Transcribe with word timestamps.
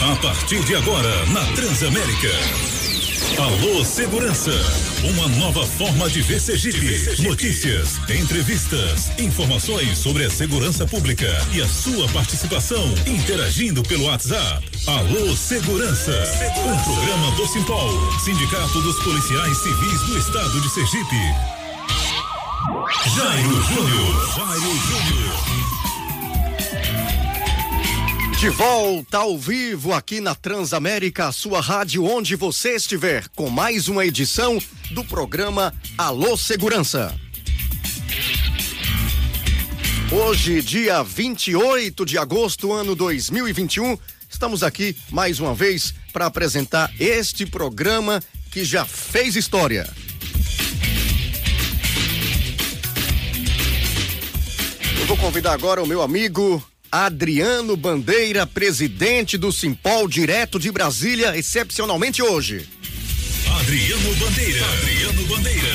A 0.00 0.16
partir 0.16 0.62
de 0.64 0.76
agora, 0.76 1.26
na 1.26 1.44
Transamérica. 1.54 2.30
Alô 3.36 3.84
Segurança, 3.84 4.52
uma 5.02 5.28
nova 5.36 5.66
forma 5.66 6.08
de 6.08 6.22
ver 6.22 6.40
Sergipe. 6.40 7.20
Notícias, 7.22 7.98
entrevistas, 8.08 9.10
informações 9.18 9.98
sobre 9.98 10.24
a 10.24 10.30
segurança 10.30 10.86
pública 10.86 11.26
e 11.52 11.60
a 11.60 11.68
sua 11.68 12.08
participação 12.08 12.94
interagindo 13.06 13.82
pelo 13.82 14.04
WhatsApp. 14.04 14.64
Alô 14.86 15.36
Segurança, 15.36 16.12
um 16.64 16.94
programa 16.94 17.30
do 17.32 17.46
Simpol, 17.48 18.20
Sindicato 18.20 18.80
dos 18.80 19.02
Policiais 19.02 19.58
Civis 19.58 20.00
do 20.02 20.18
Estado 20.18 20.60
de 20.60 20.70
Sergipe. 20.70 21.34
Jairo 23.16 23.62
Júnior, 23.62 24.34
Jairo 24.36 24.76
Júnior. 24.86 25.47
De 28.38 28.50
volta 28.50 29.18
ao 29.18 29.36
vivo 29.36 29.92
aqui 29.92 30.20
na 30.20 30.32
Transamérica, 30.32 31.32
sua 31.32 31.60
rádio 31.60 32.04
onde 32.04 32.36
você 32.36 32.76
estiver, 32.76 33.26
com 33.30 33.50
mais 33.50 33.88
uma 33.88 34.06
edição 34.06 34.62
do 34.92 35.04
programa 35.04 35.74
Alô 35.98 36.36
Segurança. 36.36 37.12
Hoje, 40.12 40.62
dia 40.62 41.02
28 41.02 42.06
de 42.06 42.16
agosto, 42.16 42.72
ano 42.72 42.94
2021, 42.94 43.98
estamos 44.30 44.62
aqui 44.62 44.96
mais 45.10 45.40
uma 45.40 45.52
vez 45.52 45.92
para 46.12 46.26
apresentar 46.26 46.92
este 47.00 47.44
programa 47.44 48.22
que 48.52 48.64
já 48.64 48.84
fez 48.84 49.34
história. 49.34 49.92
Eu 55.00 55.06
vou 55.06 55.16
convidar 55.16 55.54
agora 55.54 55.82
o 55.82 55.86
meu 55.88 56.02
amigo 56.02 56.64
Adriano 56.90 57.76
Bandeira, 57.76 58.46
presidente 58.46 59.36
do 59.36 59.52
Simpol, 59.52 60.08
direto 60.08 60.58
de 60.58 60.72
Brasília, 60.72 61.36
excepcionalmente 61.36 62.22
hoje. 62.22 62.66
Adriano 63.60 64.14
Bandeira. 64.16 64.64
Adriano 64.64 65.26
Bandeira. 65.26 65.68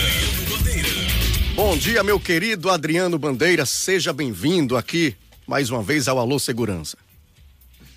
Bom 1.53 1.77
dia, 1.77 2.03
meu 2.03 2.19
querido 2.19 2.71
Adriano 2.71 3.19
Bandeira. 3.19 3.63
Seja 3.63 4.11
bem-vindo 4.11 4.75
aqui 4.75 5.15
mais 5.45 5.69
uma 5.69 5.83
vez 5.83 6.07
ao 6.07 6.17
Alô 6.17 6.39
Segurança. 6.39 6.97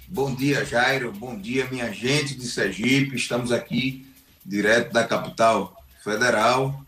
Bom 0.07 0.35
dia, 0.35 0.63
Jairo. 0.63 1.11
Bom 1.11 1.39
dia, 1.39 1.67
minha 1.71 1.91
gente 1.91 2.35
de 2.35 2.47
Sergipe. 2.47 3.17
Estamos 3.17 3.51
aqui 3.51 4.07
direto 4.45 4.93
da 4.93 5.05
capital 5.05 5.83
federal 6.05 6.85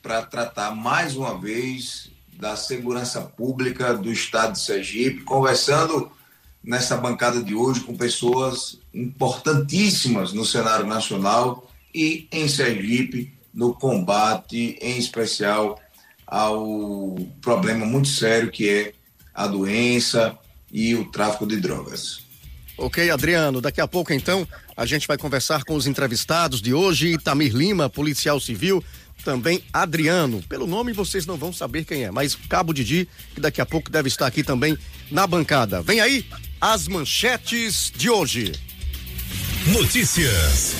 para 0.00 0.22
tratar 0.22 0.76
mais 0.76 1.16
uma 1.16 1.36
vez 1.36 2.11
da 2.42 2.56
Segurança 2.56 3.20
Pública 3.20 3.94
do 3.94 4.10
Estado 4.10 4.54
de 4.54 4.58
Sergipe, 4.58 5.20
conversando 5.22 6.10
nessa 6.62 6.96
bancada 6.96 7.40
de 7.40 7.54
hoje 7.54 7.82
com 7.82 7.96
pessoas 7.96 8.80
importantíssimas 8.92 10.32
no 10.32 10.44
cenário 10.44 10.84
nacional 10.84 11.70
e 11.94 12.26
em 12.32 12.48
Sergipe 12.48 13.32
no 13.54 13.72
combate, 13.72 14.76
em 14.82 14.98
especial 14.98 15.80
ao 16.26 17.14
problema 17.40 17.86
muito 17.86 18.08
sério 18.08 18.50
que 18.50 18.68
é 18.68 18.92
a 19.32 19.46
doença 19.46 20.36
e 20.72 20.96
o 20.96 21.12
tráfico 21.12 21.46
de 21.46 21.60
drogas. 21.60 22.22
Ok, 22.76 23.08
Adriano. 23.08 23.60
Daqui 23.60 23.80
a 23.80 23.86
pouco, 23.86 24.12
então, 24.12 24.48
a 24.76 24.84
gente 24.84 25.06
vai 25.06 25.16
conversar 25.16 25.62
com 25.62 25.76
os 25.76 25.86
entrevistados 25.86 26.60
de 26.60 26.74
hoje. 26.74 27.12
Itamir 27.12 27.54
Lima, 27.54 27.88
policial 27.88 28.40
civil, 28.40 28.82
também 29.22 29.62
Adriano. 29.72 30.42
Pelo 30.48 30.66
nome 30.66 30.92
vocês 30.92 31.26
não 31.26 31.36
vão 31.36 31.52
saber 31.52 31.84
quem 31.84 32.04
é, 32.04 32.10
mas 32.10 32.34
Cabo 32.48 32.72
Didi, 32.72 33.08
que 33.34 33.40
daqui 33.40 33.60
a 33.60 33.66
pouco 33.66 33.90
deve 33.90 34.08
estar 34.08 34.26
aqui 34.26 34.42
também 34.42 34.76
na 35.10 35.26
bancada. 35.26 35.80
Vem 35.82 36.00
aí 36.00 36.26
as 36.60 36.88
manchetes 36.88 37.92
de 37.94 38.10
hoje. 38.10 38.52
Notícias. 39.66 40.74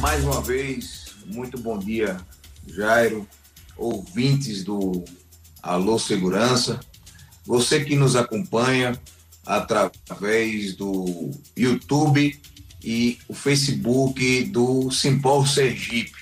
Mais 0.00 0.24
uma 0.24 0.40
vez, 0.40 1.08
muito 1.26 1.58
bom 1.58 1.78
dia, 1.78 2.18
Jairo, 2.66 3.28
ouvintes 3.76 4.64
do 4.64 5.04
Alô 5.62 5.98
Segurança, 5.98 6.80
você 7.44 7.84
que 7.84 7.94
nos 7.94 8.16
acompanha 8.16 8.98
através 9.44 10.74
do 10.74 11.30
YouTube 11.54 12.40
e 12.82 13.18
o 13.28 13.34
Facebook 13.34 14.44
do 14.44 14.90
Simpol 14.90 15.46
Sergipe. 15.46 16.18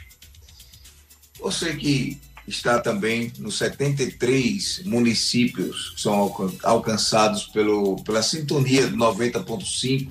Você 1.39 1.77
que 1.77 2.21
está 2.49 2.81
também 2.81 3.33
nos 3.39 3.59
73 3.59 4.83
municípios 4.87 5.91
que 5.91 6.01
são 6.01 6.35
alcançados 6.65 7.47
pelo, 7.47 7.95
pela 8.03 8.25
sintonia 8.25 8.89
90.5 8.91 10.11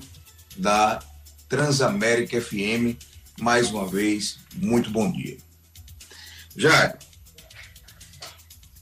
da 0.56 1.00
Transamérica 1.50 2.40
FM 2.40 2.96
mais 3.40 3.70
uma 3.70 3.86
vez, 3.86 4.38
muito 4.54 4.90
bom 4.90 5.10
dia. 5.10 5.38
Já, 6.56 6.96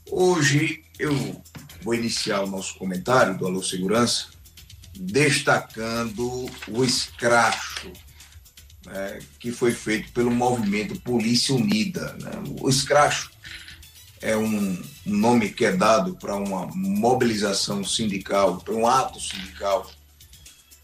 hoje 0.09 0.83
eu 0.97 1.43
vou 1.81 1.93
iniciar 1.93 2.41
o 2.41 2.47
nosso 2.47 2.75
comentário 2.75 3.37
do 3.37 3.45
Alô 3.45 3.61
Segurança 3.61 4.27
destacando 4.95 6.49
o 6.67 6.83
escracho 6.83 7.91
né, 8.85 9.19
que 9.39 9.51
foi 9.51 9.73
feito 9.73 10.11
pelo 10.11 10.31
movimento 10.31 10.99
Polícia 11.01 11.53
Unida. 11.53 12.13
Né? 12.13 12.31
O 12.59 12.67
escracho 12.67 13.29
é 14.19 14.35
um 14.35 14.81
nome 15.05 15.49
que 15.49 15.65
é 15.65 15.71
dado 15.71 16.15
para 16.15 16.35
uma 16.35 16.67
mobilização 16.73 17.83
sindical, 17.83 18.57
para 18.57 18.73
um 18.73 18.87
ato 18.87 19.19
sindical, 19.19 19.89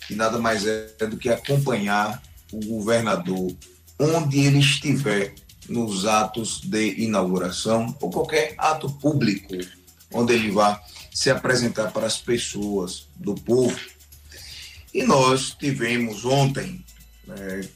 que 0.05 0.13
nada 0.13 0.37
mais 0.37 0.65
é 0.67 1.07
do 1.07 1.17
que 1.17 1.29
acompanhar 1.29 2.21
o 2.53 2.59
governador 2.59 3.55
onde 3.99 4.39
ele 4.39 4.59
estiver 4.59 5.33
nos 5.67 6.05
atos 6.05 6.61
de 6.61 7.01
inauguração 7.03 7.95
ou 8.01 8.09
qualquer 8.09 8.53
ato 8.57 8.91
público 8.91 9.55
onde 10.11 10.33
ele 10.33 10.51
vá 10.51 10.81
se 11.11 11.29
apresentar 11.29 11.91
para 11.91 12.05
as 12.05 12.17
pessoas 12.17 13.07
do 13.15 13.33
povo. 13.33 13.79
E 14.93 15.03
nós 15.03 15.55
tivemos 15.57 16.25
ontem, 16.25 16.85
né, 17.25 17.67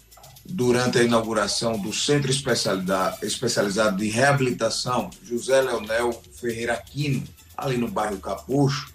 durante 0.46 1.00
a 1.00 1.04
inauguração 1.04 1.80
do 1.80 1.92
Centro 1.92 2.32
Especializado 2.32 3.98
de 3.98 4.08
Reabilitação 4.08 5.10
José 5.24 5.62
Leonel 5.62 6.22
Ferreira 6.34 6.74
Aquino, 6.74 7.24
ali 7.56 7.78
no 7.78 7.90
bairro 7.90 8.20
Capucho, 8.20 8.94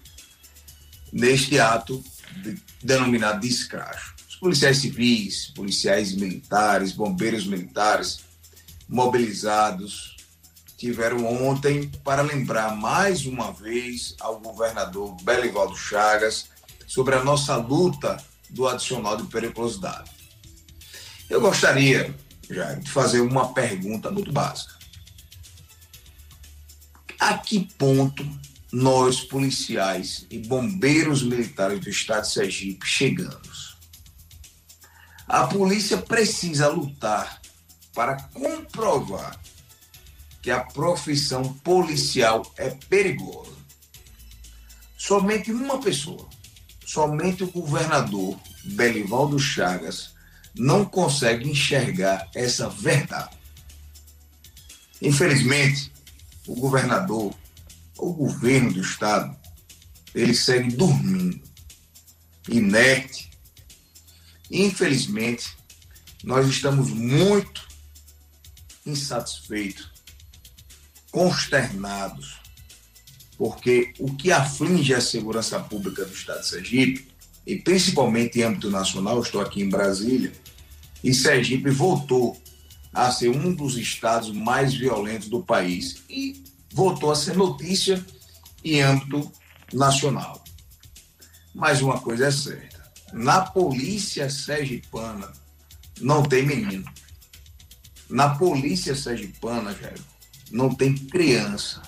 neste 1.11 1.59
ato 1.59 2.01
de, 2.41 2.57
denominado 2.81 3.41
descracho 3.41 4.12
policiais 4.43 4.79
civis, 4.79 5.47
policiais 5.55 6.13
militares, 6.13 6.91
bombeiros 6.91 7.47
militares 7.47 8.19
mobilizados 8.89 10.17
tiveram 10.77 11.25
ontem 11.47 11.89
para 12.03 12.21
lembrar 12.21 12.75
mais 12.75 13.25
uma 13.25 13.53
vez 13.53 14.17
ao 14.19 14.41
governador 14.41 15.15
Belivaldo 15.23 15.77
Chagas 15.77 16.49
sobre 16.85 17.15
a 17.15 17.23
nossa 17.23 17.55
luta 17.55 18.21
do 18.49 18.67
adicional 18.67 19.15
de 19.15 19.23
periculosidade. 19.27 20.11
Eu 21.29 21.39
gostaria, 21.39 22.13
já, 22.49 22.73
de 22.73 22.91
fazer 22.91 23.21
uma 23.21 23.53
pergunta 23.53 24.11
muito 24.11 24.33
básica. 24.33 24.73
A 27.17 27.37
que 27.37 27.61
ponto 27.77 28.27
nós, 28.73 29.21
policiais 29.21 30.27
e 30.29 30.37
bombeiros 30.37 31.23
militares 31.23 31.79
do 31.79 31.89
estado 31.89 32.23
de 32.23 32.33
Sergipe, 32.33 32.85
chegamos? 32.85 33.52
A 35.33 35.47
polícia 35.47 35.97
precisa 35.97 36.67
lutar 36.67 37.41
para 37.91 38.21
comprovar 38.35 39.35
que 40.43 40.51
a 40.51 40.59
profissão 40.59 41.55
policial 41.55 42.45
é 42.55 42.69
perigosa. 42.69 43.57
Somente 44.95 45.51
uma 45.51 45.81
pessoa, 45.81 46.29
somente 46.85 47.43
o 47.43 47.51
governador 47.51 48.39
Belivaldo 48.63 49.39
Chagas, 49.39 50.13
não 50.55 50.85
consegue 50.85 51.49
enxergar 51.49 52.29
essa 52.35 52.69
verdade. 52.69 53.35
Infelizmente, 55.01 55.91
o 56.45 56.53
governador, 56.53 57.33
o 57.97 58.13
governo 58.13 58.71
do 58.71 58.81
estado, 58.81 59.35
ele 60.13 60.35
segue 60.35 60.75
dormindo, 60.75 61.41
inerte. 62.47 63.32
Infelizmente, 64.53 65.57
nós 66.23 66.47
estamos 66.47 66.91
muito 66.91 67.67
insatisfeitos, 68.85 69.91
consternados, 71.11 72.39
porque 73.35 73.95
o 73.97 74.13
que 74.13 74.31
aflige 74.31 74.93
a 74.93 75.01
segurança 75.01 75.59
pública 75.59 76.05
do 76.05 76.13
Estado 76.13 76.41
de 76.41 76.47
Sergipe, 76.47 77.07
e 77.47 77.55
principalmente 77.57 78.39
em 78.39 78.43
âmbito 78.43 78.69
nacional, 78.69 79.19
estou 79.19 79.41
aqui 79.41 79.59
em 79.59 79.69
Brasília, 79.69 80.31
e 81.03 81.15
Sergipe 81.15 81.71
voltou 81.71 82.39
a 82.93 83.11
ser 83.11 83.29
um 83.29 83.55
dos 83.55 83.75
estados 83.75 84.31
mais 84.31 84.71
violentos 84.71 85.29
do 85.29 85.41
país 85.41 86.03
e 86.07 86.43
voltou 86.71 87.11
a 87.11 87.15
ser 87.15 87.35
notícia 87.35 88.05
em 88.63 88.83
âmbito 88.83 89.31
nacional. 89.73 90.43
Mas 91.55 91.81
uma 91.81 91.99
coisa 91.99 92.27
é 92.27 92.31
certa: 92.31 92.72
na 93.13 93.41
polícia 93.41 94.29
sergipana 94.29 95.31
não 96.01 96.23
tem 96.23 96.45
menino. 96.45 96.83
Na 98.09 98.35
polícia 98.35 98.95
sergipana, 98.95 99.71
velho, 99.71 100.03
não 100.51 100.73
tem 100.73 100.95
criança. 100.95 101.81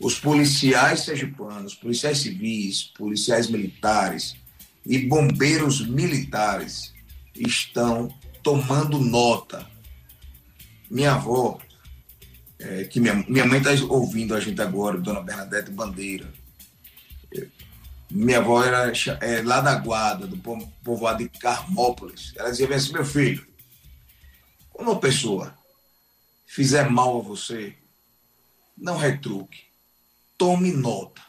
Os 0.00 0.18
policiais 0.18 1.00
sergipanos, 1.00 1.74
policiais 1.74 2.18
civis, 2.18 2.84
policiais 2.96 3.48
militares 3.48 4.36
e 4.84 4.98
bombeiros 4.98 5.86
militares 5.86 6.92
estão 7.34 8.12
tomando 8.42 8.98
nota. 8.98 9.68
Minha 10.90 11.14
avó, 11.14 11.58
é, 12.58 12.84
que 12.84 13.00
minha, 13.00 13.14
minha 13.28 13.46
mãe 13.46 13.58
está 13.58 13.70
ouvindo 13.86 14.34
a 14.34 14.40
gente 14.40 14.60
agora, 14.60 14.98
Dona 14.98 15.20
Bernadette 15.20 15.70
Bandeira. 15.70 16.32
Minha 18.10 18.38
avó 18.38 18.62
era 18.62 18.90
é, 19.20 19.42
lá 19.42 19.60
da 19.60 19.74
Guarda, 19.74 20.26
do 20.26 20.38
povoado 20.82 21.22
de 21.22 21.28
Carmópolis. 21.28 22.32
Ela 22.36 22.50
dizia 22.50 22.74
assim, 22.74 22.92
meu 22.92 23.04
filho, 23.04 23.46
quando 24.70 24.88
uma 24.88 25.00
pessoa 25.00 25.54
fizer 26.46 26.88
mal 26.88 27.18
a 27.18 27.22
você, 27.22 27.74
não 28.76 28.96
retruque, 28.96 29.64
tome 30.38 30.72
nota. 30.72 31.20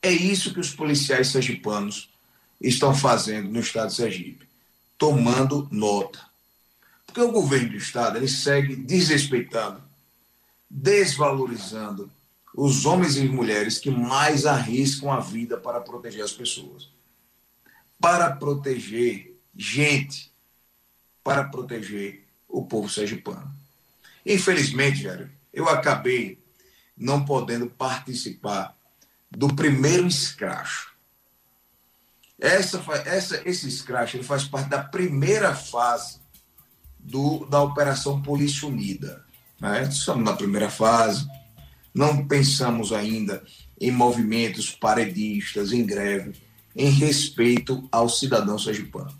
É 0.00 0.10
isso 0.10 0.52
que 0.52 0.60
os 0.60 0.70
policiais 0.70 1.28
sergipanos 1.28 2.10
estão 2.60 2.94
fazendo 2.94 3.48
no 3.48 3.60
estado 3.60 3.88
de 3.88 3.94
Sergipe, 3.94 4.46
tomando 4.96 5.66
nota. 5.70 6.20
Porque 7.06 7.20
o 7.20 7.32
governo 7.32 7.70
do 7.70 7.76
estado 7.76 8.16
ele 8.16 8.28
segue 8.28 8.76
desrespeitando, 8.76 9.82
desvalorizando 10.68 12.10
os 12.56 12.86
homens 12.86 13.16
e 13.16 13.28
mulheres 13.28 13.78
que 13.78 13.90
mais 13.90 14.46
arriscam 14.46 15.10
a 15.10 15.18
vida 15.18 15.56
para 15.56 15.80
proteger 15.80 16.22
as 16.22 16.32
pessoas. 16.32 16.88
Para 18.00 18.30
proteger 18.30 19.36
gente, 19.56 20.32
para 21.22 21.44
proteger 21.44 22.24
o 22.48 22.64
povo 22.64 22.88
sergipano. 22.88 23.52
Infelizmente, 24.24 25.02
Jair, 25.02 25.30
eu 25.52 25.68
acabei 25.68 26.38
não 26.96 27.24
podendo 27.24 27.68
participar 27.68 28.76
do 29.30 29.48
primeiro 29.54 30.06
escracho. 30.06 30.94
Essa, 32.38 32.82
essa, 33.04 33.48
esse 33.48 33.66
escracho 33.66 34.16
ele 34.16 34.24
faz 34.24 34.44
parte 34.44 34.68
da 34.68 34.82
primeira 34.82 35.54
fase 35.54 36.20
do, 36.98 37.46
da 37.46 37.60
Operação 37.62 38.22
Polícia 38.22 38.68
Unida. 38.68 39.24
Né? 39.60 39.82
Estamos 39.82 40.24
na 40.24 40.36
primeira 40.36 40.70
fase, 40.70 41.28
não 41.94 42.26
pensamos 42.26 42.92
ainda 42.92 43.42
em 43.80 43.90
movimentos 43.90 44.70
paredistas, 44.70 45.72
em 45.72 45.86
greve, 45.86 46.32
em 46.74 46.90
respeito 46.90 47.88
ao 47.92 48.08
cidadão 48.08 48.58
sergipano. 48.58 49.12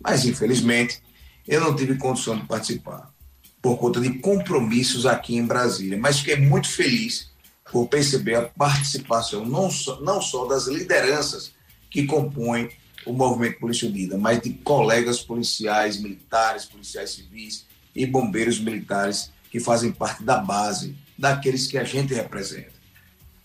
Mas, 0.00 0.24
infelizmente, 0.24 1.02
eu 1.46 1.60
não 1.60 1.74
tive 1.74 1.96
condição 1.96 2.38
de 2.38 2.46
participar 2.46 3.12
por 3.60 3.76
conta 3.76 4.00
de 4.00 4.18
compromissos 4.20 5.04
aqui 5.04 5.36
em 5.36 5.44
Brasília, 5.44 5.98
mas 5.98 6.20
fiquei 6.20 6.36
muito 6.36 6.68
feliz 6.68 7.30
por 7.70 7.88
perceber 7.88 8.36
a 8.36 8.42
participação 8.42 9.44
não 9.44 9.70
só, 9.70 10.00
não 10.00 10.22
só 10.22 10.46
das 10.46 10.66
lideranças 10.66 11.52
que 11.90 12.06
compõem 12.06 12.70
o 13.04 13.12
movimento 13.12 13.58
Polícia 13.58 13.88
Unida, 13.88 14.16
mas 14.16 14.40
de 14.40 14.50
colegas 14.50 15.20
policiais, 15.20 16.00
militares, 16.00 16.64
policiais 16.64 17.10
civis 17.10 17.66
e 17.94 18.06
bombeiros 18.06 18.60
militares 18.60 19.30
que 19.50 19.58
fazem 19.58 19.90
parte 19.90 20.22
da 20.22 20.38
base 20.38 20.94
daqueles 21.20 21.66
que 21.66 21.76
a 21.76 21.84
gente 21.84 22.14
representa. 22.14 22.72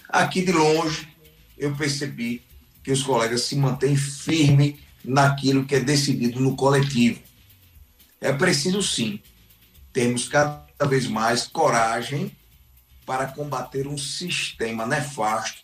Aqui 0.08 0.42
de 0.42 0.54
longe, 0.54 1.10
eu 1.58 1.76
percebi 1.76 2.42
que 2.82 2.92
os 2.92 3.04
colegas 3.04 3.42
se 3.42 3.56
mantêm 3.58 3.98
firmes 3.98 4.76
naquilo 5.04 5.66
que 5.66 5.76
é 5.76 5.80
decidido 5.82 6.40
no 6.40 6.56
coletivo. 6.56 7.20
É 8.22 8.32
preciso 8.32 8.82
sim 8.82 9.20
termos 9.92 10.30
cada 10.30 10.86
vez 10.88 11.06
mais 11.06 11.48
coragem 11.48 12.32
para 13.06 13.28
combater 13.28 13.88
um 13.88 13.98
sistema 13.98 14.86
nefasto 14.86 15.62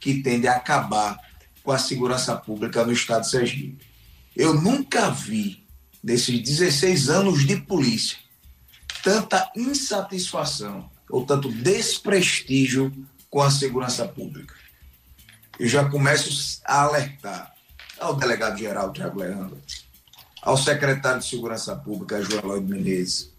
que 0.00 0.22
tende 0.22 0.48
a 0.48 0.56
acabar 0.56 1.18
com 1.62 1.72
a 1.72 1.78
segurança 1.78 2.34
pública 2.36 2.86
no 2.86 2.92
estado 2.92 3.22
de 3.22 3.30
Sergipe. 3.30 3.86
Eu 4.34 4.54
nunca 4.54 5.10
vi, 5.10 5.62
nesses 6.02 6.40
16 6.40 7.10
anos 7.10 7.46
de 7.46 7.56
polícia, 7.56 8.16
tanta 9.02 9.50
insatisfação 9.54 10.90
ou 11.10 11.24
tanto 11.24 11.52
desprestígio 11.52 12.92
com 13.30 13.42
a 13.42 13.50
segurança 13.50 14.06
pública. 14.06 14.54
Eu 15.58 15.68
já 15.68 15.88
começo 15.88 16.60
a 16.64 16.82
alertar 16.82 17.54
ao 17.98 18.14
delegado-geral 18.14 18.92
Tiago 18.92 19.20
Leandro, 19.20 19.60
ao 20.40 20.56
secretário 20.56 21.20
de 21.20 21.26
Segurança 21.26 21.74
Pública, 21.74 22.22
João 22.22 22.46
Lloyd 22.46 22.70
Menezes, 22.70 23.32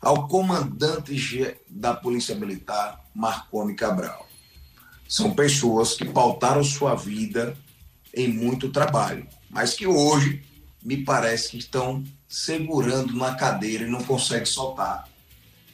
ao 0.00 0.26
comandante 0.26 1.14
da 1.68 1.94
Polícia 1.94 2.34
Militar, 2.34 3.04
Marconi 3.14 3.74
Cabral. 3.74 4.28
São 5.08 5.32
pessoas 5.32 5.94
que 5.94 6.04
pautaram 6.04 6.64
sua 6.64 6.94
vida 6.94 7.56
em 8.12 8.28
muito 8.28 8.70
trabalho, 8.70 9.26
mas 9.48 9.74
que 9.74 9.86
hoje 9.86 10.42
me 10.82 11.04
parece 11.04 11.50
que 11.50 11.58
estão 11.58 12.02
segurando 12.28 13.14
na 13.14 13.34
cadeira 13.34 13.84
e 13.84 13.90
não 13.90 14.02
conseguem 14.02 14.46
soltar 14.46 15.08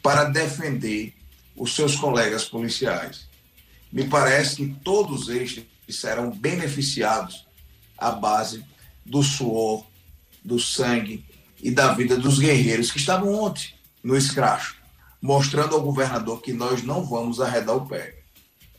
para 0.01 0.25
defender 0.25 1.16
os 1.57 1.75
seus 1.75 1.95
colegas 1.95 2.45
policiais. 2.45 3.27
Me 3.91 4.07
parece 4.07 4.57
que 4.57 4.75
todos 4.83 5.27
eles 5.29 5.65
serão 5.89 6.31
beneficiados 6.31 7.45
à 7.97 8.11
base 8.11 8.63
do 9.05 9.23
suor, 9.23 9.85
do 10.43 10.59
sangue 10.59 11.25
e 11.61 11.71
da 11.71 11.93
vida 11.93 12.15
dos 12.17 12.37
guerreiros 12.39 12.91
que 12.91 12.99
estavam 12.99 13.33
ontem 13.33 13.73
no 14.03 14.15
escracho, 14.15 14.75
mostrando 15.21 15.75
ao 15.75 15.81
governador 15.81 16.41
que 16.41 16.53
nós 16.53 16.83
não 16.83 17.03
vamos 17.03 17.41
arredar 17.41 17.75
o 17.75 17.87
pé. 17.87 18.19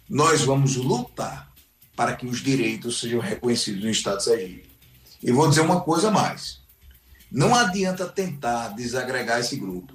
Nós 0.08 0.42
vamos 0.42 0.76
lutar 0.76 1.52
para 1.96 2.14
que 2.14 2.26
os 2.26 2.40
direitos 2.40 3.00
sejam 3.00 3.18
reconhecidos 3.18 3.82
no 3.82 3.90
Estado 3.90 4.18
de 4.18 4.24
Sergipe. 4.24 4.70
E 5.22 5.32
vou 5.32 5.48
dizer 5.48 5.62
uma 5.62 5.80
coisa 5.80 6.10
mais. 6.10 6.60
Não 7.30 7.54
adianta 7.54 8.06
tentar 8.06 8.68
desagregar 8.68 9.40
esse 9.40 9.56
grupo. 9.56 9.92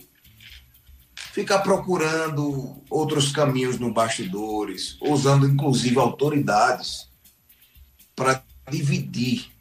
Ficar 1.33 1.61
procurando 1.61 2.75
outros 2.87 3.31
caminhos 3.31 3.79
no 3.79 3.91
bastidores, 3.91 4.97
usando 5.01 5.47
inclusive 5.47 5.97
autoridades 5.97 7.09
para 8.15 8.43
dividir 8.69 9.51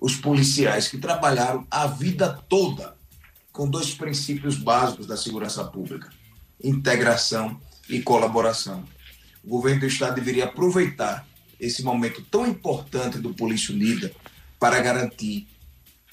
os 0.00 0.16
policiais 0.16 0.88
que 0.88 0.96
trabalharam 0.96 1.66
a 1.70 1.86
vida 1.86 2.42
toda 2.48 2.96
com 3.52 3.68
dois 3.68 3.92
princípios 3.92 4.56
básicos 4.56 5.06
da 5.06 5.14
segurança 5.14 5.62
pública: 5.62 6.10
integração 6.64 7.60
e 7.86 8.00
colaboração. 8.00 8.82
O 9.44 9.48
governo 9.50 9.80
do 9.80 9.86
Estado 9.88 10.14
deveria 10.14 10.46
aproveitar 10.46 11.28
esse 11.60 11.82
momento 11.82 12.22
tão 12.30 12.46
importante 12.46 13.18
do 13.18 13.34
Polícia 13.34 13.74
Unida 13.74 14.10
para 14.58 14.80
garantir 14.80 15.46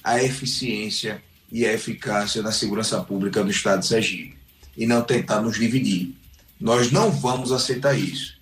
a 0.03 0.21
eficiência 0.21 1.23
e 1.49 1.65
a 1.65 1.71
eficácia 1.71 2.43
da 2.43 2.51
segurança 2.51 3.01
pública 3.01 3.41
do 3.41 3.49
Estado 3.49 3.79
de 3.79 3.87
Sergipe 3.87 4.36
e 4.77 4.85
não 4.85 5.01
tentar 5.01 5.41
nos 5.41 5.57
dividir. 5.57 6.15
Nós 6.59 6.91
não 6.91 7.11
vamos 7.11 7.51
aceitar 7.51 7.97
isso. 7.97 8.37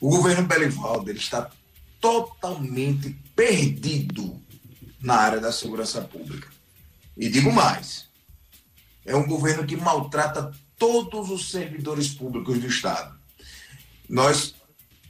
O 0.00 0.10
governo 0.10 0.46
Belivaldo 0.46 1.10
está 1.12 1.48
totalmente 2.00 3.16
perdido 3.34 4.38
na 5.00 5.14
área 5.14 5.40
da 5.40 5.52
segurança 5.52 6.02
pública. 6.02 6.48
E 7.16 7.28
digo 7.28 7.52
mais: 7.52 8.06
é 9.04 9.14
um 9.14 9.26
governo 9.26 9.64
que 9.64 9.76
maltrata 9.76 10.52
todos 10.76 11.30
os 11.30 11.50
servidores 11.50 12.08
públicos 12.08 12.58
do 12.58 12.66
Estado. 12.66 13.16
Nós 14.08 14.54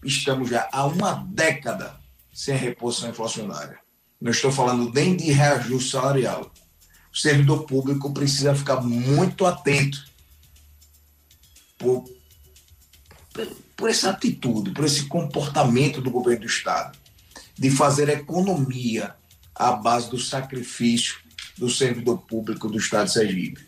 estamos 0.05 0.51
já 0.51 0.69
há 0.71 0.85
uma 0.85 1.27
década 1.31 1.99
sem 2.33 2.57
reposição 2.57 3.09
inflacionária. 3.09 3.79
Não 4.21 4.31
estou 4.31 4.53
falando 4.53 4.93
nem 4.93 5.17
de 5.17 5.33
reajuste 5.33 5.91
salarial. 5.91 6.53
O 7.13 7.17
servidor 7.17 7.65
público 7.65 8.13
precisa 8.13 8.55
ficar 8.55 8.81
muito 8.81 9.47
atento 9.47 10.14
por, 11.85 13.49
por 13.77 13.91
essa 13.91 14.11
atitude, 14.11 14.71
por 14.71 14.85
esse 14.85 15.07
comportamento 15.07 16.01
do 16.01 16.11
governo 16.11 16.41
do 16.41 16.47
Estado, 16.47 16.99
de 17.57 17.71
fazer 17.71 18.09
economia 18.09 19.15
à 19.55 19.73
base 19.73 20.11
do 20.11 20.19
sacrifício 20.19 21.17
do 21.57 21.69
servidor 21.69 22.19
público 22.23 22.69
do 22.69 22.79
Estado 22.79 23.07
de 23.07 23.13
Sergipe. 23.13 23.67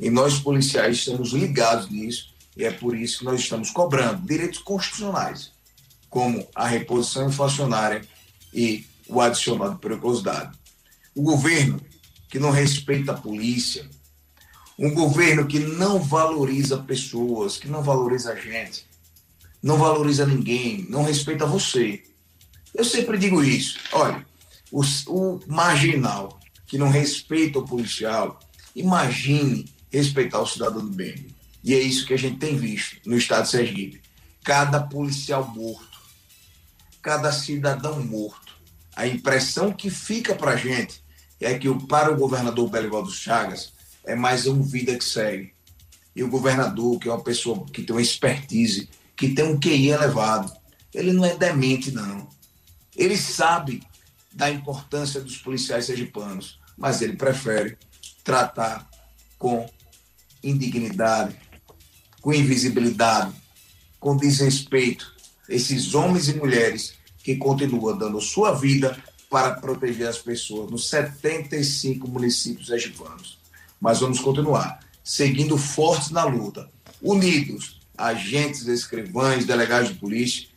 E 0.00 0.10
nós, 0.10 0.38
policiais, 0.38 0.98
estamos 0.98 1.30
ligados 1.30 1.90
nisso, 1.90 2.32
e 2.56 2.64
é 2.64 2.70
por 2.70 2.96
isso 2.96 3.20
que 3.20 3.24
nós 3.24 3.40
estamos 3.40 3.70
cobrando 3.70 4.26
direitos 4.26 4.58
constitucionais, 4.58 5.52
como 6.08 6.46
a 6.54 6.66
reposição 6.66 7.28
inflacionária 7.28 8.02
e 8.52 8.86
o 9.08 9.20
adicional 9.20 9.74
de 9.74 9.78
periculosidade. 9.78 10.56
O 11.14 11.22
governo 11.22 11.80
que 12.28 12.38
não 12.38 12.50
respeita 12.50 13.12
a 13.12 13.16
polícia, 13.16 13.88
um 14.78 14.94
governo 14.94 15.46
que 15.46 15.58
não 15.58 16.00
valoriza 16.00 16.78
pessoas, 16.78 17.56
que 17.56 17.68
não 17.68 17.82
valoriza 17.82 18.32
a 18.32 18.36
gente, 18.36 18.86
não 19.60 19.76
valoriza 19.76 20.24
ninguém, 20.24 20.86
não 20.88 21.02
respeita 21.02 21.44
você. 21.44 22.02
Eu 22.72 22.84
sempre 22.84 23.18
digo 23.18 23.42
isso. 23.42 23.78
Olha, 23.92 24.24
o, 24.70 24.82
o 25.08 25.40
marginal 25.48 26.38
que 26.66 26.78
não 26.78 26.90
respeita 26.90 27.58
o 27.58 27.64
policial, 27.64 28.38
imagine 28.76 29.66
respeitar 29.90 30.40
o 30.40 30.46
cidadão 30.46 30.84
do 30.84 30.94
bem. 30.94 31.26
E 31.64 31.74
é 31.74 31.80
isso 31.80 32.06
que 32.06 32.14
a 32.14 32.18
gente 32.18 32.38
tem 32.38 32.56
visto 32.56 32.98
no 33.08 33.16
estado 33.16 33.44
de 33.44 33.50
Sergipe. 33.50 34.00
Cada 34.44 34.80
policial 34.80 35.48
morto, 35.48 35.98
cada 37.02 37.32
cidadão 37.32 38.00
morto. 38.04 38.56
A 38.94 39.06
impressão 39.06 39.72
que 39.72 39.90
fica 39.90 40.34
para 40.34 40.52
a 40.52 40.56
gente 40.56 41.02
é 41.40 41.58
que 41.58 41.68
para 41.86 42.12
o 42.12 42.16
governador 42.16 42.68
Belivaldo 42.68 43.10
Chagas 43.10 43.72
é 44.08 44.16
mais 44.16 44.46
uma 44.46 44.64
vida 44.64 44.96
que 44.96 45.04
segue. 45.04 45.52
E 46.16 46.24
o 46.24 46.30
governador, 46.30 46.98
que 46.98 47.08
é 47.08 47.12
uma 47.12 47.22
pessoa 47.22 47.66
que 47.66 47.82
tem 47.82 47.94
uma 47.94 48.02
expertise, 48.02 48.88
que 49.14 49.34
tem 49.34 49.44
um 49.44 49.60
QI 49.60 49.90
elevado, 49.90 50.50
ele 50.94 51.12
não 51.12 51.26
é 51.26 51.36
demente, 51.36 51.92
não. 51.92 52.26
Ele 52.96 53.18
sabe 53.18 53.82
da 54.32 54.50
importância 54.50 55.20
dos 55.20 55.36
policiais 55.36 55.84
sergipanos, 55.84 56.58
mas 56.76 57.02
ele 57.02 57.16
prefere 57.16 57.76
tratar 58.24 58.88
com 59.38 59.68
indignidade, 60.42 61.36
com 62.22 62.32
invisibilidade, 62.32 63.34
com 64.00 64.16
desrespeito 64.16 65.14
esses 65.48 65.94
homens 65.94 66.28
e 66.28 66.34
mulheres 66.34 66.94
que 67.22 67.36
continuam 67.36 67.96
dando 67.96 68.20
sua 68.20 68.52
vida 68.52 68.96
para 69.28 69.54
proteger 69.54 70.08
as 70.08 70.18
pessoas 70.18 70.70
nos 70.70 70.88
75 70.88 72.08
municípios 72.08 72.68
sergipanos. 72.68 73.37
Mas 73.80 74.00
vamos 74.00 74.20
continuar, 74.20 74.80
seguindo 75.02 75.56
fortes 75.56 76.10
na 76.10 76.24
luta, 76.24 76.68
unidos, 77.00 77.80
agentes, 77.96 78.66
escrivães, 78.66 79.44
delegados 79.44 79.88
de 79.88 79.94
polícia, 79.94 80.48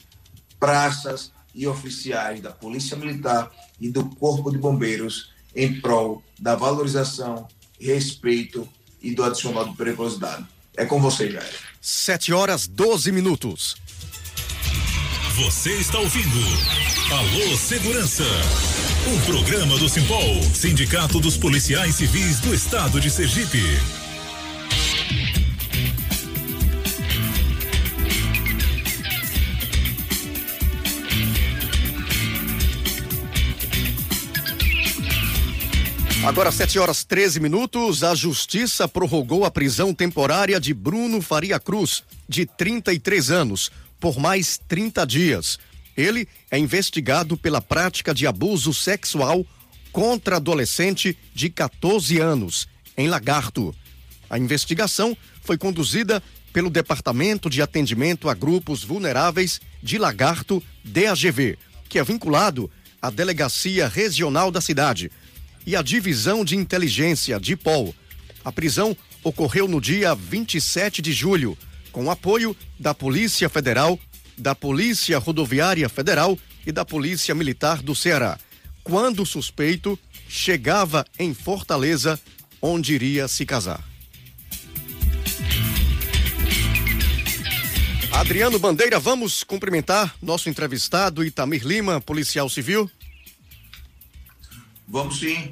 praças 0.59 1.31
e 1.53 1.67
oficiais 1.67 2.41
da 2.41 2.51
Polícia 2.51 2.95
Militar 2.95 3.51
e 3.79 3.89
do 3.89 4.05
Corpo 4.15 4.51
de 4.51 4.57
Bombeiros 4.57 5.31
em 5.55 5.81
prol 5.81 6.23
da 6.39 6.55
valorização, 6.55 7.47
respeito 7.79 8.67
e 9.01 9.13
do 9.13 9.23
adicional 9.23 9.67
de 9.67 9.75
periculosidade. 9.75 10.45
É 10.77 10.85
com 10.85 11.01
você, 11.01 11.29
Jair. 11.29 11.53
7 11.81 12.31
horas 12.31 12.67
12 12.67 13.11
minutos. 13.11 13.75
Você 15.35 15.73
está 15.77 15.97
ouvindo 15.99 16.37
Alô 17.11 17.57
Segurança, 17.57 18.23
um 19.07 19.19
programa 19.21 19.77
do 19.77 19.89
Simpol, 19.89 20.41
Sindicato 20.53 21.19
dos 21.19 21.35
Policiais 21.35 21.95
Civis 21.95 22.39
do 22.39 22.53
Estado 22.53 23.01
de 23.01 23.09
Sergipe. 23.09 23.57
Agora, 36.23 36.51
7 36.51 36.77
horas 36.77 37.03
13 37.03 37.39
minutos, 37.39 38.03
a 38.03 38.13
Justiça 38.13 38.87
prorrogou 38.87 39.43
a 39.43 39.51
prisão 39.51 39.93
temporária 39.93 40.59
de 40.59 40.73
Bruno 40.73 41.19
Faria 41.21 41.59
Cruz, 41.59 42.03
de 42.29 42.45
33 42.45 43.31
anos, 43.31 43.71
por 43.99 44.19
mais 44.19 44.59
30 44.67 45.05
dias. 45.05 45.57
Ele 45.95 46.27
é 46.49 46.57
investigado 46.57 47.37
pela 47.37 47.61
prática 47.61 48.13
de 48.13 48.25
abuso 48.25 48.73
sexual 48.73 49.45
contra 49.91 50.37
adolescente 50.37 51.17
de 51.33 51.49
14 51.49 52.19
anos, 52.19 52.67
em 52.97 53.07
Lagarto. 53.07 53.75
A 54.29 54.37
investigação 54.37 55.15
foi 55.41 55.57
conduzida 55.57 56.23
pelo 56.53 56.69
Departamento 56.69 57.49
de 57.49 57.61
Atendimento 57.61 58.29
a 58.29 58.33
Grupos 58.33 58.83
Vulneráveis 58.83 59.59
de 59.81 59.97
Lagarto, 59.97 60.63
DAGV, 60.83 61.57
que 61.89 61.99
é 61.99 62.03
vinculado 62.03 62.69
à 63.01 63.09
Delegacia 63.09 63.87
Regional 63.87 64.51
da 64.51 64.61
cidade 64.61 65.11
e 65.65 65.75
a 65.75 65.81
Divisão 65.81 66.43
de 66.43 66.55
Inteligência, 66.55 67.39
DIPOL. 67.39 67.93
A 68.43 68.51
prisão 68.51 68.95
ocorreu 69.23 69.67
no 69.67 69.79
dia 69.79 70.15
27 70.15 71.01
de 71.01 71.13
julho, 71.13 71.57
com 71.91 72.09
apoio 72.09 72.55
da 72.79 72.93
Polícia 72.93 73.49
Federal, 73.49 73.99
da 74.37 74.55
Polícia 74.55 75.17
Rodoviária 75.17 75.87
Federal 75.89 76.37
e 76.65 76.71
da 76.71 76.85
Polícia 76.85 77.33
Militar 77.35 77.81
do 77.81 77.95
Ceará, 77.95 78.37
quando 78.83 79.23
o 79.23 79.25
suspeito 79.25 79.97
chegava 80.27 81.05
em 81.17 81.33
Fortaleza, 81.33 82.19
onde 82.61 82.93
iria 82.93 83.27
se 83.27 83.45
casar. 83.45 83.83
Adriano 88.11 88.59
Bandeira, 88.59 88.99
vamos 88.99 89.43
cumprimentar 89.43 90.15
nosso 90.21 90.49
entrevistado 90.49 91.23
Itamir 91.23 91.65
Lima, 91.65 91.99
policial 91.99 92.47
civil. 92.49 92.89
Vamos 94.87 95.19
sim. 95.19 95.51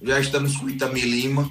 Já 0.00 0.20
estamos 0.20 0.56
com 0.56 0.68
Itamir 0.68 1.04
Lima 1.04 1.50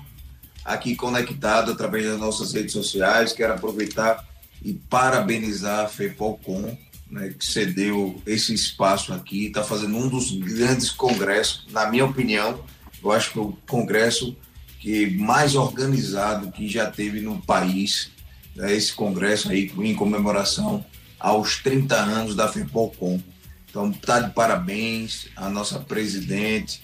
aqui 0.63 0.95
conectado 0.95 1.71
através 1.71 2.05
das 2.05 2.19
nossas 2.19 2.53
redes 2.53 2.71
sociais. 2.71 3.33
Quero 3.33 3.53
aproveitar 3.53 4.25
e 4.63 4.73
parabenizar 4.73 5.85
a 5.85 5.87
FEPOLCOM, 5.87 6.77
né, 7.09 7.35
que 7.37 7.45
cedeu 7.45 8.21
esse 8.25 8.53
espaço 8.53 9.13
aqui, 9.13 9.47
está 9.47 9.63
fazendo 9.63 9.97
um 9.97 10.07
dos 10.07 10.31
grandes 10.31 10.89
congressos, 10.89 11.67
na 11.71 11.89
minha 11.89 12.05
opinião, 12.05 12.63
eu 13.03 13.11
acho 13.11 13.31
que 13.31 13.39
é 13.39 13.41
o 13.41 13.57
congresso 13.67 14.35
que 14.79 15.09
mais 15.17 15.55
organizado 15.55 16.51
que 16.51 16.67
já 16.67 16.89
teve 16.89 17.21
no 17.21 17.41
país, 17.41 18.11
né, 18.55 18.73
esse 18.73 18.93
congresso 18.93 19.49
aí 19.49 19.71
em 19.77 19.95
comemoração 19.95 20.85
aos 21.19 21.57
30 21.57 21.95
anos 21.95 22.35
da 22.35 22.47
FEPOLCOM. 22.47 23.21
Então, 23.69 23.89
está 23.89 24.19
de 24.19 24.33
parabéns 24.33 25.29
a 25.35 25.49
nossa 25.49 25.79
presidente, 25.79 26.83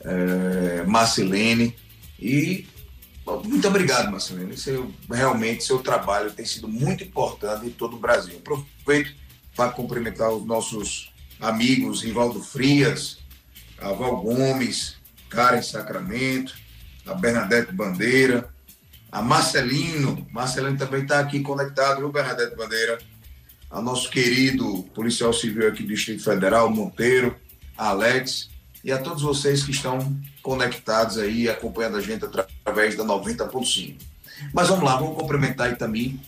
é, 0.00 0.84
Marcelene. 0.86 1.74
E 2.18 2.66
muito 3.44 3.68
obrigado, 3.68 4.10
Marcelene. 4.10 4.56
Seu, 4.56 4.92
realmente, 5.10 5.64
seu 5.64 5.78
trabalho 5.78 6.32
tem 6.32 6.44
sido 6.44 6.66
muito 6.66 7.04
importante 7.04 7.66
em 7.66 7.70
todo 7.70 7.96
o 7.96 7.98
Brasil. 7.98 8.38
Aproveito 8.38 9.14
para 9.54 9.70
cumprimentar 9.70 10.30
os 10.30 10.44
nossos 10.44 11.12
amigos 11.40 12.02
Rivaldo 12.02 12.42
Frias, 12.42 13.18
a 13.78 13.92
Val 13.92 14.20
Gomes, 14.22 14.96
Karen 15.28 15.62
Sacramento, 15.62 16.54
a 17.06 17.14
Bernadette 17.14 17.72
Bandeira, 17.72 18.48
a 19.10 19.22
Marcelino. 19.22 20.26
Marcelino 20.30 20.76
também 20.76 21.02
está 21.02 21.20
aqui 21.20 21.40
conectado, 21.40 21.98
viu, 21.98 22.10
Bernadette 22.10 22.56
Bandeira? 22.56 22.98
A 23.70 23.80
nosso 23.80 24.10
querido 24.10 24.82
policial 24.94 25.32
civil 25.32 25.68
aqui 25.68 25.82
do 25.82 25.88
Distrito 25.88 26.22
Federal, 26.22 26.70
Monteiro, 26.70 27.36
Alex, 27.76 28.50
e 28.84 28.90
a 28.90 28.98
todos 28.98 29.22
vocês 29.22 29.62
que 29.62 29.70
estão 29.70 30.14
conectados 30.42 31.18
aí, 31.18 31.48
acompanhando 31.48 31.96
a 31.96 32.00
gente 32.00 32.24
através 32.24 32.96
da 32.96 33.04
90.5. 33.04 33.96
Mas 34.52 34.68
vamos 34.68 34.84
lá, 34.84 34.96
vamos 34.96 35.16
cumprimentar 35.16 35.72
Itami 35.72 36.20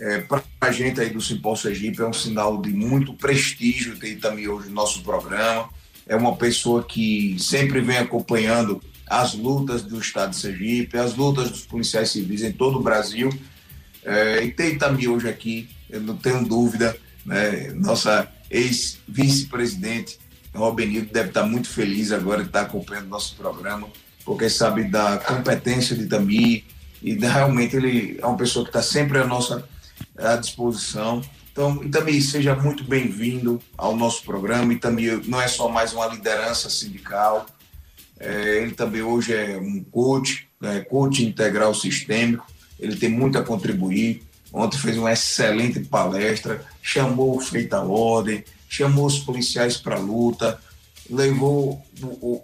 É, 0.00 0.20
para 0.20 0.42
a 0.60 0.72
gente 0.72 1.00
aí 1.00 1.10
do 1.10 1.20
Simpol 1.20 1.54
Sergipe 1.54 2.00
é 2.00 2.06
um 2.06 2.12
sinal 2.12 2.60
de 2.60 2.70
muito 2.70 3.12
prestígio 3.14 3.96
ter 3.96 4.16
também 4.16 4.48
hoje 4.48 4.68
no 4.68 4.74
nosso 4.74 5.02
programa. 5.02 5.68
É 6.06 6.16
uma 6.16 6.34
pessoa 6.34 6.82
que 6.82 7.36
sempre 7.38 7.80
vem 7.80 7.98
acompanhando 7.98 8.82
as 9.06 9.34
lutas 9.34 9.82
do 9.82 9.98
Estado 10.00 10.30
de 10.30 10.36
Sergipe, 10.36 10.96
as 10.96 11.14
lutas 11.14 11.50
dos 11.50 11.66
policiais 11.66 12.10
civis 12.10 12.42
em 12.42 12.50
todo 12.50 12.78
o 12.78 12.82
Brasil. 12.82 13.30
É, 14.02 14.42
e 14.42 14.50
tem 14.50 14.76
também 14.76 15.06
hoje 15.06 15.28
aqui, 15.28 15.68
eu 15.88 16.00
não 16.00 16.16
tenho 16.16 16.44
dúvida, 16.44 16.96
né, 17.24 17.70
nossa 17.74 18.26
ex-vice-presidente, 18.50 20.18
Robenildo, 20.54 21.12
deve 21.12 21.28
estar 21.28 21.44
muito 21.44 21.68
feliz 21.68 22.12
agora 22.12 22.42
de 22.42 22.48
estar 22.48 22.62
acompanhando 22.62 23.08
nosso 23.08 23.34
programa, 23.36 23.88
porque 24.24 24.48
sabe 24.50 24.84
da 24.84 25.18
competência 25.18 25.96
de 25.96 26.06
Tamir, 26.06 26.64
e 27.02 27.14
realmente 27.14 27.76
ele 27.76 28.18
é 28.20 28.26
uma 28.26 28.36
pessoa 28.36 28.64
que 28.64 28.70
está 28.70 28.82
sempre 28.82 29.18
à 29.18 29.26
nossa 29.26 29.68
à 30.16 30.36
disposição. 30.36 31.22
Então, 31.52 31.76
também 31.90 32.20
seja 32.20 32.54
muito 32.54 32.84
bem-vindo 32.84 33.60
ao 33.76 33.96
nosso 33.96 34.22
programa. 34.22 34.74
Também 34.76 35.20
não 35.26 35.40
é 35.40 35.48
só 35.48 35.68
mais 35.68 35.92
uma 35.92 36.06
liderança 36.06 36.70
sindical, 36.70 37.46
é, 38.22 38.62
ele 38.62 38.70
também 38.70 39.02
hoje 39.02 39.34
é 39.34 39.58
um 39.58 39.82
coach, 39.82 40.48
é, 40.62 40.80
coach 40.80 41.24
integral 41.24 41.74
sistêmico. 41.74 42.46
Ele 42.78 42.96
tem 42.96 43.08
muito 43.08 43.36
a 43.36 43.42
contribuir. 43.42 44.22
Ontem 44.52 44.78
fez 44.78 44.96
uma 44.96 45.12
excelente 45.12 45.80
palestra, 45.80 46.64
chamou 46.80 47.36
o 47.36 47.40
feita 47.40 47.80
ordem, 47.80 48.44
chamou 48.72 49.04
os 49.04 49.18
policiais 49.18 49.76
para 49.76 49.96
a 49.96 49.98
luta, 50.00 50.58
levou 51.10 51.84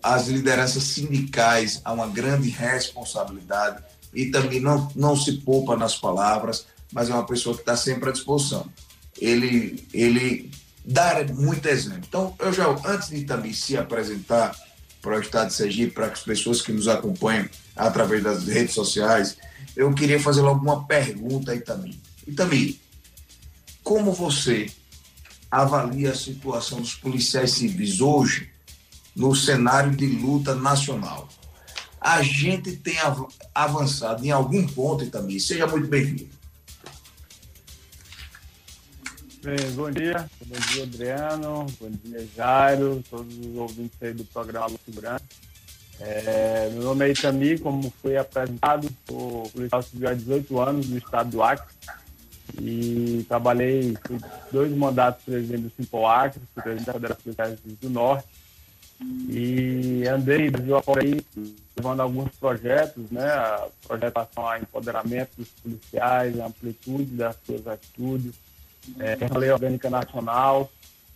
as 0.02 0.28
lideranças 0.28 0.82
sindicais 0.82 1.80
a 1.82 1.90
uma 1.94 2.06
grande 2.06 2.50
responsabilidade 2.50 3.82
e 4.12 4.26
também 4.26 4.61
não, 4.61 4.92
não 4.94 5.16
se 5.16 5.38
poupa 5.38 5.75
nas 5.75 5.97
palavras, 5.97 6.66
mas 6.92 7.08
é 7.08 7.14
uma 7.14 7.25
pessoa 7.25 7.54
que 7.54 7.62
está 7.62 7.78
sempre 7.78 8.11
à 8.11 8.12
disposição. 8.12 8.66
Ele, 9.18 9.88
ele 9.94 10.50
dá 10.85 11.25
muito 11.35 11.66
exemplo. 11.66 12.02
Então, 12.06 12.35
eu 12.38 12.52
já, 12.52 12.68
antes 12.85 13.08
de 13.08 13.25
também 13.25 13.54
se 13.54 13.78
apresentar 13.78 14.54
para 15.00 15.16
o 15.16 15.20
Estado 15.20 15.49
de 15.49 15.54
Sergipe, 15.54 15.94
para 15.94 16.08
as 16.08 16.20
pessoas 16.20 16.61
que 16.61 16.73
nos 16.73 16.88
acompanham 16.88 17.49
através 17.75 18.23
das 18.23 18.47
redes 18.47 18.75
sociais, 18.75 19.38
eu 19.75 19.94
queria 19.94 20.20
fazer 20.20 20.42
alguma 20.42 20.85
pergunta 20.85 21.52
aí 21.52 21.61
também. 21.61 21.99
E 22.26 22.32
também, 22.32 22.78
como 23.82 24.12
você 24.12 24.68
avalia 25.50 26.12
a 26.12 26.14
situação 26.14 26.81
dos 26.81 26.95
policiais 26.95 27.52
civis 27.52 28.00
hoje 28.00 28.50
no 29.14 29.35
cenário 29.35 29.95
de 29.95 30.07
luta 30.07 30.55
nacional? 30.55 31.28
a 32.00 32.23
gente 32.23 32.76
tem 32.76 32.97
avançado 33.55 34.25
em 34.25 34.31
algum 34.31 34.67
ponto 34.67 35.09
também. 35.11 35.38
Seja 35.38 35.67
muito 35.67 35.88
bem-vindo. 35.88 36.38
Bem, 39.43 39.71
bom 39.73 39.90
dia, 39.90 40.28
bom 40.47 40.57
dia 40.73 40.83
Adriano, 40.83 41.67
bom 41.81 41.90
dia 42.05 42.28
Jairo, 42.37 43.02
todos 43.09 43.38
os 43.38 43.57
ouvintes 43.57 43.97
aí 44.00 44.12
do 44.12 44.25
programa 44.25 44.76
Segurança. 44.85 45.25
É, 46.00 46.71
meu 46.73 46.83
nome 46.83 47.07
é 47.07 47.12
Itami, 47.12 47.59
como 47.59 47.93
foi 48.02 48.17
apresentado, 48.17 48.88
sou 49.09 49.49
policial 49.50 49.83
civil 49.83 50.09
há 50.09 50.14
18 50.14 50.61
anos 50.61 50.88
no 50.88 50.99
estado 50.99 51.31
do 51.31 51.43
Acre 51.43 51.73
e 52.61 53.25
trabalhei 53.29 53.97
dois 54.50 54.73
mandatos 54.73 55.25
presidente 55.25 55.62
do 55.62 55.73
Simpol 55.77 56.07
Acre, 56.07 56.41
presidente 56.55 56.87
da 56.87 56.93
Federação 56.93 57.23
Policiais 57.23 57.59
do 57.81 57.91
Norte 57.91 58.27
e 59.29 60.05
andei 60.09 60.50
Brasil 60.50 60.77
afora 60.77 61.03
aí 61.03 61.25
levando 61.77 62.00
alguns 62.00 62.31
projetos, 62.37 63.11
né? 63.11 63.29
Projetação 63.87 64.49
a 64.49 64.59
empoderamento 64.59 65.31
dos 65.37 65.49
policiais, 65.62 66.38
a 66.41 66.47
amplitude 66.47 67.15
das 67.15 67.37
suas 67.47 67.67
atitudes, 67.67 68.35
é, 68.99 69.17
a 69.31 69.38
lei 69.38 69.53
orgânica 69.53 69.88
nacional 69.88 70.71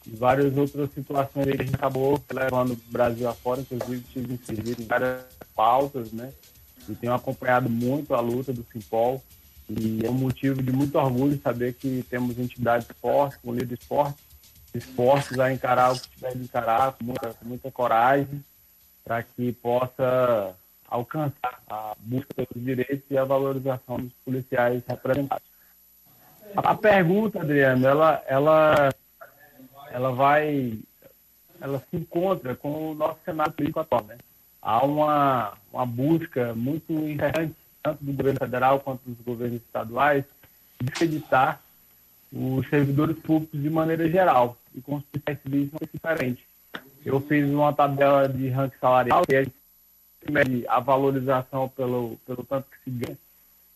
e 0.07 0.11
várias 0.11 0.57
outras 0.57 0.93
situações 0.93 1.47
que 1.47 1.61
a 1.61 1.65
gente 1.65 1.75
acabou 1.75 2.23
levando 2.33 2.73
o 2.73 2.81
Brasil 2.89 3.29
afora, 3.29 3.61
inclusive 3.61 4.05
tive 4.13 4.35
inserido 4.35 4.81
em 4.83 4.87
várias 4.87 5.25
pautas, 5.55 6.13
né? 6.13 6.33
E 6.89 6.95
tenho 6.95 7.15
acompanhado 7.15 7.69
muito 7.69 8.15
a 8.15 8.21
luta 8.21 8.53
do 8.53 8.65
Simpol 8.73 9.23
e 9.79 10.05
é 10.05 10.11
um 10.11 10.15
motivo 10.15 10.63
de 10.63 10.73
muito 10.73 10.99
orgulho 10.99 11.41
saber 11.41 11.75
que 11.75 12.05
temos 12.09 12.39
entidades 12.39 12.89
fortes, 13.01 13.39
com 13.39 13.53
líderes 13.53 13.85
fortes, 13.85 14.23
esforços 14.75 15.39
a 15.39 15.53
encarar 15.53 15.93
o 15.93 16.01
que 16.01 16.09
tiver 16.09 16.35
de 16.35 16.45
encarar 16.45 16.93
com 16.93 17.05
muita, 17.05 17.35
com 17.35 17.45
muita 17.45 17.71
coragem 17.71 18.45
para 19.05 19.23
que 19.23 19.53
possa 19.53 20.55
alcançar 20.87 21.61
a 21.69 21.95
busca 21.99 22.35
pelos 22.35 22.65
direitos 22.65 23.05
e 23.11 23.17
a 23.17 23.25
valorização 23.25 23.97
dos 23.97 24.13
policiais 24.25 24.83
representados. 24.87 25.45
A 26.57 26.75
pergunta, 26.75 27.41
Adriano, 27.41 27.87
ela, 27.87 28.23
ela, 28.27 28.91
ela 29.91 30.13
vai, 30.13 30.79
ela 31.61 31.83
se 31.91 31.97
encontra 31.97 32.55
com 32.55 32.91
o 32.91 32.95
nosso 32.95 33.19
cenário 33.25 33.53
político 33.53 33.81
atual, 33.81 34.05
né? 34.05 34.19
Há 34.61 34.85
uma, 34.85 35.55
uma 35.73 35.87
busca 35.87 36.55
muito 36.55 36.93
interessante, 36.93 37.57
tanto 37.83 38.05
do 38.05 38.13
governo 38.13 38.39
federal 38.39 38.81
quanto 38.81 39.01
dos 39.05 39.21
governos 39.25 39.61
estaduais, 39.61 40.25
de 40.81 40.89
acreditar 40.89 41.63
os 42.33 42.67
servidores 42.69 43.19
públicos 43.19 43.61
de 43.61 43.69
maneira 43.69 44.09
geral 44.09 44.57
e 44.75 44.81
com 44.81 44.97
os 44.97 45.05
policiais 45.05 45.39
civis 45.43 45.71
não 45.71 45.79
é 45.83 45.87
diferente. 45.93 46.47
Eu 47.05 47.21
fiz 47.21 47.45
uma 47.49 47.73
tabela 47.73 48.29
de 48.29 48.49
ranking 48.49 48.79
salarial, 48.81 49.23
que 49.27 49.35
é 49.35 49.45
a 50.69 50.81
valorização 50.81 51.69
pelo, 51.69 52.17
pelo 52.25 52.45
tanto 52.45 52.69
que 52.71 52.85
se 52.85 52.91
ganha. 52.91 53.19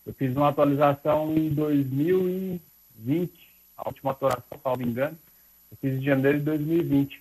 Eu 0.06 0.14
fiz 0.14 0.34
uma 0.34 0.48
atualização 0.48 1.34
em 1.36 1.50
2020, 1.50 3.32
a 3.76 3.88
última 3.88 4.12
atualização, 4.12 4.60
salvo 4.62 4.82
engano, 4.82 5.18
eu 5.70 5.76
fiz 5.80 5.98
em 5.98 6.02
janeiro 6.02 6.38
de 6.38 6.44
2020. 6.44 7.20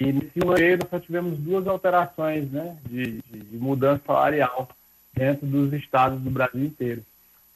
E 0.00 0.12
nesse 0.12 0.40
ano 0.42 0.88
nós 0.90 1.04
tivemos 1.04 1.38
duas 1.38 1.66
alterações 1.68 2.50
né, 2.50 2.76
de, 2.88 3.20
de, 3.22 3.40
de 3.40 3.56
mudança 3.58 4.02
salarial 4.04 4.68
dentro 5.14 5.46
dos 5.46 5.72
estados 5.72 6.20
do 6.20 6.30
Brasil 6.30 6.64
inteiro. 6.64 7.02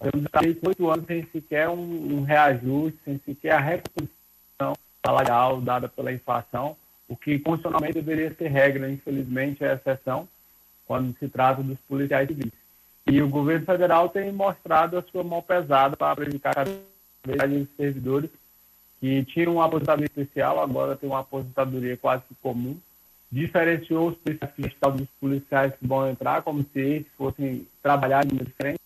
Nós 0.00 0.42
temos 0.42 0.58
oito 0.64 0.90
anos 0.90 1.06
sem 1.06 1.26
sequer 1.32 1.68
um, 1.68 2.18
um 2.18 2.22
reajuste, 2.22 2.98
sem 3.04 3.20
sequer 3.24 3.52
a 3.52 3.60
reposição 3.60 4.74
salarial 5.04 5.60
dada 5.60 5.88
pela 5.88 6.12
inflação, 6.12 6.76
o 7.08 7.16
que 7.16 7.38
constitucionalmente 7.38 7.94
deveria 7.94 8.34
ser 8.34 8.48
regra, 8.48 8.90
infelizmente 8.90 9.64
é 9.64 9.74
exceção 9.74 10.28
quando 10.86 11.16
se 11.18 11.28
trata 11.28 11.62
dos 11.62 11.78
policiais 11.88 12.28
civis. 12.28 12.52
E 13.06 13.20
o 13.22 13.28
governo 13.28 13.64
federal 13.64 14.08
tem 14.08 14.30
mostrado 14.30 14.98
a 14.98 15.02
sua 15.02 15.24
mão 15.24 15.42
pesada 15.42 15.96
para 15.96 16.14
prejudicar 16.14 16.54
cada 16.54 16.70
vez 17.24 17.38
mais 17.38 17.62
os 17.62 17.68
servidores 17.76 18.30
que 19.00 19.24
tinham 19.24 19.54
uma 19.54 19.64
aposentadoria 19.64 20.06
especial, 20.06 20.60
agora 20.60 20.96
tem 20.96 21.08
uma 21.08 21.20
aposentadoria 21.20 21.96
quase 21.96 22.22
comum. 22.42 22.76
Diferenciou 23.30 24.08
os 24.08 24.16
policiais 24.16 24.94
dos 24.96 25.08
policiais 25.20 25.74
que 25.78 25.86
vão 25.86 26.08
entrar 26.08 26.42
como 26.42 26.62
se 26.62 26.78
eles 26.78 27.06
fossem 27.16 27.66
trabalhar 27.82 28.24
de 28.24 28.36
diferente. 28.36 28.80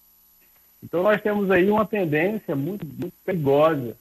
Então 0.82 1.02
nós 1.02 1.20
temos 1.20 1.50
aí 1.50 1.70
uma 1.70 1.86
tendência 1.86 2.56
muito, 2.56 2.84
muito 2.84 3.14
perigosa 3.24 3.96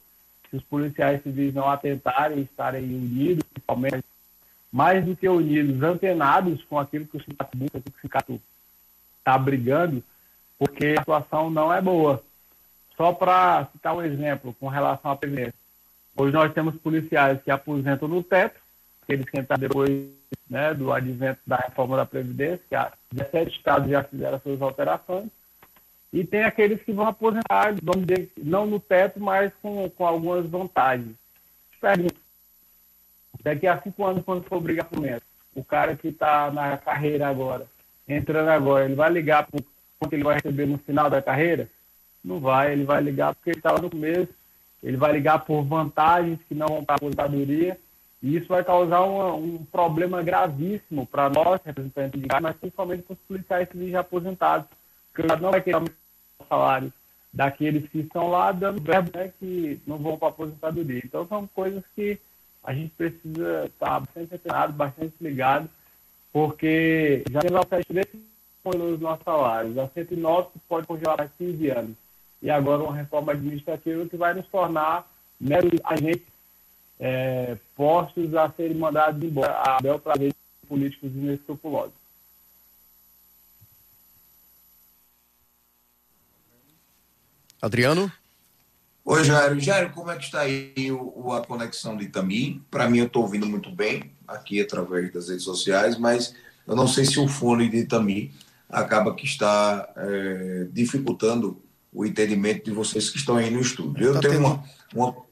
se 0.50 0.56
os 0.56 0.62
policiais 0.64 1.22
civis 1.22 1.54
não 1.54 1.68
atentarem 1.68 2.40
estarem 2.40 2.84
unidos, 2.84 3.44
principalmente, 3.44 4.04
mais 4.70 5.04
do 5.04 5.16
que 5.16 5.28
unidos, 5.28 5.82
antenados 5.82 6.62
com 6.64 6.78
aquilo 6.78 7.06
que 7.06 7.16
o 7.16 7.20
sindicato 7.22 8.32
o 8.34 8.40
está 9.18 9.38
brigando, 9.38 10.02
porque 10.58 10.94
a 10.96 11.00
situação 11.00 11.50
não 11.50 11.72
é 11.72 11.80
boa. 11.80 12.22
Só 12.96 13.12
para 13.12 13.66
citar 13.72 13.94
um 13.94 14.02
exemplo 14.02 14.54
com 14.58 14.68
relação 14.68 15.10
à 15.10 15.16
previdência. 15.16 15.54
Hoje 16.16 16.32
nós 16.32 16.52
temos 16.52 16.76
policiais 16.76 17.40
que 17.42 17.50
aposentam 17.50 18.08
no 18.08 18.22
teto, 18.22 18.60
aqueles 19.02 19.24
que 19.24 19.40
entraram 19.40 19.60
depois 19.60 20.10
né, 20.48 20.74
do 20.74 20.92
advento 20.92 21.40
da 21.46 21.56
reforma 21.56 21.96
da 21.96 22.06
Previdência, 22.06 22.60
que 22.68 23.16
17 23.16 23.56
estados 23.56 23.90
já 23.90 24.02
fizeram 24.04 24.40
suas 24.40 24.60
alterações, 24.60 25.28
e 26.12 26.24
tem 26.24 26.42
aqueles 26.42 26.82
que 26.82 26.92
vão 26.92 27.06
aposentar, 27.06 27.74
vamos 27.82 28.06
dizer, 28.06 28.30
não 28.36 28.66
no 28.66 28.78
teto, 28.78 29.18
mas 29.18 29.50
com, 29.62 29.88
com 29.88 30.06
algumas 30.06 30.46
vantagens. 30.46 31.14
Pergunto, 31.80 32.20
daqui 33.42 33.66
a 33.66 33.80
cinco 33.80 34.04
anos, 34.04 34.22
quando 34.22 34.44
for 34.44 34.60
brigar 34.60 34.86
por 34.86 35.00
metro, 35.00 35.26
o 35.54 35.64
cara 35.64 35.96
que 35.96 36.08
está 36.08 36.50
na 36.50 36.76
carreira 36.76 37.28
agora, 37.28 37.66
entrando 38.06 38.48
agora, 38.48 38.84
ele 38.84 38.94
vai 38.94 39.10
ligar 39.10 39.46
para 39.46 39.60
quanto 39.98 40.12
ele 40.12 40.24
vai 40.24 40.34
receber 40.34 40.66
no 40.66 40.78
final 40.78 41.08
da 41.08 41.22
carreira? 41.22 41.68
Não 42.22 42.40
vai, 42.40 42.72
ele 42.72 42.84
vai 42.84 43.00
ligar 43.00 43.34
porque 43.34 43.50
ele 43.50 43.58
está 43.58 43.72
lá 43.72 43.80
no 43.80 43.90
começo, 43.90 44.28
ele 44.82 44.96
vai 44.96 45.12
ligar 45.12 45.44
por 45.44 45.62
vantagens 45.62 46.38
que 46.48 46.54
não 46.54 46.66
vão 46.66 46.84
para 46.84 46.94
a 46.94 46.96
aposentadoria, 46.96 47.78
e 48.22 48.36
isso 48.36 48.46
vai 48.46 48.62
causar 48.62 49.00
uma, 49.02 49.34
um 49.34 49.64
problema 49.64 50.22
gravíssimo 50.22 51.06
para 51.06 51.28
nós, 51.28 51.60
representantes 51.64 52.20
de 52.20 52.28
mas 52.40 52.56
principalmente 52.56 53.02
para 53.02 53.14
os 53.14 53.18
policiais 53.26 53.68
civis 53.68 53.90
já 53.90 54.00
aposentados, 54.00 54.66
porque 55.12 55.26
não 55.36 55.50
vai 55.50 55.60
querer 55.60 55.82
salário 56.48 56.92
daqueles 57.32 57.88
que 57.88 58.00
estão 58.00 58.28
lá 58.28 58.52
dando 58.52 58.82
verbo 58.82 59.10
né, 59.14 59.32
que 59.40 59.80
não 59.86 59.98
vão 59.98 60.18
para 60.18 60.28
a 60.28 60.30
aposentadoria. 60.30 61.02
Então 61.04 61.26
são 61.26 61.46
coisas 61.48 61.82
que 61.96 62.18
a 62.62 62.72
gente 62.72 62.90
precisa 62.90 63.64
estar 63.64 64.00
bastante 64.00 64.34
atenado, 64.34 64.72
bastante 64.72 65.14
ligado, 65.20 65.68
porque 66.32 67.24
já 67.30 67.40
tem 67.40 67.50
lá 67.50 67.62
73 67.62 68.22
nos 68.76 69.00
nossos 69.00 69.24
salários, 69.24 69.76
a 69.76 69.88
109 69.88 70.50
pode 70.68 70.86
congelar 70.86 71.18
mais 71.18 71.30
15 71.36 71.70
anos. 71.70 71.96
e 72.40 72.48
agora 72.48 72.82
uma 72.82 72.94
reforma 72.94 73.32
administrativa 73.32 74.06
que 74.06 74.16
vai 74.16 74.34
nos 74.34 74.46
tornar 74.46 75.10
meros 75.40 75.72
agentes 75.82 76.31
é, 77.04 77.58
postos 77.74 78.32
a 78.36 78.48
serem 78.52 78.76
mandados 78.76 79.20
embora 79.20 79.60
a 79.66 79.80
bel 79.82 79.98
prazer 79.98 80.28
de 80.28 80.68
políticos 80.68 81.10
inescrupulosos. 81.12 81.92
Adriano? 87.60 88.10
Oi, 89.04 89.24
Jairo. 89.24 89.58
Jairo, 89.58 89.90
como 89.90 90.12
é 90.12 90.16
que 90.16 90.22
está 90.22 90.42
aí 90.42 90.92
o, 90.92 91.32
a 91.32 91.44
conexão 91.44 91.96
de 91.96 92.04
Itami? 92.04 92.62
Para 92.70 92.88
mim, 92.88 92.98
eu 92.98 93.06
estou 93.06 93.22
ouvindo 93.22 93.48
muito 93.48 93.72
bem 93.72 94.12
aqui 94.26 94.60
através 94.60 95.12
das 95.12 95.28
redes 95.28 95.42
sociais, 95.42 95.98
mas 95.98 96.32
eu 96.64 96.76
não 96.76 96.86
sei 96.86 97.04
se 97.04 97.18
o 97.18 97.26
fone 97.26 97.68
de 97.68 97.78
Itami 97.78 98.32
acaba 98.68 99.12
que 99.12 99.24
está 99.24 99.92
é, 99.96 100.68
dificultando 100.70 101.60
o 101.92 102.06
entendimento 102.06 102.64
de 102.64 102.70
vocês 102.70 103.10
que 103.10 103.18
estão 103.18 103.36
aí 103.36 103.50
no 103.50 103.60
estúdio. 103.60 104.06
Eu 104.06 104.14
tá 104.14 104.20
tenho 104.20 104.34
tendo, 104.34 104.46
uma, 104.46 104.64
uma... 104.94 105.31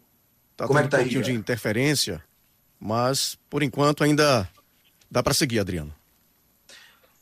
Tá 0.61 0.67
como 0.67 0.79
é 0.79 0.83
que 0.83 0.89
está 0.89 0.99
um 0.99 1.01
pouquinho 1.01 1.21
aí, 1.21 1.25
de 1.25 1.33
interferência, 1.33 2.23
mas 2.79 3.39
por 3.49 3.63
enquanto 3.63 4.05
ainda 4.05 4.47
dá 5.11 5.23
para 5.23 5.33
seguir, 5.33 5.59
Adriano. 5.59 5.95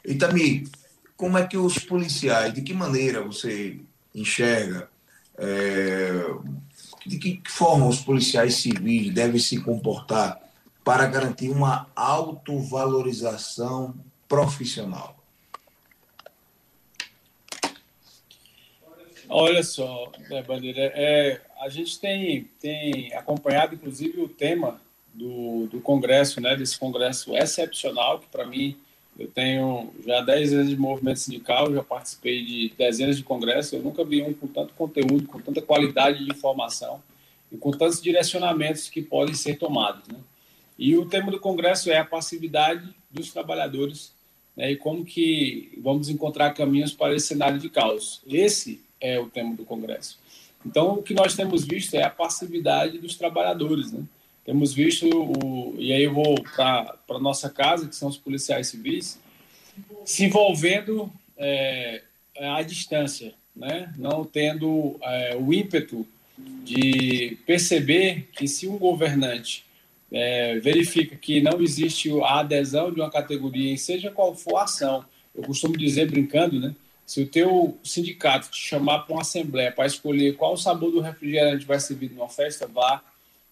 Itami, 0.05 0.69
como 1.17 1.39
é 1.39 1.47
que 1.47 1.57
os 1.57 1.79
policiais, 1.79 2.53
de 2.53 2.63
que 2.63 2.75
maneira 2.75 3.23
você 3.23 3.79
enxerga 4.13 4.91
é, 5.37 6.25
de 7.07 7.17
que 7.17 7.41
forma 7.49 7.87
os 7.87 8.01
policiais 8.01 8.57
civis 8.57 9.15
devem 9.15 9.39
se 9.39 9.61
comportar 9.61 10.41
para 10.83 11.07
garantir 11.07 11.49
uma 11.49 11.89
autovalorização 11.95 13.95
profissional? 14.29 15.17
Olha 19.29 19.63
só, 19.63 20.11
né, 20.29 20.43
Bandeira, 20.43 20.93
é, 20.97 21.41
a 21.61 21.69
gente 21.69 21.99
tem, 21.99 22.49
tem 22.61 23.13
acompanhado, 23.15 23.75
inclusive, 23.75 24.21
o 24.21 24.29
tema 24.29 24.81
do, 25.13 25.67
do 25.67 25.81
Congresso, 25.81 26.41
né, 26.41 26.57
desse 26.57 26.79
Congresso 26.79 27.37
excepcional, 27.37 28.21
que 28.21 28.27
para 28.29 28.47
mim 28.47 28.77
eu 29.19 29.27
tenho 29.27 29.93
já 30.07 30.21
10 30.21 30.53
anos 30.53 30.69
de 30.69 30.77
movimento 30.77 31.19
sindical, 31.19 31.73
já 31.73 31.83
participei 31.83 32.45
de 32.45 32.73
dezenas 32.79 33.17
de 33.17 33.25
congressos, 33.25 33.73
eu 33.73 33.83
nunca 33.83 34.05
vi 34.05 34.23
um 34.23 34.33
com 34.33 34.47
tanto 34.47 34.73
conteúdo, 34.75 35.27
com 35.27 35.41
tanta 35.41 35.61
qualidade 35.61 36.25
de 36.25 36.31
informação 36.31 37.03
e 37.51 37.57
com 37.57 37.73
tantos 37.73 38.01
direcionamentos 38.01 38.89
que 38.89 39.03
podem 39.03 39.35
ser 39.35 39.59
tomados. 39.59 40.07
Né? 40.07 40.21
E 40.79 40.97
o 40.97 41.07
tema 41.07 41.33
do 41.33 41.41
congresso 41.41 41.91
é 41.91 41.99
a 41.99 42.05
passividade 42.05 42.95
dos 43.11 43.33
trabalhadores 43.33 44.13
né, 44.57 44.71
e 44.71 44.77
como 44.77 45.05
que 45.05 45.77
vamos 45.83 46.09
encontrar 46.09 46.55
caminhos 46.55 46.93
para 46.93 47.17
esse 47.17 47.27
cenário 47.27 47.59
de 47.59 47.69
caos. 47.69 48.23
Esse 48.25 48.81
é 49.01 49.19
o 49.19 49.29
tema 49.29 49.57
do 49.57 49.65
congresso. 49.65 50.17
Então, 50.65 50.95
o 50.95 51.03
que 51.03 51.15
nós 51.15 51.35
temos 51.35 51.65
visto 51.65 51.95
é 51.95 52.03
a 52.03 52.11
passividade 52.11 52.99
dos 52.99 53.15
trabalhadores, 53.15 53.93
né? 53.93 54.03
Temos 54.45 54.73
visto, 54.73 55.07
o, 55.07 55.75
e 55.79 55.93
aí 55.93 56.05
eu 56.05 56.15
vou 56.15 56.35
para 56.43 56.97
a 57.11 57.19
nossa 57.19 57.51
casa, 57.51 57.87
que 57.87 57.95
são 57.95 58.09
os 58.09 58.17
policiais 58.17 58.69
civis, 58.69 59.21
se 60.07 60.25
envolvendo 60.25 61.13
é, 61.37 62.03
à 62.41 62.63
distância, 62.63 63.35
né? 63.55 63.93
não 63.99 64.25
tendo 64.25 64.99
é, 65.03 65.37
o 65.37 65.53
ímpeto 65.53 66.07
de 66.65 67.37
perceber 67.45 68.29
que 68.33 68.49
se 68.49 68.67
um 68.67 68.79
governante 68.79 69.67
é, 70.11 70.59
verifica 70.61 71.15
que 71.15 71.43
não 71.43 71.61
existe 71.61 72.11
a 72.23 72.41
adesão 72.41 72.91
de 72.91 73.01
uma 73.01 73.11
categoria, 73.11 73.77
seja 73.77 74.11
qual 74.11 74.35
for 74.35 74.57
a 74.57 74.63
ação, 74.63 75.05
eu 75.35 75.43
costumo 75.43 75.77
dizer 75.77 76.11
brincando, 76.11 76.59
né? 76.59 76.75
Se 77.09 77.23
o 77.23 77.27
teu 77.27 77.79
sindicato 77.83 78.51
te 78.51 78.59
chamar 78.59 78.99
para 78.99 79.15
uma 79.15 79.23
assembleia 79.23 79.73
para 79.73 79.87
escolher 79.87 80.37
qual 80.37 80.53
o 80.53 80.59
sabor 80.59 80.91
do 80.91 81.01
refrigerante 81.01 81.65
vai 81.65 81.81
servir 81.81 82.11
numa 82.11 82.29
festa, 82.29 82.67
vá 82.67 83.03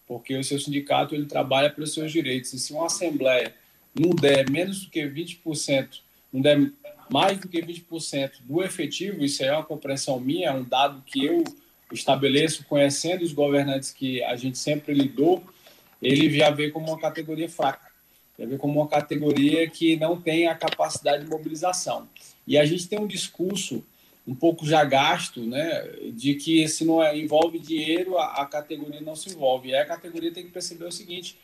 porque 0.05 0.37
o 0.37 0.43
seu 0.43 0.59
sindicato 0.59 1.15
ele 1.15 1.25
trabalha 1.25 1.67
pelos 1.67 1.91
seus 1.91 2.11
direitos. 2.11 2.53
E 2.53 2.59
se 2.59 2.71
uma 2.71 2.85
assembleia 2.85 3.55
não 3.99 4.11
der 4.11 4.47
menos 4.47 4.85
do 4.85 4.91
que 4.91 5.01
20%, 5.01 6.01
não 6.31 6.39
der 6.39 6.71
mais 7.09 7.39
do 7.39 7.47
que 7.47 7.59
20% 7.59 8.41
do 8.43 8.61
efetivo, 8.61 9.25
isso 9.25 9.43
é 9.43 9.51
uma 9.51 9.65
compreensão 9.65 10.19
minha, 10.19 10.49
é 10.49 10.53
um 10.53 10.63
dado 10.63 11.01
que 11.03 11.25
eu 11.25 11.43
estabeleço 11.91 12.63
conhecendo 12.65 13.23
os 13.23 13.33
governantes 13.33 13.89
que 13.91 14.23
a 14.23 14.35
gente 14.35 14.59
sempre 14.59 14.93
lidou, 14.93 15.43
ele 15.99 16.29
já 16.29 16.51
vê 16.51 16.69
como 16.69 16.89
uma 16.89 16.99
categoria 16.99 17.49
fraca, 17.49 17.89
já 18.37 18.45
vê 18.45 18.55
como 18.55 18.79
uma 18.79 18.87
categoria 18.87 19.67
que 19.67 19.97
não 19.97 20.21
tem 20.21 20.47
a 20.47 20.53
capacidade 20.53 21.23
de 21.23 21.29
mobilização. 21.31 22.07
E 22.47 22.57
a 22.57 22.65
gente 22.65 22.87
tem 22.87 22.97
um 22.97 23.05
discurso 23.05 23.83
um 24.27 24.35
pouco 24.35 24.65
já 24.65 24.83
gasto, 24.83 25.41
né, 25.41 25.83
de 26.13 26.35
que 26.35 26.67
se 26.67 26.83
não 26.83 27.01
é, 27.01 27.17
envolve 27.17 27.59
dinheiro, 27.59 28.17
a, 28.17 28.41
a, 28.41 28.45
categoria 28.45 28.99
não 28.99 29.15
se 29.15 29.29
envolve. 29.29 29.69
E 29.69 29.75
a 29.75 29.85
categoria 29.85 30.33
tem 30.33 30.43
que 30.45 30.51
perceber 30.51 30.85
o 30.85 30.91
seguinte, 30.91 31.37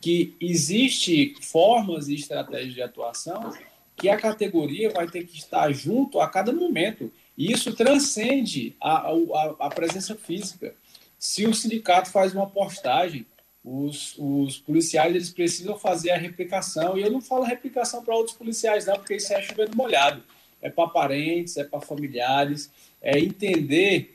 que 0.00 0.34
existe 0.38 1.34
formas 1.40 2.08
e 2.08 2.14
estratégias 2.14 2.74
de 2.74 2.82
atuação 2.82 3.52
que 3.96 4.10
a 4.10 4.18
categoria 4.18 4.90
vai 4.90 5.08
ter 5.08 5.24
que 5.24 5.38
estar 5.38 5.72
junto 5.72 6.20
a 6.20 6.28
cada 6.28 6.52
momento. 6.52 7.10
E 7.36 7.50
isso 7.50 7.74
transcende 7.74 8.76
a, 8.78 9.08
a, 9.08 9.56
a 9.60 9.70
presença 9.70 10.14
física. 10.14 10.74
Se 11.18 11.46
o 11.46 11.54
sindicato 11.54 12.10
faz 12.10 12.34
uma 12.34 12.46
postagem, 12.46 13.24
os, 13.64 14.14
os 14.18 14.58
policiais 14.58 15.14
eles 15.14 15.30
precisam 15.30 15.78
fazer 15.78 16.10
a 16.10 16.18
replicação. 16.18 16.98
E 16.98 17.00
eu 17.00 17.10
não 17.10 17.22
falo 17.22 17.44
replicação 17.44 18.04
para 18.04 18.14
outros 18.14 18.36
policiais, 18.36 18.84
não, 18.84 18.96
porque 18.96 19.16
isso 19.16 19.32
é 19.32 19.40
chovendo 19.40 19.74
molhado 19.74 20.22
é 20.60 20.70
para 20.70 20.88
parentes, 20.88 21.56
é 21.56 21.64
para 21.64 21.80
familiares, 21.80 22.70
é 23.00 23.18
entender 23.18 24.14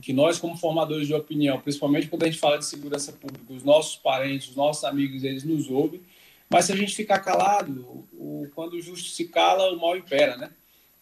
que 0.00 0.12
nós, 0.12 0.38
como 0.38 0.56
formadores 0.56 1.06
de 1.06 1.14
opinião, 1.14 1.60
principalmente 1.60 2.08
quando 2.08 2.22
a 2.22 2.26
gente 2.26 2.38
fala 2.38 2.58
de 2.58 2.64
segurança 2.64 3.12
pública, 3.12 3.52
os 3.52 3.62
nossos 3.62 3.96
parentes, 3.96 4.48
os 4.48 4.56
nossos 4.56 4.84
amigos, 4.84 5.24
eles 5.24 5.44
nos 5.44 5.68
ouvem, 5.68 6.00
mas 6.48 6.64
se 6.64 6.72
a 6.72 6.76
gente 6.76 6.94
ficar 6.94 7.20
calado, 7.20 8.06
o, 8.12 8.48
quando 8.54 8.74
o 8.74 8.82
justo 8.82 9.10
se 9.10 9.26
cala, 9.26 9.72
o 9.72 9.80
mal 9.80 9.96
impera, 9.96 10.36
né? 10.36 10.50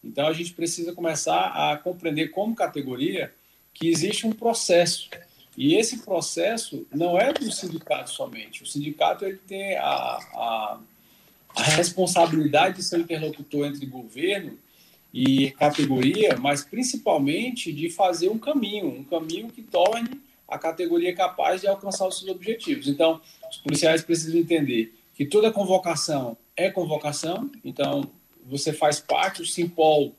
Então 0.02 0.26
a 0.26 0.32
gente 0.32 0.52
precisa 0.52 0.92
começar 0.92 1.70
a 1.70 1.76
compreender 1.76 2.28
como 2.28 2.54
categoria 2.54 3.32
que 3.72 3.88
existe 3.88 4.26
um 4.26 4.32
processo. 4.32 5.08
E 5.56 5.74
esse 5.74 5.98
processo 6.00 6.86
não 6.92 7.18
é 7.18 7.32
do 7.32 7.50
sindicato 7.50 8.10
somente. 8.10 8.62
O 8.62 8.66
sindicato 8.66 9.24
ele 9.24 9.38
tem 9.38 9.76
a, 9.76 9.84
a, 9.84 10.80
a 11.56 11.62
responsabilidade 11.62 12.76
de 12.76 12.84
ser 12.84 13.00
interlocutor 13.00 13.66
entre 13.66 13.84
governo 13.86 14.58
e 15.20 15.50
categoria, 15.50 16.36
mas 16.36 16.62
principalmente 16.62 17.72
de 17.72 17.90
fazer 17.90 18.28
um 18.28 18.38
caminho, 18.38 18.86
um 18.86 19.02
caminho 19.02 19.48
que 19.48 19.62
torne 19.62 20.08
a 20.46 20.56
categoria 20.56 21.12
capaz 21.12 21.60
de 21.60 21.66
alcançar 21.66 22.06
os 22.06 22.20
seus 22.20 22.30
objetivos. 22.30 22.86
Então, 22.86 23.20
os 23.50 23.56
policiais 23.56 24.00
precisam 24.04 24.38
entender 24.38 24.94
que 25.14 25.26
toda 25.26 25.50
convocação 25.50 26.36
é 26.56 26.70
convocação, 26.70 27.50
então 27.64 28.08
você 28.46 28.72
faz 28.72 29.00
parte, 29.00 29.42
o 29.42 29.46
Simpol 29.46 30.14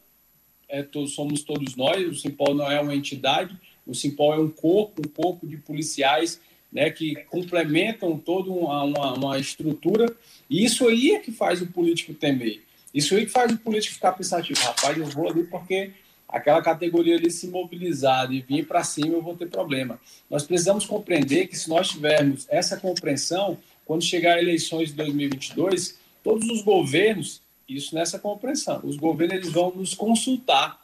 é 0.67 0.85
somos 1.07 1.43
todos 1.43 1.77
nós, 1.77 2.05
o 2.05 2.13
Simpol 2.13 2.53
não 2.53 2.69
é 2.69 2.81
uma 2.81 2.93
entidade, 2.93 3.57
o 3.87 3.95
Simpol 3.95 4.33
é 4.33 4.37
um 4.37 4.49
corpo, 4.49 5.01
um 5.01 5.09
corpo 5.09 5.47
de 5.47 5.55
policiais 5.55 6.41
né, 6.69 6.89
que 6.89 7.15
complementam 7.29 8.17
toda 8.17 8.51
uma, 8.51 8.83
uma, 8.83 9.13
uma 9.13 9.39
estrutura, 9.39 10.13
e 10.49 10.65
isso 10.65 10.89
aí 10.89 11.11
é 11.11 11.19
que 11.19 11.31
faz 11.31 11.61
o 11.61 11.67
político 11.67 12.13
temer. 12.13 12.67
Isso 12.93 13.15
aí 13.15 13.25
que 13.25 13.31
faz 13.31 13.51
o 13.51 13.57
político 13.57 13.95
ficar 13.95 14.13
pensativo, 14.13 14.59
rapaz, 14.61 14.97
eu 14.97 15.05
vou 15.05 15.29
ali 15.29 15.43
porque 15.43 15.91
aquela 16.27 16.61
categoria 16.61 17.15
ali 17.15 17.31
se 17.31 17.47
mobilizar 17.47 18.31
e 18.31 18.41
vir 18.41 18.67
para 18.67 18.83
cima, 18.83 19.13
eu 19.13 19.21
vou 19.21 19.35
ter 19.35 19.47
problema. 19.47 19.99
Nós 20.29 20.43
precisamos 20.43 20.85
compreender 20.85 21.47
que 21.47 21.57
se 21.57 21.69
nós 21.69 21.89
tivermos 21.89 22.45
essa 22.49 22.77
compreensão, 22.77 23.57
quando 23.85 24.03
chegar 24.03 24.35
a 24.35 24.41
eleições 24.41 24.89
de 24.89 24.95
2022, 24.95 25.97
todos 26.23 26.47
os 26.49 26.61
governos, 26.61 27.41
isso 27.67 27.95
nessa 27.95 28.19
compreensão, 28.19 28.81
os 28.83 28.97
governos 28.97 29.37
eles 29.37 29.51
vão 29.51 29.71
nos 29.71 29.93
consultar 29.93 30.79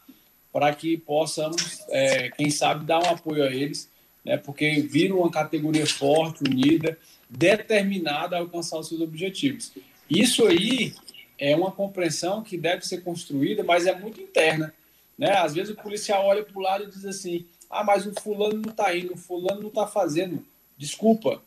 para 0.51 0.73
que 0.73 0.97
possamos, 0.97 1.83
é, 1.89 2.29
quem 2.31 2.49
sabe, 2.49 2.85
dar 2.85 2.99
um 2.99 3.09
apoio 3.09 3.43
a 3.43 3.53
eles, 3.53 3.89
né, 4.23 4.37
porque 4.37 4.81
viram 4.81 5.19
uma 5.19 5.29
categoria 5.29 5.85
forte, 5.85 6.43
unida, 6.43 6.97
determinada 7.29 8.35
a 8.35 8.39
alcançar 8.39 8.79
os 8.79 8.87
seus 8.87 9.01
objetivos. 9.01 9.71
Isso 10.09 10.45
aí 10.45 10.93
é 11.37 11.55
uma 11.55 11.71
compreensão 11.71 12.43
que 12.43 12.57
deve 12.57 12.85
ser 12.85 13.01
construída, 13.01 13.63
mas 13.63 13.85
é 13.85 13.95
muito 13.95 14.21
interna. 14.21 14.73
Né? 15.17 15.31
Às 15.31 15.53
vezes 15.53 15.73
o 15.73 15.81
policial 15.81 16.25
olha 16.25 16.43
para 16.43 16.57
o 16.57 16.61
lado 16.61 16.83
e 16.83 16.89
diz 16.89 17.05
assim: 17.05 17.45
ah, 17.69 17.83
mas 17.83 18.05
o 18.05 18.13
fulano 18.21 18.61
não 18.61 18.71
está 18.71 18.95
indo, 18.95 19.13
o 19.13 19.17
fulano 19.17 19.61
não 19.61 19.69
está 19.69 19.87
fazendo. 19.87 20.45
Desculpa, 20.77 21.41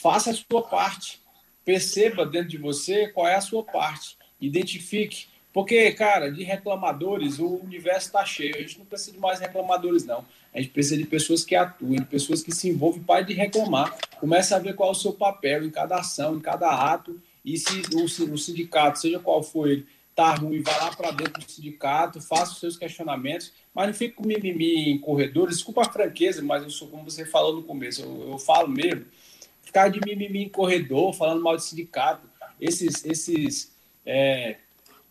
faça 0.00 0.30
a 0.30 0.34
sua 0.34 0.62
parte. 0.62 1.20
Perceba 1.64 2.24
dentro 2.24 2.48
de 2.48 2.56
você 2.56 3.08
qual 3.08 3.28
é 3.28 3.34
a 3.34 3.40
sua 3.40 3.62
parte. 3.62 4.16
Identifique. 4.40 5.26
Porque, 5.52 5.90
cara, 5.92 6.30
de 6.30 6.42
reclamadores, 6.42 7.38
o 7.38 7.56
universo 7.56 8.06
está 8.06 8.24
cheio. 8.24 8.54
A 8.56 8.60
gente 8.60 8.78
não 8.78 8.86
precisa 8.86 9.12
de 9.12 9.18
mais 9.18 9.38
reclamadores, 9.38 10.04
não. 10.04 10.24
A 10.54 10.60
gente 10.60 10.70
precisa 10.70 10.96
de 10.96 11.04
pessoas 11.04 11.44
que 11.44 11.54
atuem, 11.54 12.00
de 12.00 12.06
pessoas 12.06 12.42
que 12.42 12.52
se 12.52 12.68
envolvem. 12.68 13.02
Pare 13.02 13.26
de 13.26 13.34
reclamar. 13.34 13.96
Comece 14.18 14.54
a 14.54 14.58
ver 14.58 14.74
qual 14.74 14.90
é 14.90 14.92
o 14.92 14.94
seu 14.94 15.12
papel 15.12 15.64
em 15.64 15.70
cada 15.70 15.96
ação, 15.96 16.36
em 16.36 16.40
cada 16.40 16.70
ato 16.70 17.20
e 17.54 17.58
se 17.58 17.82
o, 17.94 18.04
o 18.04 18.38
sindicato, 18.38 18.98
seja 18.98 19.18
qual 19.18 19.42
for 19.42 19.68
ele, 19.68 19.86
tá 20.14 20.34
ruim, 20.34 20.62
vai 20.62 20.76
lá 20.78 20.94
para 20.94 21.12
dentro 21.12 21.40
do 21.40 21.50
sindicato, 21.50 22.20
faça 22.20 22.52
os 22.52 22.58
seus 22.58 22.76
questionamentos, 22.76 23.52
mas 23.72 23.86
não 23.86 23.94
fique 23.94 24.14
com 24.14 24.26
mimimi 24.26 24.90
em 24.90 24.98
corredores. 24.98 25.56
Desculpa 25.56 25.82
a 25.82 25.92
franqueza, 25.92 26.42
mas 26.42 26.64
eu 26.64 26.70
sou 26.70 26.88
como 26.88 27.04
você 27.04 27.24
falou 27.24 27.54
no 27.54 27.62
começo, 27.62 28.02
eu, 28.02 28.32
eu 28.32 28.38
falo 28.38 28.66
mesmo. 28.68 29.04
Ficar 29.62 29.88
de 29.88 30.00
mimimi 30.04 30.42
em 30.42 30.48
corredor, 30.48 31.14
falando 31.14 31.40
mal 31.42 31.56
de 31.56 31.64
sindicato, 31.64 32.28
esses, 32.60 33.04
esses 33.04 33.72
é, 34.04 34.56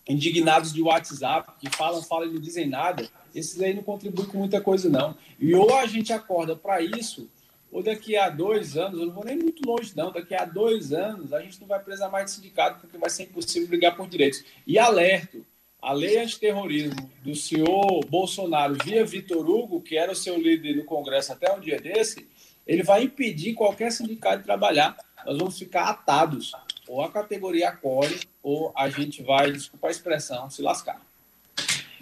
indignados 0.10 0.74
de 0.74 0.82
WhatsApp 0.82 1.54
que 1.60 1.74
falam, 1.76 2.02
falam 2.02 2.28
e 2.28 2.34
não 2.34 2.42
dizem 2.42 2.68
nada, 2.68 3.08
esses 3.34 3.62
aí 3.62 3.74
não 3.74 3.84
contribuem 3.84 4.28
com 4.28 4.40
muita 4.40 4.60
coisa, 4.60 4.90
não. 4.90 5.16
E 5.40 5.54
ou 5.56 5.74
a 5.76 5.86
gente 5.86 6.12
acorda 6.12 6.56
para 6.56 6.82
isso, 6.82 7.30
ou 7.72 7.84
daqui 7.84 8.16
a 8.16 8.30
dois 8.30 8.78
anos, 8.78 9.00
eu 9.00 9.08
não 9.08 9.14
vou 9.14 9.26
nem 9.26 9.38
muito 9.38 9.62
longe, 9.68 9.94
não, 9.96 10.12
daqui 10.12 10.34
a 10.34 10.46
dois 10.46 10.94
anos 10.94 11.34
a 11.34 11.42
gente 11.42 11.60
não 11.60 11.68
vai 11.68 11.80
precisar 11.80 12.10
mais 12.10 12.26
de 12.26 12.32
sindicato, 12.32 12.80
porque 12.80 12.98
vai 12.98 13.10
ser 13.10 13.24
impossível 13.24 13.68
brigar 13.68 13.96
por 13.96 14.08
direitos. 14.08 14.44
E 14.66 14.80
alerto, 14.80 15.46
a 15.82 15.92
lei 15.92 16.18
antiterrorismo 16.18 17.10
do 17.22 17.36
senhor 17.36 18.06
Bolsonaro 18.06 18.78
via 18.84 19.06
Vitor 19.06 19.48
Hugo, 19.48 19.82
que 19.82 19.98
era 19.98 20.12
o 20.12 20.16
seu 20.16 20.38
líder 20.38 20.76
no 20.76 20.86
Congresso 20.86 21.34
até 21.34 21.54
um 21.54 21.60
dia 21.60 21.80
desse, 21.80 22.28
ele 22.66 22.84
vai 22.84 23.04
impedir 23.04 23.54
qualquer 23.54 23.92
sindicato 23.92 24.40
de 24.40 24.44
trabalhar. 24.44 24.98
Nós 25.26 25.38
vamos 25.38 25.58
ficar 25.58 25.90
atados. 25.90 26.52
Ou 26.88 27.02
a 27.02 27.12
categoria 27.12 27.70
acolhe, 27.70 28.20
ou 28.42 28.72
a 28.76 28.90
gente 28.90 29.22
vai, 29.22 29.52
desculpa 29.52 29.88
a 29.88 29.92
expressão, 29.92 30.50
se 30.50 30.62
lascar. 30.62 31.02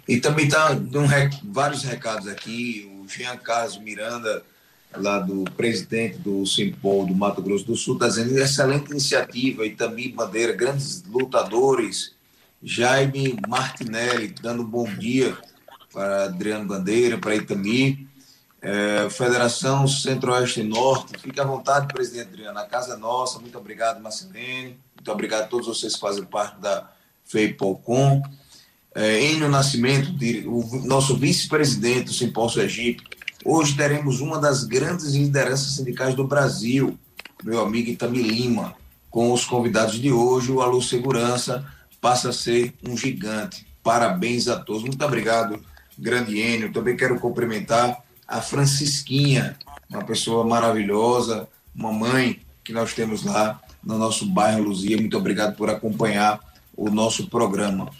E 0.08 0.20
também 0.20 0.46
está 0.46 0.72
um, 0.72 1.52
vários 1.52 1.82
recados 1.82 2.28
aqui. 2.28 2.90
O 3.00 3.08
Jean 3.08 3.36
Carlos 3.36 3.78
Miranda 3.78 4.44
lá 4.94 5.18
do 5.18 5.44
presidente 5.56 6.18
do 6.18 6.44
Simpol 6.46 7.06
do 7.06 7.14
Mato 7.14 7.42
Grosso 7.42 7.64
do 7.64 7.76
Sul, 7.76 7.94
está 7.94 8.08
dizendo 8.08 8.38
excelente 8.38 8.90
iniciativa, 8.90 9.66
e 9.66 9.70
também 9.70 10.14
Bandeira, 10.14 10.52
grandes 10.52 11.02
lutadores, 11.04 12.14
Jaime 12.62 13.38
Martinelli, 13.46 14.34
dando 14.40 14.62
um 14.62 14.66
bom 14.66 14.84
dia 14.84 15.36
para 15.92 16.24
Adriano 16.24 16.66
Bandeira, 16.66 17.18
para 17.18 17.36
Itami, 17.36 18.08
é, 18.60 19.08
Federação 19.10 19.86
Centro-Oeste 19.86 20.60
e 20.60 20.64
Norte, 20.64 21.18
fique 21.18 21.40
à 21.40 21.44
vontade, 21.44 21.92
presidente 21.92 22.28
Adriano, 22.28 22.58
a 22.58 22.64
casa 22.64 22.94
é 22.94 22.96
nossa, 22.96 23.38
muito 23.38 23.56
obrigado, 23.56 24.02
Marcelene, 24.02 24.78
muito 24.94 25.12
obrigado 25.12 25.42
a 25.42 25.46
todos 25.46 25.66
vocês 25.66 25.94
que 25.94 26.00
fazem 26.00 26.24
parte 26.24 26.60
da 26.60 26.90
FEIPOLCOM, 27.24 28.22
é, 28.94 29.22
Enio 29.22 29.48
Nascimento, 29.48 30.10
o 30.46 30.86
nosso 30.86 31.16
vice-presidente 31.16 32.06
do 32.06 32.12
Simpósio 32.14 32.62
Egito, 32.62 33.04
Hoje 33.48 33.76
teremos 33.76 34.20
uma 34.20 34.40
das 34.40 34.64
grandes 34.64 35.14
lideranças 35.14 35.76
sindicais 35.76 36.16
do 36.16 36.26
Brasil, 36.26 36.98
meu 37.44 37.60
amigo 37.60 37.88
Itami 37.88 38.20
Lima. 38.20 38.74
Com 39.08 39.32
os 39.32 39.44
convidados 39.44 40.00
de 40.00 40.10
hoje, 40.10 40.50
o 40.50 40.60
Alô 40.60 40.82
Segurança 40.82 41.64
passa 42.00 42.30
a 42.30 42.32
ser 42.32 42.74
um 42.84 42.96
gigante. 42.96 43.64
Parabéns 43.84 44.48
a 44.48 44.58
todos. 44.58 44.82
Muito 44.82 45.02
obrigado, 45.04 45.60
grande 45.96 46.36
Enio. 46.36 46.72
Também 46.72 46.96
quero 46.96 47.20
cumprimentar 47.20 48.02
a 48.26 48.42
Francisquinha, 48.42 49.56
uma 49.88 50.04
pessoa 50.04 50.44
maravilhosa, 50.44 51.46
uma 51.72 51.92
mãe 51.92 52.40
que 52.64 52.72
nós 52.72 52.94
temos 52.94 53.22
lá 53.22 53.62
no 53.80 53.96
nosso 53.96 54.26
bairro 54.26 54.64
Luzia. 54.64 54.96
Muito 54.96 55.16
obrigado 55.16 55.54
por 55.54 55.70
acompanhar 55.70 56.40
o 56.76 56.90
nosso 56.90 57.28
programa. 57.28 57.92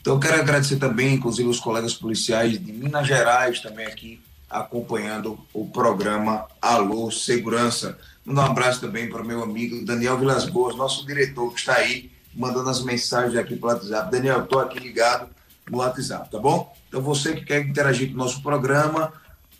Então, 0.00 0.18
quero 0.18 0.40
agradecer 0.40 0.76
também, 0.76 1.12
inclusive, 1.12 1.46
os 1.46 1.60
colegas 1.60 1.92
policiais 1.92 2.52
de 2.52 2.72
Minas 2.72 3.06
Gerais 3.06 3.60
também 3.60 3.84
aqui 3.84 4.18
acompanhando 4.54 5.38
o 5.52 5.66
programa 5.66 6.46
Alô 6.62 7.10
Segurança. 7.10 7.98
Um 8.24 8.38
abraço 8.40 8.80
também 8.80 9.10
para 9.10 9.22
o 9.22 9.26
meu 9.26 9.42
amigo 9.42 9.84
Daniel 9.84 10.16
Vilas 10.16 10.46
Boas, 10.46 10.76
nosso 10.76 11.04
diretor 11.04 11.52
que 11.52 11.58
está 11.58 11.74
aí 11.74 12.12
mandando 12.32 12.70
as 12.70 12.82
mensagens 12.82 13.36
aqui 13.36 13.56
pelo 13.56 13.72
WhatsApp. 13.72 14.12
Daniel, 14.12 14.44
estou 14.44 14.60
aqui 14.60 14.78
ligado 14.78 15.28
no 15.68 15.78
WhatsApp, 15.78 16.30
tá 16.30 16.38
bom? 16.38 16.72
Então 16.88 17.02
você 17.02 17.34
que 17.34 17.44
quer 17.44 17.66
interagir 17.66 18.08
com 18.08 18.14
o 18.14 18.18
nosso 18.18 18.40
programa, 18.42 19.12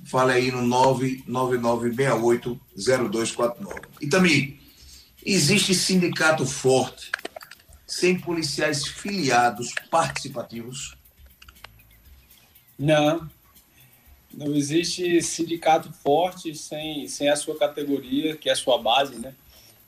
fale 0.05 0.33
aí 0.33 0.53
no 0.53 0.63
999680249. 1.27 3.81
E 4.01 4.07
também, 4.07 4.61
existe 5.27 5.75
sindicato 5.75 6.47
forte 6.47 7.11
sem 7.87 8.19
policiais 8.19 8.87
filiados 8.87 9.75
participativos? 9.91 10.97
Não, 12.79 13.29
não 14.37 14.55
existe 14.55 15.21
sindicato 15.23 15.93
forte 15.93 16.55
sem, 16.55 17.07
sem 17.09 17.29
a 17.29 17.37
sua 17.37 17.57
categoria, 17.57 18.37
que 18.37 18.49
é 18.49 18.53
a 18.53 18.57
sua 18.57 18.79
base, 18.79 19.17
né? 19.17 19.35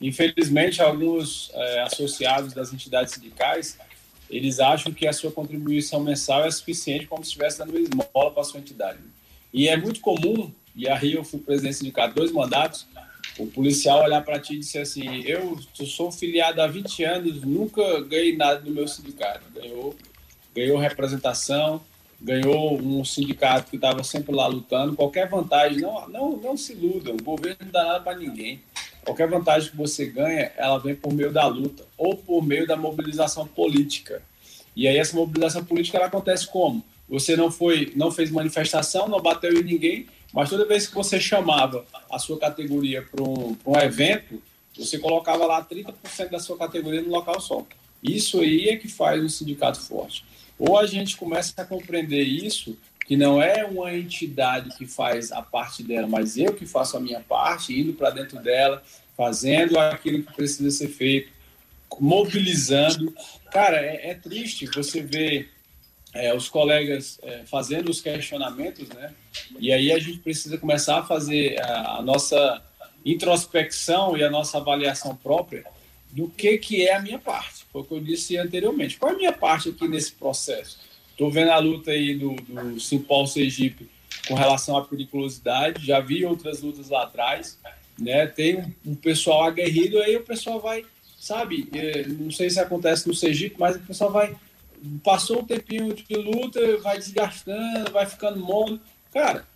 Infelizmente, 0.00 0.82
alguns 0.82 1.50
é, 1.54 1.80
associados 1.82 2.52
das 2.52 2.72
entidades 2.72 3.14
sindicais, 3.14 3.78
eles 4.28 4.60
acham 4.60 4.92
que 4.92 5.06
a 5.06 5.12
sua 5.12 5.30
contribuição 5.30 6.00
mensal 6.00 6.44
é 6.44 6.50
suficiente 6.50 7.06
como 7.06 7.24
se 7.24 7.28
estivesse 7.28 7.58
dando 7.58 7.78
esmola 7.78 8.30
para 8.30 8.42
a 8.42 8.44
sua 8.44 8.60
entidade. 8.60 8.98
E 9.52 9.68
é 9.68 9.76
muito 9.76 10.00
comum, 10.00 10.52
e 10.74 10.88
aí 10.88 11.14
eu 11.14 11.24
fui 11.24 11.40
presidente 11.40 11.74
do 11.74 11.78
sindicato 11.78 12.14
dois 12.14 12.30
mandatos, 12.30 12.86
o 13.38 13.46
policial 13.46 14.02
olhar 14.02 14.22
para 14.22 14.38
ti 14.40 14.54
e 14.54 14.58
dizer 14.58 14.80
assim, 14.80 15.22
eu 15.22 15.58
sou 15.86 16.10
filiado 16.10 16.60
há 16.60 16.66
20 16.66 17.04
anos, 17.04 17.42
nunca 17.42 18.00
ganhei 18.02 18.36
nada 18.36 18.60
do 18.60 18.70
meu 18.70 18.88
sindicato. 18.88 19.42
Ganhou, 19.54 19.94
ganhou 20.54 20.78
representação, 20.78 21.82
ganhou 22.20 22.80
um 22.80 23.04
sindicato 23.04 23.70
que 23.70 23.76
estava 23.76 24.02
sempre 24.02 24.34
lá 24.34 24.46
lutando. 24.46 24.96
Qualquer 24.96 25.28
vantagem, 25.28 25.80
não, 25.80 26.08
não, 26.08 26.36
não 26.36 26.56
se 26.56 26.72
iludam, 26.72 27.14
o 27.14 27.22
governo 27.22 27.58
não 27.60 27.70
dá 27.70 27.84
nada 27.84 28.00
para 28.00 28.18
ninguém. 28.18 28.60
Qualquer 29.04 29.28
vantagem 29.28 29.70
que 29.70 29.76
você 29.76 30.06
ganha, 30.06 30.50
ela 30.56 30.78
vem 30.78 30.94
por 30.94 31.12
meio 31.12 31.32
da 31.32 31.46
luta 31.46 31.84
ou 31.96 32.16
por 32.16 32.44
meio 32.44 32.66
da 32.66 32.76
mobilização 32.76 33.46
política. 33.46 34.22
E 34.74 34.88
aí 34.88 34.96
essa 34.96 35.16
mobilização 35.16 35.64
política 35.64 35.98
ela 35.98 36.06
acontece 36.06 36.46
como? 36.48 36.84
Você 37.08 37.36
não 37.36 37.50
foi, 37.50 37.92
não 37.94 38.10
fez 38.10 38.30
manifestação, 38.30 39.08
não 39.08 39.20
bateu 39.20 39.52
em 39.52 39.62
ninguém, 39.62 40.06
mas 40.32 40.50
toda 40.50 40.66
vez 40.66 40.88
que 40.88 40.94
você 40.94 41.20
chamava 41.20 41.84
a 42.10 42.18
sua 42.18 42.38
categoria 42.38 43.02
para 43.02 43.22
um, 43.22 43.56
um 43.64 43.76
evento, 43.76 44.42
você 44.76 44.98
colocava 44.98 45.46
lá 45.46 45.64
30% 45.64 46.30
da 46.30 46.40
sua 46.40 46.58
categoria 46.58 47.00
no 47.00 47.10
local 47.10 47.40
só. 47.40 47.64
Isso 48.02 48.40
aí 48.40 48.68
é 48.68 48.76
que 48.76 48.88
faz 48.88 49.22
um 49.22 49.28
sindicato 49.28 49.80
forte. 49.80 50.24
Ou 50.58 50.78
a 50.78 50.86
gente 50.86 51.16
começa 51.16 51.52
a 51.56 51.64
compreender 51.64 52.22
isso, 52.22 52.76
que 53.06 53.16
não 53.16 53.40
é 53.40 53.64
uma 53.64 53.94
entidade 53.94 54.76
que 54.76 54.86
faz 54.86 55.30
a 55.30 55.42
parte 55.42 55.82
dela, 55.82 56.06
mas 56.06 56.36
eu 56.36 56.52
que 56.54 56.66
faço 56.66 56.96
a 56.96 57.00
minha 57.00 57.20
parte, 57.20 57.78
indo 57.78 57.92
para 57.92 58.10
dentro 58.10 58.38
dela, 58.40 58.82
fazendo 59.16 59.78
aquilo 59.78 60.22
que 60.22 60.32
precisa 60.34 60.70
ser 60.70 60.88
feito, 60.88 61.30
mobilizando. 62.00 63.14
Cara, 63.52 63.76
é, 63.78 64.10
é 64.10 64.14
triste 64.14 64.66
você 64.66 65.02
ver 65.02 65.50
é, 66.12 66.34
os 66.34 66.48
colegas 66.48 67.18
é, 67.22 67.44
fazendo 67.44 67.90
os 67.90 68.00
questionamentos, 68.00 68.88
né? 68.88 69.14
E 69.58 69.72
aí 69.72 69.92
a 69.92 69.98
gente 69.98 70.18
precisa 70.18 70.58
começar 70.58 70.98
a 70.98 71.02
fazer 71.04 71.60
a, 71.60 71.98
a 71.98 72.02
nossa 72.02 72.62
introspecção 73.04 74.16
e 74.16 74.24
a 74.24 74.30
nossa 74.30 74.58
avaliação 74.58 75.14
própria 75.14 75.64
do 76.10 76.28
que, 76.28 76.58
que 76.58 76.86
é 76.86 76.96
a 76.96 77.00
minha 77.00 77.18
parte. 77.18 77.65
Foi 77.76 77.82
o 77.82 77.84
que 77.84 77.94
eu 77.94 78.00
disse 78.00 78.38
anteriormente. 78.38 78.96
Qual 78.96 79.12
é 79.12 79.14
a 79.14 79.18
minha 79.18 79.32
parte 79.32 79.68
aqui 79.68 79.86
nesse 79.86 80.12
processo? 80.12 80.78
Estou 81.10 81.30
vendo 81.30 81.50
a 81.50 81.58
luta 81.58 81.90
aí 81.90 82.14
do, 82.14 82.34
do 82.34 82.80
Simpol 82.80 83.26
Sergipe 83.26 83.86
com 84.26 84.34
relação 84.34 84.78
à 84.78 84.84
periculosidade, 84.84 85.84
já 85.84 86.00
vi 86.00 86.24
outras 86.24 86.62
lutas 86.62 86.88
lá 86.88 87.02
atrás, 87.02 87.58
né? 87.98 88.26
Tem 88.26 88.56
um, 88.56 88.72
um 88.86 88.94
pessoal 88.94 89.44
aguerrido, 89.44 89.98
aí 89.98 90.16
o 90.16 90.22
pessoal 90.22 90.58
vai, 90.58 90.86
sabe, 91.18 91.68
é, 91.74 92.06
não 92.08 92.30
sei 92.30 92.48
se 92.48 92.58
acontece 92.58 93.06
no 93.06 93.14
Sergipe, 93.14 93.56
mas 93.58 93.76
o 93.76 93.80
pessoal 93.80 94.10
vai, 94.10 94.34
passou 95.04 95.40
um 95.40 95.44
tempinho 95.44 95.92
de 95.92 96.14
luta, 96.14 96.78
vai 96.78 96.96
desgastando, 96.96 97.92
vai 97.92 98.06
ficando 98.06 98.40
mole. 98.40 98.80
Cara, 99.12 99.46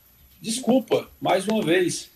desculpa, 0.42 1.09
mais 1.18 1.48
uma 1.48 1.62
vez, 1.62 2.11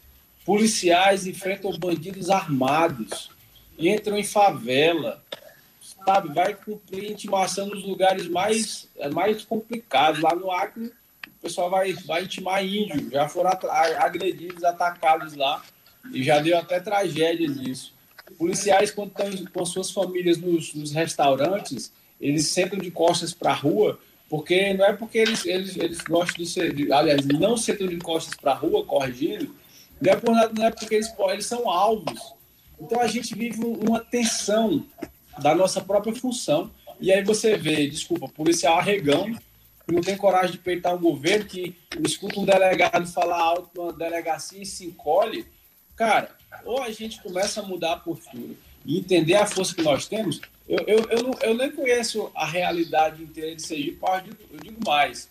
policiais 0.45 1.27
enfrentam 1.27 1.73
bandidos 1.79 2.29
armados, 2.29 3.31
entram 3.79 4.19
em 4.19 4.25
favela, 4.25 5.25
sabe? 6.05 6.33
Vai 6.33 6.55
cumprir 6.55 7.11
intimação 7.11 7.67
nos 7.67 7.83
lugares 7.85 8.29
mais, 8.29 8.88
é, 8.97 9.09
mais 9.09 9.45
complicados. 9.45 10.21
Lá 10.21 10.35
no 10.35 10.51
Acre, 10.51 10.87
o 10.87 11.43
pessoal 11.43 11.71
vai, 11.71 11.93
vai 11.93 12.25
intimar 12.25 12.64
índio. 12.64 13.11
Já 13.11 13.29
foram 13.29 13.51
agredidos, 13.99 14.64
atacados 14.64 15.35
lá. 15.35 15.62
E 16.12 16.23
já 16.23 16.38
deu 16.38 16.59
até 16.59 16.81
tragédia 16.81 17.49
disso. 17.49 17.95
Policiais, 18.38 18.90
quando 18.90 19.11
estão 19.11 19.47
com 19.53 19.67
suas 19.67 19.90
famílias 19.90 20.38
nos, 20.38 20.75
nos 20.75 20.93
restaurantes, 20.93 21.93
eles 22.21 22.49
sentam 22.49 22.79
de 22.79 22.90
costas 22.90 23.33
para 23.33 23.51
a 23.51 23.55
rua, 23.55 23.99
porque 24.29 24.73
não 24.75 24.85
é 24.85 24.93
porque 24.93 25.19
eles, 25.19 25.45
eles, 25.45 25.77
eles 25.77 26.01
gostam 26.01 26.43
de 26.43 26.51
ser. 26.51 26.75
De, 26.75 26.93
aliás, 26.93 27.25
não 27.27 27.57
sentam 27.57 27.87
de 27.87 27.97
costas 27.99 28.35
para 28.35 28.53
a 28.53 28.55
rua, 28.55 28.85
corrigindo, 28.85 29.55
não 30.01 30.12
é, 30.12 30.17
por 30.17 30.35
não 30.55 30.64
é 30.64 30.71
porque 30.71 30.95
eles, 30.95 31.14
eles 31.31 31.47
são 31.47 31.69
alvos 31.71 32.35
então 32.81 33.01
a 33.01 33.07
gente 33.07 33.35
vive 33.35 33.64
uma 33.64 34.01
tensão 34.01 34.85
da 35.38 35.55
nossa 35.55 35.81
própria 35.81 36.14
função. 36.14 36.70
E 37.01 37.12
aí 37.12 37.23
você 37.23 37.57
vê, 37.57 37.87
desculpa, 37.88 38.29
policial 38.29 38.79
arregão, 38.79 39.33
que 39.87 39.94
não 39.94 40.01
tem 40.01 40.16
coragem 40.16 40.53
de 40.53 40.59
peitar 40.59 40.94
um 40.94 41.01
governo, 41.01 41.44
que 41.44 41.77
escuta 42.05 42.40
um 42.40 42.44
delegado 42.44 43.07
falar 43.07 43.40
alto 43.40 43.70
numa 43.75 43.92
delegacia 43.92 44.62
e 44.62 44.66
se 44.66 44.87
encolhe. 44.87 45.47
Cara, 45.97 46.31
ou 46.64 46.83
a 46.83 46.90
gente 46.90 47.23
começa 47.23 47.61
a 47.61 47.64
mudar 47.64 47.92
a 47.92 47.97
postura. 47.97 48.55
e 48.85 48.99
entender 48.99 49.35
a 49.35 49.47
força 49.47 49.75
que 49.75 49.83
nós 49.83 50.07
temos, 50.07 50.40
eu, 50.68 50.79
eu, 50.87 51.07
eu, 51.11 51.23
não, 51.23 51.33
eu 51.40 51.55
nem 51.55 51.70
conheço 51.70 52.31
a 52.35 52.47
realidade 52.47 53.23
inteira 53.23 53.55
de 53.55 53.62
Sergipe, 53.62 53.99
eu 54.51 54.59
digo 54.61 54.79
mais. 54.85 55.29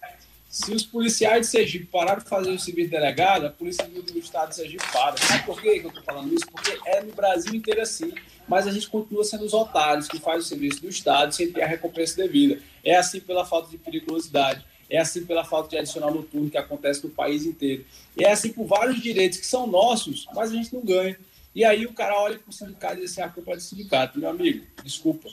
Se 0.54 0.72
os 0.72 0.86
policiais 0.86 1.48
de 1.48 1.52
Sergipe 1.52 1.88
pararam 1.88 2.22
de 2.22 2.30
fazer 2.30 2.52
o 2.52 2.60
serviço 2.60 2.92
delegado, 2.92 3.48
a 3.48 3.50
Polícia 3.50 3.86
Civil 3.86 4.04
do 4.04 4.20
Estado 4.20 4.50
de 4.50 4.58
Sergipe 4.58 4.84
para. 4.94 5.18
Sabe 5.18 5.44
por 5.48 5.60
que 5.60 5.68
eu 5.68 5.88
estou 5.88 6.04
falando 6.04 6.32
isso? 6.32 6.46
Porque 6.46 6.78
é 6.86 7.02
no 7.02 7.12
Brasil 7.12 7.56
inteiro 7.56 7.82
assim. 7.82 8.14
Mas 8.48 8.68
a 8.68 8.72
gente 8.72 8.88
continua 8.88 9.24
sendo 9.24 9.46
os 9.46 9.54
otários 9.56 10.08
que 10.08 10.20
fazem 10.20 10.42
o 10.42 10.44
serviço 10.44 10.80
do 10.80 10.90
Estado 10.90 11.34
sem 11.34 11.52
ter 11.52 11.64
a 11.64 11.66
recompensa 11.66 12.16
devida. 12.18 12.62
É 12.84 12.96
assim 12.96 13.20
pela 13.20 13.44
falta 13.44 13.72
de 13.72 13.80
periculosidade. 13.80 14.64
É 14.88 15.00
assim 15.00 15.26
pela 15.26 15.44
falta 15.44 15.70
de 15.70 15.78
adicional 15.80 16.14
noturno 16.14 16.52
que 16.52 16.58
acontece 16.58 17.04
no 17.04 17.10
país 17.10 17.48
inteiro. 17.48 17.84
E 18.16 18.24
é 18.24 18.32
assim 18.32 18.54
por 18.54 18.68
vários 18.68 19.02
direitos 19.02 19.40
que 19.40 19.48
são 19.48 19.66
nossos, 19.66 20.28
mas 20.36 20.52
a 20.52 20.54
gente 20.54 20.72
não 20.72 20.86
ganha. 20.86 21.18
E 21.56 21.66
aí 21.66 21.88
o 21.88 21.94
cara 21.94 22.16
olha 22.22 22.38
para 22.38 22.52
o 22.52 22.54
sindicato 22.54 22.98
e 22.98 23.02
diz 23.02 23.12
assim, 23.12 23.22
a 23.22 23.30
culpa 23.30 23.54
é 23.54 23.56
do 23.56 23.62
sindicato. 23.64 24.20
Meu 24.20 24.30
amigo, 24.30 24.64
desculpa. 24.84 25.30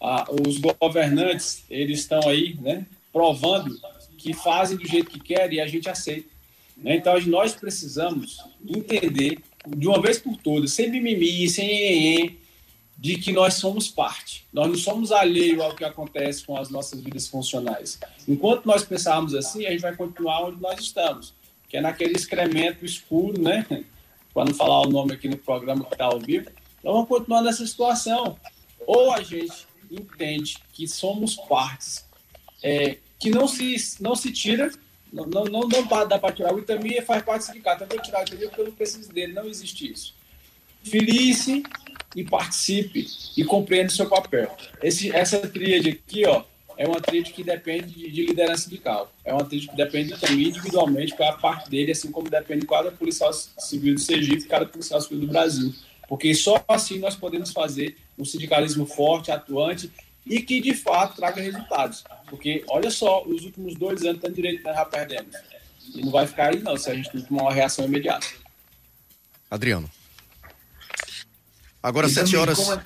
Ah, 0.00 0.24
os 0.30 0.56
governantes, 0.56 1.62
eles 1.68 1.98
estão 2.00 2.26
aí, 2.26 2.56
né, 2.58 2.86
provando 3.12 3.78
que 4.22 4.32
fazem 4.32 4.76
do 4.76 4.86
jeito 4.86 5.10
que 5.10 5.18
querem 5.18 5.58
e 5.58 5.60
a 5.60 5.66
gente 5.66 5.88
aceita. 5.88 6.28
Né? 6.76 6.96
Então, 6.96 7.20
nós 7.22 7.54
precisamos 7.54 8.38
entender, 8.64 9.38
de 9.66 9.88
uma 9.88 10.00
vez 10.00 10.18
por 10.18 10.36
todas, 10.36 10.72
sem 10.72 10.90
mimimi, 10.90 11.48
sem 11.48 12.38
de 12.96 13.18
que 13.18 13.32
nós 13.32 13.54
somos 13.54 13.88
parte. 13.88 14.46
Nós 14.52 14.68
não 14.68 14.76
somos 14.76 15.10
alheio 15.10 15.60
ao 15.60 15.74
que 15.74 15.84
acontece 15.84 16.46
com 16.46 16.56
as 16.56 16.70
nossas 16.70 17.00
vidas 17.00 17.26
funcionais. 17.26 17.98
Enquanto 18.28 18.64
nós 18.64 18.84
pensarmos 18.84 19.34
assim, 19.34 19.66
a 19.66 19.72
gente 19.72 19.80
vai 19.80 19.96
continuar 19.96 20.44
onde 20.44 20.60
nós 20.60 20.78
estamos, 20.78 21.34
que 21.68 21.76
é 21.76 21.80
naquele 21.80 22.14
excremento 22.14 22.84
escuro, 22.84 23.42
né? 23.42 23.66
Não 24.34 24.54
falar 24.54 24.82
o 24.82 24.90
nome 24.90 25.12
aqui 25.14 25.28
no 25.28 25.36
programa 25.36 25.84
que 25.84 25.94
está 25.94 26.06
ao 26.06 26.20
vivo. 26.20 26.48
Então, 26.78 26.92
vamos 26.92 27.08
continuar 27.08 27.42
nessa 27.42 27.66
situação. 27.66 28.38
Ou 28.86 29.12
a 29.12 29.22
gente 29.22 29.66
entende 29.90 30.56
que 30.72 30.86
somos 30.86 31.34
partes 31.34 32.06
é, 32.62 32.98
que 33.22 33.30
não 33.30 33.46
se, 33.46 33.76
não 34.00 34.16
se 34.16 34.32
tira, 34.32 34.68
não, 35.12 35.24
não, 35.24 35.44
não, 35.44 35.60
não 35.68 35.86
dá 36.08 36.18
para 36.18 36.34
tirar. 36.34 36.52
O 36.52 36.58
Itami 36.58 37.00
faz 37.02 37.22
parte 37.22 37.42
do 37.42 37.46
sindicato. 37.46 37.84
Eu 37.84 37.88
vou 37.88 38.00
tirar 38.00 38.18
o 38.18 38.22
Itami 38.24 38.46
porque 38.46 38.60
eu 38.60 38.64
não 38.64 38.72
preciso 38.72 39.12
dele. 39.12 39.32
Não 39.32 39.46
existe 39.46 39.92
isso. 39.92 40.12
Felice 40.82 41.62
e 42.16 42.24
participe 42.24 43.06
e 43.36 43.44
compreenda 43.44 43.92
o 43.92 43.94
seu 43.94 44.08
papel. 44.08 44.52
Esse, 44.82 45.14
essa 45.14 45.38
tríade 45.38 45.90
aqui, 45.90 46.26
ó, 46.26 46.42
é 46.76 46.88
uma 46.88 47.00
tríade 47.00 47.32
que 47.32 47.44
depende 47.44 47.94
de, 47.94 48.10
de 48.10 48.26
liderança 48.26 48.64
sindical. 48.64 49.12
É 49.24 49.32
uma 49.32 49.44
tríade 49.44 49.68
que 49.68 49.76
depende 49.76 50.18
também 50.18 50.48
individualmente 50.48 51.14
para 51.14 51.28
a 51.28 51.38
parte 51.38 51.70
dele, 51.70 51.92
assim 51.92 52.10
como 52.10 52.28
depende 52.28 52.62
de 52.62 52.66
cada 52.66 52.90
policial 52.90 53.32
civil 53.32 53.94
do 53.94 54.00
Sergipe, 54.00 54.48
cada 54.48 54.66
policial 54.66 55.00
civil 55.00 55.20
do 55.20 55.28
Brasil. 55.28 55.72
Porque 56.08 56.34
só 56.34 56.62
assim 56.66 56.98
nós 56.98 57.14
podemos 57.14 57.52
fazer 57.52 57.96
um 58.18 58.24
sindicalismo 58.24 58.84
forte, 58.84 59.30
atuante 59.30 59.92
e 60.26 60.40
que 60.40 60.60
de 60.60 60.74
fato 60.74 61.16
traga 61.16 61.40
resultados. 61.40 62.04
Porque 62.28 62.64
olha 62.68 62.90
só, 62.90 63.22
os 63.24 63.44
últimos 63.44 63.74
dois 63.74 64.02
anos 64.02 64.20
tanto 64.20 64.34
direito 64.34 64.62
nós 64.62 64.76
já 64.76 64.84
perdemos. 64.84 65.36
E 65.94 66.02
não 66.02 66.10
vai 66.10 66.26
ficar 66.26 66.50
aí 66.50 66.60
não, 66.60 66.76
se 66.76 66.90
a 66.90 66.94
gente 66.94 67.10
não 67.14 67.22
tomar 67.22 67.42
uma 67.42 67.52
reação 67.52 67.84
imediata. 67.84 68.26
Adriano. 69.50 69.90
Agora, 71.82 72.08
sete 72.08 72.30
7 72.30 72.36
horas. 72.36 72.58
É... 72.70 72.82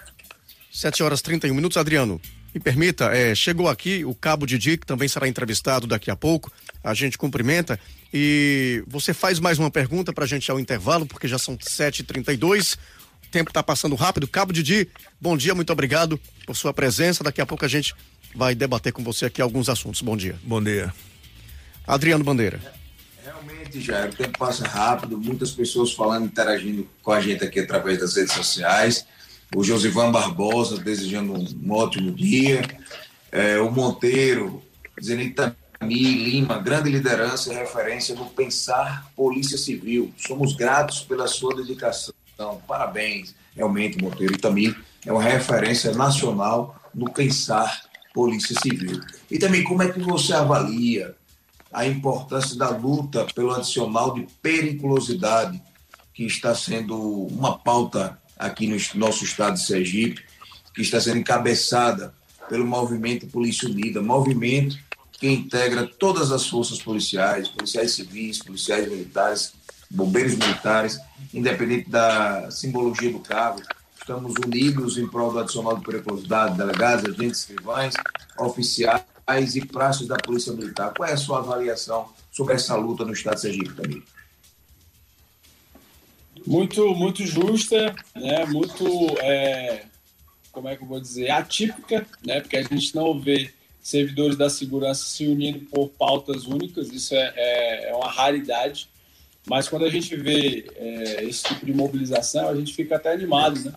7 0.72 1.02
horas 1.02 1.22
31 1.22 1.54
minutos, 1.54 1.76
Adriano. 1.76 2.20
Me 2.54 2.60
permita, 2.60 3.14
é, 3.14 3.34
chegou 3.34 3.68
aqui 3.68 4.04
o 4.04 4.14
Cabo 4.14 4.46
Didi, 4.46 4.78
que 4.78 4.86
também 4.86 5.06
será 5.08 5.28
entrevistado 5.28 5.86
daqui 5.86 6.10
a 6.10 6.16
pouco. 6.16 6.50
A 6.82 6.94
gente 6.94 7.18
cumprimenta. 7.18 7.78
E 8.12 8.82
você 8.86 9.12
faz 9.12 9.38
mais 9.38 9.58
uma 9.58 9.70
pergunta 9.70 10.12
para 10.12 10.24
a 10.24 10.26
gente 10.26 10.50
ao 10.50 10.58
intervalo, 10.58 11.06
porque 11.06 11.28
já 11.28 11.38
são 11.38 11.56
7h32 11.56 12.78
tempo 13.36 13.50
está 13.50 13.62
passando 13.62 13.94
rápido. 13.94 14.26
Cabo 14.26 14.50
Didi, 14.50 14.88
bom 15.20 15.36
dia, 15.36 15.54
muito 15.54 15.70
obrigado 15.70 16.18
por 16.46 16.56
sua 16.56 16.72
presença. 16.72 17.22
Daqui 17.22 17.38
a 17.38 17.44
pouco 17.44 17.66
a 17.66 17.68
gente 17.68 17.94
vai 18.34 18.54
debater 18.54 18.94
com 18.94 19.04
você 19.04 19.26
aqui 19.26 19.42
alguns 19.42 19.68
assuntos. 19.68 20.00
Bom 20.00 20.16
dia. 20.16 20.36
Bom 20.42 20.62
dia. 20.62 20.90
Adriano 21.86 22.24
Bandeira. 22.24 22.58
Realmente, 23.22 23.78
já 23.78 24.06
o 24.06 24.10
tempo 24.10 24.38
passa 24.38 24.66
rápido, 24.66 25.18
muitas 25.18 25.50
pessoas 25.50 25.92
falando, 25.92 26.24
interagindo 26.24 26.88
com 27.02 27.12
a 27.12 27.20
gente 27.20 27.44
aqui 27.44 27.60
através 27.60 27.98
das 27.98 28.16
redes 28.16 28.32
sociais. 28.32 29.06
O 29.54 29.62
Josivan 29.62 30.10
Barbosa 30.10 30.78
desejando 30.78 31.34
um, 31.34 31.72
ótimo 31.72 32.12
dia. 32.12 32.62
É, 33.30 33.60
o 33.60 33.70
Monteiro 33.70 34.62
dizendo 34.98 35.20
Itami 35.20 35.54
Lima, 35.82 36.58
grande 36.58 36.88
liderança 36.88 37.52
e 37.52 37.56
referência 37.56 38.14
no 38.14 38.30
pensar 38.30 39.12
Polícia 39.14 39.58
Civil. 39.58 40.10
Somos 40.16 40.56
gratos 40.56 41.00
pela 41.00 41.28
sua 41.28 41.54
dedicação 41.54 42.14
então, 42.36 42.60
parabéns, 42.68 43.34
realmente, 43.54 43.96
Monteiro. 43.96 44.34
E 44.34 44.38
também 44.38 44.76
é 45.06 45.10
uma 45.10 45.22
referência 45.22 45.94
nacional 45.94 46.78
no 46.94 47.10
pensar 47.10 47.82
Polícia 48.12 48.54
Civil. 48.60 49.00
E 49.30 49.38
também, 49.38 49.64
como 49.64 49.82
é 49.82 49.90
que 49.90 49.98
você 49.98 50.34
avalia 50.34 51.16
a 51.72 51.86
importância 51.86 52.54
da 52.56 52.68
luta 52.68 53.26
pelo 53.34 53.52
adicional 53.52 54.12
de 54.12 54.26
periculosidade, 54.42 55.60
que 56.12 56.24
está 56.24 56.54
sendo 56.54 57.26
uma 57.26 57.58
pauta 57.58 58.18
aqui 58.38 58.66
no 58.66 58.76
nosso 59.00 59.24
estado 59.24 59.54
de 59.54 59.64
Sergipe, 59.64 60.22
que 60.74 60.82
está 60.82 61.00
sendo 61.00 61.18
encabeçada 61.18 62.14
pelo 62.50 62.66
movimento 62.66 63.26
Polícia 63.26 63.66
Unida, 63.66 64.02
movimento 64.02 64.78
que 65.12 65.26
integra 65.26 65.86
todas 65.86 66.30
as 66.30 66.46
forças 66.46 66.82
policiais, 66.82 67.48
policiais 67.48 67.92
civis, 67.92 68.38
policiais 68.38 68.86
militares, 68.88 69.54
bombeiros 69.90 70.36
militares, 70.36 70.98
independente 71.32 71.88
da 71.88 72.50
simbologia 72.50 73.10
do 73.10 73.20
cargo, 73.20 73.62
estamos 73.98 74.34
unidos 74.44 74.98
em 74.98 75.08
prol 75.08 75.32
do 75.32 75.40
adicional 75.40 75.76
de 75.76 75.84
periculosidade, 75.84 76.56
delegados, 76.56 77.04
agentes 77.04 77.40
escrivães, 77.40 77.94
oficiais 78.38 79.56
e 79.56 79.66
praças 79.66 80.06
da 80.06 80.16
Polícia 80.16 80.52
Militar. 80.52 80.92
Qual 80.94 81.08
é 81.08 81.12
a 81.12 81.16
sua 81.16 81.38
avaliação 81.38 82.08
sobre 82.30 82.54
essa 82.54 82.76
luta 82.76 83.04
no 83.04 83.12
Estado 83.12 83.34
de 83.34 83.40
Sergipe 83.40 83.74
também? 83.74 84.02
Muito, 86.46 86.94
muito 86.94 87.26
justa, 87.26 87.92
né? 88.14 88.46
muito, 88.46 88.86
é, 89.18 89.86
como 90.52 90.68
é 90.68 90.76
que 90.76 90.82
eu 90.84 90.86
vou 90.86 91.00
dizer, 91.00 91.30
atípica, 91.30 92.06
né? 92.24 92.40
porque 92.40 92.56
a 92.56 92.62
gente 92.62 92.94
não 92.94 93.18
vê 93.18 93.52
servidores 93.82 94.36
da 94.36 94.48
segurança 94.48 95.04
se 95.04 95.26
unindo 95.26 95.60
por 95.66 95.88
pautas 95.88 96.46
únicas, 96.46 96.88
isso 96.92 97.14
é, 97.14 97.32
é, 97.36 97.90
é 97.90 97.94
uma 97.94 98.10
raridade. 98.10 98.88
Mas 99.46 99.68
quando 99.68 99.84
a 99.84 99.90
gente 99.90 100.14
vê 100.16 100.66
é, 100.74 101.24
esse 101.24 101.44
tipo 101.44 101.64
de 101.64 101.72
mobilização, 101.72 102.48
a 102.48 102.56
gente 102.56 102.74
fica 102.74 102.96
até 102.96 103.12
animado, 103.12 103.60
né? 103.60 103.72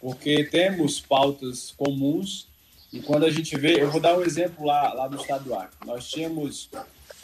Porque 0.00 0.44
temos 0.44 1.00
pautas 1.00 1.74
comuns 1.76 2.48
e 2.92 3.00
quando 3.00 3.26
a 3.26 3.30
gente 3.30 3.56
vê, 3.56 3.82
eu 3.82 3.90
vou 3.90 4.00
dar 4.00 4.16
um 4.16 4.22
exemplo 4.22 4.64
lá, 4.64 4.92
lá 4.94 5.08
no 5.08 5.20
estado 5.20 5.44
do 5.44 5.54
Acre. 5.54 5.76
Nós 5.84 6.08
tínhamos, 6.08 6.70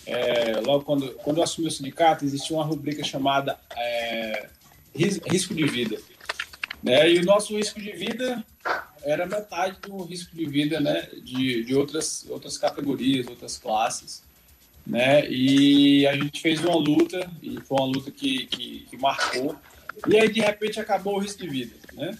é, 0.05 0.61
logo 0.61 0.85
quando, 0.85 1.13
quando 1.15 1.39
eu 1.39 1.45
assumi 1.45 1.69
o 1.69 1.71
sindicato, 1.71 2.25
existia 2.25 2.57
uma 2.57 2.65
rubrica 2.65 3.03
chamada 3.05 3.57
é, 3.77 4.49
risco 4.95 5.55
de 5.55 5.65
vida. 5.65 5.97
Né? 6.83 7.11
E 7.13 7.19
o 7.21 7.25
nosso 7.25 7.57
risco 7.57 7.81
de 7.81 7.93
vida 7.93 8.45
era 9.03 9.27
metade 9.27 9.79
do 9.81 10.03
risco 10.03 10.35
de 10.35 10.45
vida 10.45 10.81
né? 10.81 11.09
de, 11.23 11.65
de 11.65 11.75
outras, 11.75 12.27
outras 12.29 12.59
categorias, 12.59 13.29
outras 13.29 13.57
classes 13.57 14.26
né? 14.87 15.29
E 15.29 16.07
a 16.07 16.17
gente 16.17 16.41
fez 16.41 16.65
uma 16.65 16.77
luta, 16.77 17.29
e 17.43 17.61
foi 17.61 17.79
uma 17.79 17.87
luta 17.87 18.11
que, 18.11 18.47
que, 18.47 18.87
que, 18.89 18.97
marcou, 18.97 19.57
e 20.07 20.17
aí 20.17 20.31
de 20.31 20.41
repente 20.41 20.79
acabou 20.79 21.17
o 21.17 21.19
risco 21.19 21.43
de 21.43 21.49
vida, 21.49 21.75
né? 21.93 22.17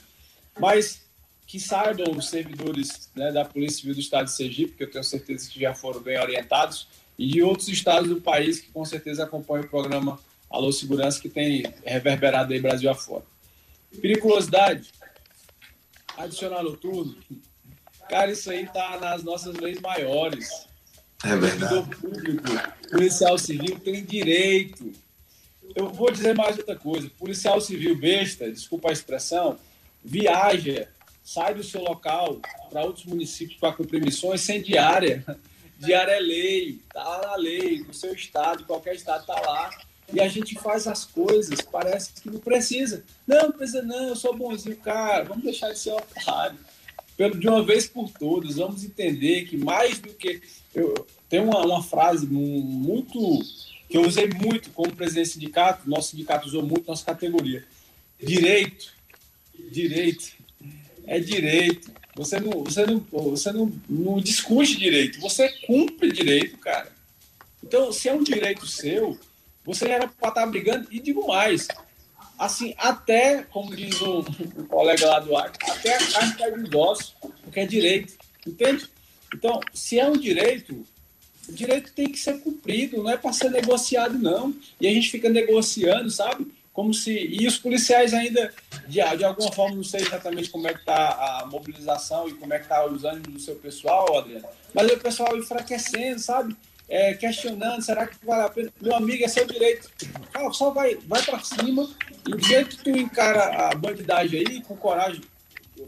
Mas 0.59 1.07
que 1.47 1.61
saibam 1.61 2.11
os 2.17 2.29
servidores 2.29 3.09
né, 3.15 3.31
da 3.31 3.45
Polícia 3.45 3.79
Civil 3.79 3.95
do 3.95 4.01
Estado 4.01 4.25
de 4.25 4.33
Sergipe, 4.33 4.73
que 4.73 4.83
eu 4.83 4.91
tenho 4.91 5.05
certeza 5.05 5.49
que 5.49 5.61
já 5.61 5.73
foram 5.73 6.01
bem 6.01 6.19
orientados, 6.19 6.89
e 7.17 7.29
de 7.29 7.43
outros 7.43 7.69
estados 7.69 8.09
do 8.09 8.21
país 8.21 8.61
que 8.61 8.71
com 8.73 8.85
certeza 8.85 9.23
acompanham 9.23 9.65
o 9.65 9.69
programa 9.69 10.19
Alô 10.51 10.73
Segurança, 10.73 11.21
que 11.21 11.29
tem 11.29 11.63
reverberado 11.85 12.53
aí 12.53 12.61
Brasil 12.61 12.91
afora. 12.91 13.25
Periculosidade, 14.01 14.91
adicional 16.17 16.65
noturno, 16.65 17.17
cara, 18.09 18.33
isso 18.33 18.51
aí 18.51 18.67
tá 18.67 18.99
nas 19.01 19.23
nossas 19.23 19.55
leis 19.57 19.81
maiores. 19.81 20.67
É 21.25 21.37
verdade. 21.37 21.97
Público, 21.97 22.43
policial 22.91 23.39
civil 23.39 23.79
tem 23.81 24.05
direito. 24.05 24.93
Eu 25.75 25.91
vou 25.91 26.11
dizer 26.11 26.35
mais 26.35 26.59
outra 26.59 26.77
coisa. 26.77 27.11
Policial 27.19 27.61
civil 27.61 27.97
besta, 27.97 28.51
desculpa 28.51 28.91
a 28.91 28.93
expressão, 28.93 29.59
viaja, 30.05 30.89
sai 31.25 31.55
do 31.55 31.63
seu 31.63 31.83
local 31.83 32.41
para 32.71 32.85
outros 32.85 33.05
municípios 33.05 33.59
para 33.59 33.73
cumprir 33.73 34.03
missões 34.03 34.41
sem 34.41 34.63
diária. 34.63 35.25
Diária 35.79 36.13
é 36.13 36.21
lei, 36.21 36.81
tá 36.91 37.21
na 37.23 37.37
lei, 37.37 37.81
no 37.81 37.93
seu 37.93 38.15
estado, 38.15 38.65
qualquer 38.65 38.95
estado 38.95 39.27
tá 39.27 39.39
lá. 39.39 39.69
E 40.11 40.21
a 40.21 40.29
gente 40.29 40.55
faz 40.55 40.87
as 40.87 41.05
coisas, 41.05 41.61
parece 41.61 42.13
que 42.15 42.31
não 42.31 42.39
precisa. 42.39 43.05
Não, 43.27 43.49
não 43.49 43.53
precisa 43.53 43.83
não, 43.83 44.09
eu 44.09 44.17
sou 44.17 44.35
bonzinho, 44.35 44.77
cara, 44.77 45.25
vamos 45.25 45.45
deixar 45.45 45.73
de 45.73 45.79
ser 45.79 45.93
otário. 45.93 46.59
Pelo, 47.17 47.39
de 47.39 47.49
uma 47.49 47.63
vez 47.63 47.87
por 47.87 48.11
todas, 48.11 48.57
vamos 48.57 48.85
entender 48.85 49.45
que 49.45 49.57
mais 49.57 49.99
do 49.99 50.15
que 50.15 50.41
eu, 50.77 51.07
tem 51.27 51.41
uma, 51.41 51.65
uma 51.65 51.83
frase 51.83 52.27
muito 52.27 53.43
que 53.89 53.97
eu 53.97 54.03
usei 54.03 54.29
muito 54.29 54.71
como 54.71 54.95
presidente 54.95 55.29
do 55.29 55.33
sindicato, 55.33 55.89
nosso 55.89 56.11
sindicato 56.11 56.47
usou 56.47 56.63
muito 56.63 56.87
nossa 56.87 57.05
categoria. 57.05 57.65
Direito, 58.23 58.93
direito 59.71 60.35
é 61.07 61.19
direito. 61.19 61.91
Você 62.15 62.39
não, 62.39 62.65
você 62.65 62.85
não, 62.85 62.99
você 63.11 63.53
não, 63.53 63.73
não 63.89 64.21
discute 64.21 64.77
direito, 64.77 65.21
você 65.21 65.49
cumpre 65.67 66.13
direito, 66.13 66.59
cara. 66.59 66.93
Então, 67.63 67.91
se 67.91 68.09
é 68.09 68.15
um 68.15 68.23
direito 68.23 68.67
seu, 68.67 69.19
você 69.65 69.89
era 69.89 70.07
para 70.07 70.29
estar 70.29 70.43
tá 70.43 70.47
brigando, 70.47 70.89
e 70.91 71.01
digo 71.01 71.27
mais, 71.27 71.69
assim, 72.39 72.75
até, 72.77 73.43
como 73.45 73.75
diz 73.75 74.01
o, 74.01 74.21
o 74.21 74.65
colega 74.67 75.07
lá 75.07 75.21
do 75.21 75.37
ar, 75.37 75.53
até 75.63 75.95
a 75.95 76.07
carne 76.07 76.35
cai 76.35 76.51
do 76.53 76.79
ossos, 76.79 77.15
porque 77.43 77.61
é 77.61 77.67
direito, 77.67 78.15
entende? 78.47 78.89
Então, 79.35 79.61
se 79.73 79.99
é 79.99 80.09
um 80.09 80.17
direito, 80.17 80.85
o 81.49 81.53
direito 81.53 81.93
tem 81.93 82.11
que 82.11 82.19
ser 82.19 82.41
cumprido, 82.41 83.03
não 83.03 83.11
é 83.11 83.17
para 83.17 83.33
ser 83.33 83.51
negociado, 83.51 84.19
não. 84.19 84.55
E 84.81 84.87
a 84.87 84.91
gente 84.91 85.11
fica 85.11 85.29
negociando, 85.29 86.11
sabe? 86.11 86.47
Como 86.73 86.93
se. 86.93 87.13
E 87.13 87.47
os 87.47 87.57
policiais 87.57 88.13
ainda, 88.13 88.53
de, 88.87 89.01
de 89.17 89.25
alguma 89.25 89.53
forma, 89.53 89.77
não 89.77 89.85
sei 89.85 90.03
exatamente 90.03 90.51
como 90.51 90.67
é 90.69 90.75
que 90.75 90.81
está 90.81 91.41
a 91.41 91.47
mobilização 91.47 92.29
e 92.29 92.35
como 92.35 92.53
é 92.53 92.59
que 92.59 92.65
está 92.65 92.85
os 92.85 93.05
ânimos 93.05 93.33
do 93.33 93.41
seu 93.41 93.57
pessoal, 93.57 94.19
Adriano, 94.19 94.47
mas 94.75 94.91
o 94.91 94.99
pessoal 94.99 95.37
enfraquecendo, 95.37 96.19
sabe? 96.19 96.57
É, 96.89 97.15
questionando, 97.15 97.83
será 97.83 98.07
que 98.07 98.17
vale 98.25 98.43
a 98.43 98.49
pena? 98.49 98.73
Meu 98.81 98.95
amigo, 98.95 99.25
é 99.25 99.29
seu 99.29 99.45
direito. 99.45 99.91
Cara, 100.33 100.53
só 100.53 100.71
vai, 100.71 100.97
vai 101.07 101.21
para 101.23 101.41
cima 101.41 101.89
e 102.27 102.31
do 102.31 102.45
jeito 102.45 102.77
que 102.77 102.85
tu 102.85 102.91
encara 102.91 103.71
a 103.71 103.75
bandidagem 103.75 104.45
aí, 104.47 104.63
com 104.63 104.77
coragem, 104.77 105.21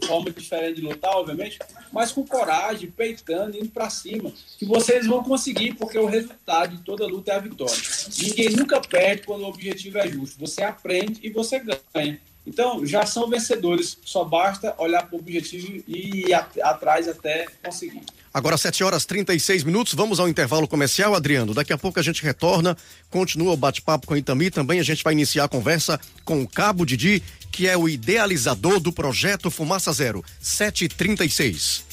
forma 0.05 0.29
diferente 0.31 0.75
de 0.75 0.81
lutar, 0.81 1.11
obviamente, 1.15 1.57
mas 1.91 2.11
com 2.11 2.25
coragem, 2.25 2.91
peitando, 2.91 3.57
indo 3.57 3.69
para 3.69 3.89
cima, 3.89 4.31
que 4.57 4.65
vocês 4.65 5.05
vão 5.05 5.23
conseguir, 5.23 5.73
porque 5.73 5.97
o 5.97 6.05
resultado 6.05 6.75
de 6.75 6.83
toda 6.83 7.07
luta 7.07 7.31
é 7.31 7.35
a 7.35 7.39
vitória. 7.39 7.75
Ninguém 8.17 8.49
nunca 8.51 8.79
perde 8.81 9.23
quando 9.23 9.41
o 9.41 9.47
objetivo 9.47 9.97
é 9.97 10.07
justo. 10.07 10.39
Você 10.39 10.63
aprende 10.63 11.19
e 11.23 11.29
você 11.29 11.59
ganha. 11.59 12.19
Então, 12.45 12.83
já 12.85 13.05
são 13.05 13.29
vencedores. 13.29 13.97
Só 14.03 14.23
basta 14.23 14.73
olhar 14.77 15.03
para 15.03 15.15
o 15.15 15.19
objetivo 15.19 15.83
e 15.87 16.27
ir 16.27 16.33
atrás 16.33 17.07
até 17.07 17.45
conseguir. 17.63 18.01
Agora, 18.31 18.57
7 18.57 18.83
horas 18.83 19.05
36 19.05 19.63
minutos, 19.63 19.93
vamos 19.93 20.19
ao 20.19 20.29
intervalo 20.29 20.67
comercial, 20.67 21.15
Adriano. 21.15 21.53
Daqui 21.53 21.73
a 21.73 21.77
pouco 21.77 21.99
a 21.99 22.03
gente 22.03 22.23
retorna, 22.23 22.77
continua 23.09 23.53
o 23.53 23.57
bate-papo 23.57 24.05
com 24.05 24.13
o 24.13 24.17
Itami. 24.17 24.51
Também 24.51 24.79
a 24.79 24.83
gente 24.83 25.03
vai 25.03 25.13
iniciar 25.13 25.45
a 25.45 25.47
conversa 25.47 25.99
com 26.23 26.41
o 26.41 26.47
Cabo 26.47 26.85
Didi, 26.85 27.23
que 27.51 27.67
é 27.67 27.77
o 27.77 27.87
idealizador 27.87 28.79
do 28.79 28.91
projeto 28.91 29.51
Fumaça 29.51 29.91
Zero, 29.93 30.23
736. 30.39 31.83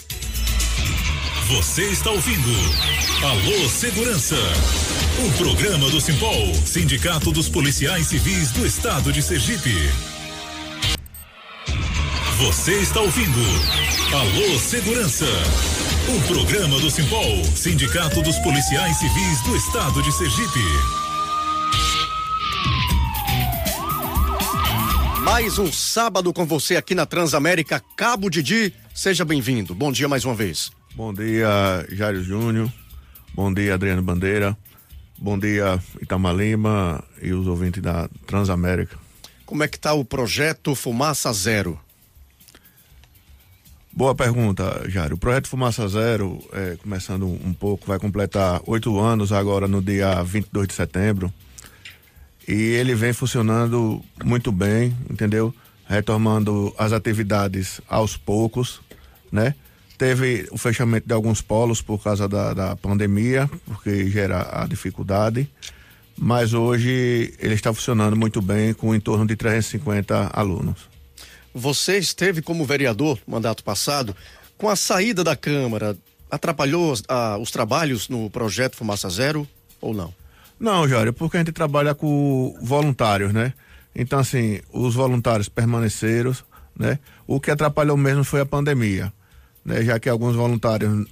Você 1.49 1.83
está 1.85 2.11
ouvindo 2.11 2.51
Alô 3.23 3.69
Segurança, 3.69 4.37
um 5.21 5.31
programa 5.33 5.89
do 5.91 6.01
Simpol, 6.01 6.55
Sindicato 6.55 7.31
dos 7.31 7.49
Policiais 7.49 8.09
Civis 8.09 8.51
do 8.51 8.67
Estado 8.67 9.13
de 9.13 9.23
Sergipe. 9.23 9.75
Você 12.39 12.73
está 12.73 13.01
ouvindo 13.01 13.41
Alô 14.13 14.59
Segurança, 14.59 15.27
um 16.09 16.21
programa 16.23 16.81
do 16.81 16.91
Simpol, 16.91 17.45
Sindicato 17.55 18.21
dos 18.23 18.39
Policiais 18.41 18.97
Civis 18.99 19.41
do 19.43 19.57
Estado 19.57 20.03
de 20.03 20.13
Sergipe. 20.13 21.06
Mais 25.27 25.59
um 25.59 25.73
sábado 25.73 26.33
com 26.33 26.47
você 26.47 26.77
aqui 26.77 26.95
na 26.95 27.05
Transamérica, 27.05 27.83
Cabo 27.97 28.31
Didi. 28.31 28.73
Seja 28.95 29.25
bem-vindo. 29.25 29.75
Bom 29.75 29.91
dia 29.91 30.09
mais 30.09 30.25
uma 30.25 30.37
vez. 30.37 30.71
Bom 30.95 31.13
dia, 31.13 31.85
Jário 31.91 32.23
Júnior. 32.23 32.73
Bom 33.35 33.53
dia, 33.53 33.75
Adriano 33.75 34.03
Bandeira. 34.03 34.57
Bom 35.19 35.37
dia, 35.37 35.83
Itamar 36.01 36.33
Lima 36.33 37.03
e 37.21 37.33
os 37.33 37.45
ouvintes 37.49 37.83
da 37.83 38.09
Transamérica. 38.25 38.97
Como 39.45 39.65
é 39.65 39.69
que 39.69 39.77
está 39.77 39.95
o 39.95 40.05
projeto 40.05 40.77
Fumaça 40.77 41.33
Zero? 41.33 41.77
Boa 43.93 44.15
pergunta, 44.15 44.89
Jário. 44.89 45.17
O 45.17 45.19
projeto 45.19 45.49
Fumaça 45.49 45.89
Zero, 45.89 46.39
é, 46.53 46.77
começando 46.77 47.27
um 47.27 47.53
pouco, 47.53 47.85
vai 47.85 47.99
completar 47.99 48.61
oito 48.65 48.97
anos 49.01 49.33
agora 49.33 49.67
no 49.67 49.83
dia 49.83 50.23
22 50.23 50.69
de 50.69 50.75
setembro. 50.75 51.35
E 52.47 52.53
ele 52.53 52.95
vem 52.95 53.13
funcionando 53.13 54.03
muito 54.25 54.53
bem, 54.53 54.97
entendeu? 55.11 55.55
Retomando 55.89 56.75
as 56.79 56.93
atividades 56.93 57.81
aos 57.89 58.17
poucos, 58.17 58.81
né? 59.33 59.55
Teve 59.99 60.47
o 60.51 60.59
fechamento 60.59 61.07
de 61.07 61.15
alguns 61.15 61.41
polos 61.41 61.81
por 61.81 62.03
causa 62.03 62.29
da, 62.29 62.53
da 62.53 62.77
pandemia, 62.77 63.51
porque 63.65 64.09
gera 64.11 64.63
a 64.63 64.67
dificuldade. 64.67 65.49
Mas 66.19 66.53
hoje 66.53 67.35
ele 67.39 67.55
está 67.55 67.73
funcionando 67.73 68.17
muito 68.17 68.41
bem, 68.41 68.75
com 68.75 68.95
em 68.95 69.01
torno 69.01 69.27
de 69.27 69.37
350 69.37 70.31
alunos. 70.33 70.89
Você 71.55 71.99
esteve 71.99 72.43
como 72.43 72.65
vereador 72.65 73.19
no 73.27 73.33
mandato 73.33 73.65
passado. 73.65 74.15
Com 74.59 74.69
a 74.69 74.77
saída 74.77 75.25
da 75.25 75.35
Câmara, 75.35 75.97
atrapalhou 76.31 76.95
ah, 77.09 77.39
os 77.39 77.51
trabalhos 77.51 78.09
no 78.09 78.31
projeto 78.31 78.77
Fumaça 78.77 79.09
Zero 79.09 79.49
ou 79.81 79.95
não? 79.95 80.13
Não, 80.59 80.89
Jório, 80.89 81.13
porque 81.13 81.37
a 81.37 81.41
gente 81.41 81.53
trabalha 81.53 81.95
com 81.95 82.57
voluntários, 82.63 83.33
né? 83.33 83.53
Então, 83.95 84.19
assim, 84.19 84.61
os 84.73 84.95
voluntários 84.95 85.49
permaneceram, 85.49 86.35
né? 86.79 86.99
O 87.27 87.41
que 87.41 87.51
atrapalhou 87.51 87.97
mesmo 87.97 88.25
foi 88.25 88.41
a 88.41 88.47
pandemia, 88.47 89.13
né? 89.65 89.83
Já 89.83 89.99
que 89.99 90.09
alguns 90.09 90.35
voluntários, 90.35 91.07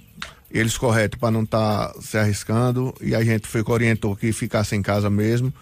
eles 0.51 0.77
corretos 0.77 1.19
para 1.19 1.31
não 1.31 1.43
estar 1.43 1.89
tá 1.89 2.01
se 2.01 2.17
arriscando 2.17 2.93
e 3.01 3.13
a 3.13 3.23
gente 3.23 3.47
foi 3.47 3.63
orientou 3.67 4.15
que 4.15 4.31
ficasse 4.31 4.75
em 4.75 4.81
casa 4.81 5.09
mesmo, 5.09 5.53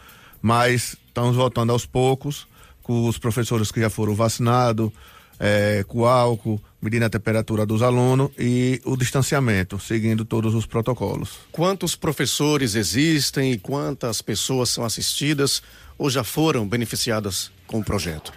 mas 0.41 0.95
estamos 1.07 1.35
voltando 1.35 1.71
aos 1.71 1.85
poucos, 1.85 2.47
com 2.81 3.07
os 3.07 3.17
professores 3.17 3.71
que 3.71 3.79
já 3.79 3.89
foram 3.89 4.13
vacinados, 4.13 4.91
é, 5.39 5.83
com 5.87 6.05
álcool, 6.05 6.61
medindo 6.83 7.05
a 7.05 7.09
temperatura 7.09 7.65
dos 7.65 7.81
alunos 7.81 8.29
e 8.37 8.81
o 8.83 8.97
distanciamento, 8.97 9.79
seguindo 9.79 10.25
todos 10.25 10.53
os 10.53 10.65
protocolos. 10.65 11.39
Quantos 11.49 11.95
professores 11.95 12.75
existem 12.75 13.53
e 13.53 13.57
quantas 13.57 14.21
pessoas 14.21 14.69
são 14.69 14.83
assistidas 14.83 15.63
ou 15.97 16.09
já 16.09 16.25
foram 16.25 16.67
beneficiadas 16.67 17.49
com 17.65 17.79
o 17.79 17.83
projeto? 17.83 18.33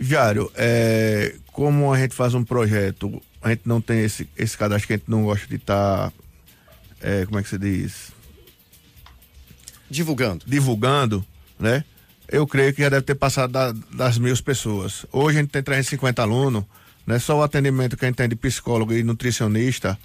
Jário, 0.00 0.50
é, 0.56 1.36
como 1.52 1.92
a 1.92 1.98
gente 1.98 2.12
faz 2.12 2.34
um 2.34 2.42
projeto, 2.42 3.22
a 3.40 3.50
gente 3.50 3.62
não 3.64 3.80
tem 3.80 4.00
esse, 4.00 4.28
esse 4.36 4.58
cadastro 4.58 4.88
que 4.88 4.94
a 4.94 4.96
gente 4.96 5.08
não 5.08 5.22
gosta 5.22 5.46
de 5.46 5.54
estar, 5.54 6.10
tá, 6.10 6.12
é, 7.00 7.24
como 7.24 7.38
é 7.38 7.42
que 7.44 7.48
se 7.48 7.58
diz? 7.58 8.10
Divulgando. 9.88 10.44
Divulgando, 10.44 11.24
né? 11.56 11.84
eu 12.32 12.46
creio 12.46 12.72
que 12.72 12.80
já 12.80 12.88
deve 12.88 13.02
ter 13.02 13.14
passado 13.14 13.52
da, 13.52 13.72
das 13.92 14.16
mil 14.16 14.34
pessoas. 14.42 15.04
Hoje 15.12 15.36
a 15.36 15.40
gente 15.42 15.50
tem 15.50 15.62
350 15.62 16.22
alunos, 16.22 16.64
né? 17.06 17.18
Só 17.18 17.38
o 17.38 17.42
atendimento 17.42 17.96
que 17.96 18.04
a 18.04 18.08
gente 18.08 18.16
tem 18.16 18.28
de 18.28 18.36
psicólogo 18.36 18.92
e 18.92 19.02
nutricionista 19.02 19.98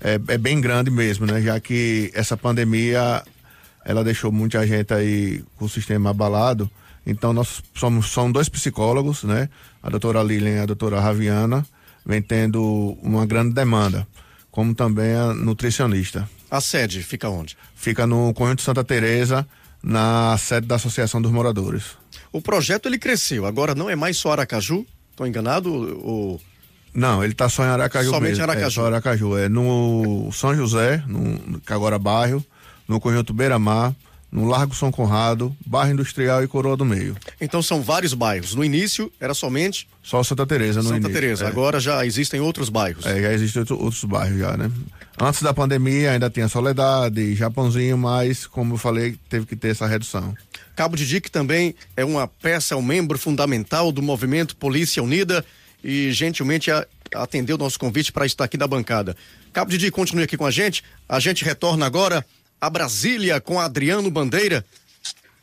é, 0.00 0.14
é 0.14 0.38
bem 0.38 0.60
grande 0.60 0.90
mesmo, 0.90 1.26
né? 1.26 1.40
Já 1.40 1.58
que 1.60 2.10
essa 2.14 2.36
pandemia 2.36 3.22
ela 3.84 4.04
deixou 4.04 4.30
muita 4.30 4.66
gente 4.66 4.92
aí 4.92 5.42
com 5.56 5.64
o 5.64 5.68
sistema 5.68 6.10
abalado. 6.10 6.70
Então 7.06 7.32
nós 7.32 7.62
somos 7.74 8.12
são 8.12 8.30
dois 8.30 8.48
psicólogos, 8.48 9.24
né? 9.24 9.48
A 9.82 9.90
doutora 9.90 10.22
Lilian 10.22 10.56
e 10.56 10.60
a 10.60 10.66
doutora 10.66 11.00
Raviana 11.00 11.66
vem 12.04 12.22
tendo 12.22 12.96
uma 13.02 13.26
grande 13.26 13.54
demanda, 13.54 14.06
como 14.50 14.74
também 14.74 15.14
a 15.14 15.32
nutricionista. 15.34 16.28
A 16.50 16.60
sede 16.60 17.02
fica 17.02 17.28
onde? 17.28 17.56
Fica 17.74 18.06
no 18.06 18.32
Conjunto 18.34 18.62
Santa 18.62 18.84
Teresa, 18.84 19.46
na 19.82 20.36
sede 20.38 20.66
da 20.66 20.76
Associação 20.76 21.20
dos 21.20 21.32
Moradores. 21.32 21.96
O 22.32 22.40
projeto 22.40 22.86
ele 22.86 22.98
cresceu, 22.98 23.46
agora 23.46 23.74
não 23.74 23.90
é 23.90 23.96
mais 23.96 24.16
só 24.16 24.32
Aracaju? 24.32 24.86
Estou 25.22 25.26
enganado? 25.26 26.00
Ou... 26.04 26.40
Não, 26.92 27.22
ele 27.22 27.32
está 27.32 27.48
só 27.48 27.64
em 27.64 27.68
Aracaju 27.68 28.10
Somente 28.10 28.30
mesmo. 28.30 28.44
Aracaju. 28.44 28.66
É 28.66 28.70
só 28.70 28.86
Aracaju. 28.86 29.38
É 29.38 29.48
no 29.48 30.30
São 30.32 30.54
José, 30.54 31.02
no, 31.06 31.60
que 31.60 31.72
agora 31.72 31.96
é 31.96 31.98
bairro, 31.98 32.44
no 32.88 33.00
conjunto 33.00 33.32
Beira-Mar, 33.32 33.94
no 34.32 34.46
Largo 34.46 34.74
São 34.74 34.90
Conrado, 34.90 35.54
Bairro 35.66 35.92
Industrial 35.92 36.42
e 36.42 36.48
Coroa 36.48 36.74
do 36.74 36.86
Meio. 36.86 37.14
Então 37.38 37.62
são 37.62 37.82
vários 37.82 38.14
bairros. 38.14 38.54
No 38.54 38.64
início 38.64 39.12
era 39.20 39.34
somente 39.34 39.86
só 40.02 40.22
Santa 40.22 40.46
Teresa 40.46 40.80
no 40.80 40.88
Santa 40.88 41.00
início. 41.00 41.12
Teresa. 41.12 41.44
É. 41.44 41.48
Agora 41.48 41.78
já 41.78 42.04
existem 42.06 42.40
outros 42.40 42.70
bairros. 42.70 43.04
É, 43.04 43.20
já 43.20 43.32
existem 43.34 43.62
outros 43.70 44.02
bairros 44.04 44.38
já, 44.38 44.56
né? 44.56 44.72
Antes 45.20 45.42
da 45.42 45.52
pandemia 45.52 46.12
ainda 46.12 46.30
tinha 46.30 46.48
Soledade, 46.48 47.34
Japãozinho, 47.34 47.98
mas 47.98 48.46
como 48.46 48.74
eu 48.74 48.78
falei, 48.78 49.16
teve 49.28 49.44
que 49.44 49.54
ter 49.54 49.68
essa 49.68 49.86
redução. 49.86 50.34
Cabo 50.74 50.96
de 50.96 51.06
Dique 51.06 51.30
também 51.30 51.74
é 51.94 52.02
uma 52.02 52.26
peça, 52.26 52.72
é 52.72 52.76
um 52.76 52.82
membro 52.82 53.18
fundamental 53.18 53.92
do 53.92 54.00
movimento 54.00 54.56
Polícia 54.56 55.02
Unida 55.02 55.44
e 55.84 56.10
gentilmente 56.12 56.70
atendeu 57.14 57.56
o 57.56 57.58
nosso 57.58 57.78
convite 57.78 58.10
para 58.10 58.24
estar 58.24 58.44
aqui 58.44 58.56
na 58.56 58.66
bancada. 58.66 59.14
Cabo 59.52 59.70
de 59.70 59.76
Dique, 59.76 59.90
continue 59.90 60.24
aqui 60.24 60.38
com 60.38 60.46
a 60.46 60.50
gente. 60.50 60.82
A 61.06 61.20
gente 61.20 61.44
retorna 61.44 61.84
agora 61.84 62.24
a 62.62 62.70
Brasília 62.70 63.40
com 63.40 63.58
Adriano 63.58 64.08
Bandeira, 64.08 64.64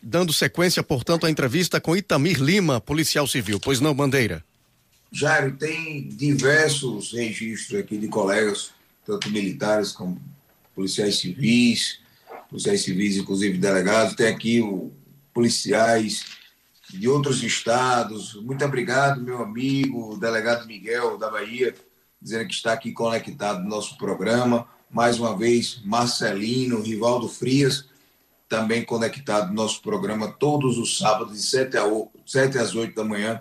dando 0.02 0.32
sequência, 0.32 0.82
portanto, 0.82 1.26
à 1.26 1.30
entrevista 1.30 1.82
com 1.82 1.94
Itamir 1.94 2.42
Lima, 2.42 2.80
policial 2.80 3.28
civil. 3.28 3.60
Pois 3.60 3.82
não, 3.82 3.94
Bandeira? 3.94 4.42
Jairo, 5.12 5.52
tem 5.58 6.08
diversos 6.08 7.12
registros 7.12 7.78
aqui 7.78 7.98
de 7.98 8.08
colegas, 8.08 8.72
tanto 9.06 9.30
militares 9.30 9.92
como 9.92 10.18
policiais 10.74 11.18
civis, 11.18 12.00
policiais 12.50 12.84
civis, 12.84 13.18
inclusive 13.18 13.58
delegados. 13.58 14.16
Tem 14.16 14.28
aqui 14.28 14.62
o, 14.62 14.90
policiais 15.34 16.24
de 16.90 17.10
outros 17.10 17.44
estados. 17.44 18.36
Muito 18.36 18.64
obrigado, 18.64 19.22
meu 19.22 19.44
amigo, 19.44 20.18
delegado 20.18 20.66
Miguel 20.66 21.18
da 21.18 21.30
Bahia, 21.30 21.76
dizendo 22.22 22.48
que 22.48 22.54
está 22.54 22.72
aqui 22.72 22.94
conectado 22.94 23.62
no 23.62 23.68
nosso 23.68 23.98
programa. 23.98 24.66
Mais 24.90 25.20
uma 25.20 25.38
vez, 25.38 25.82
Marcelino, 25.86 26.82
Rivaldo 26.82 27.30
Frias, 27.30 27.86
também 28.48 28.84
conectado 28.84 29.50
no 29.50 29.54
nosso 29.54 29.82
programa 29.82 30.28
todos 30.28 30.78
os 30.78 30.98
sábados, 30.98 31.36
de 31.36 31.44
7, 31.44 31.78
a 31.78 31.86
8, 31.86 32.10
7 32.26 32.58
às 32.58 32.76
8 32.76 32.96
da 32.96 33.04
manhã, 33.04 33.40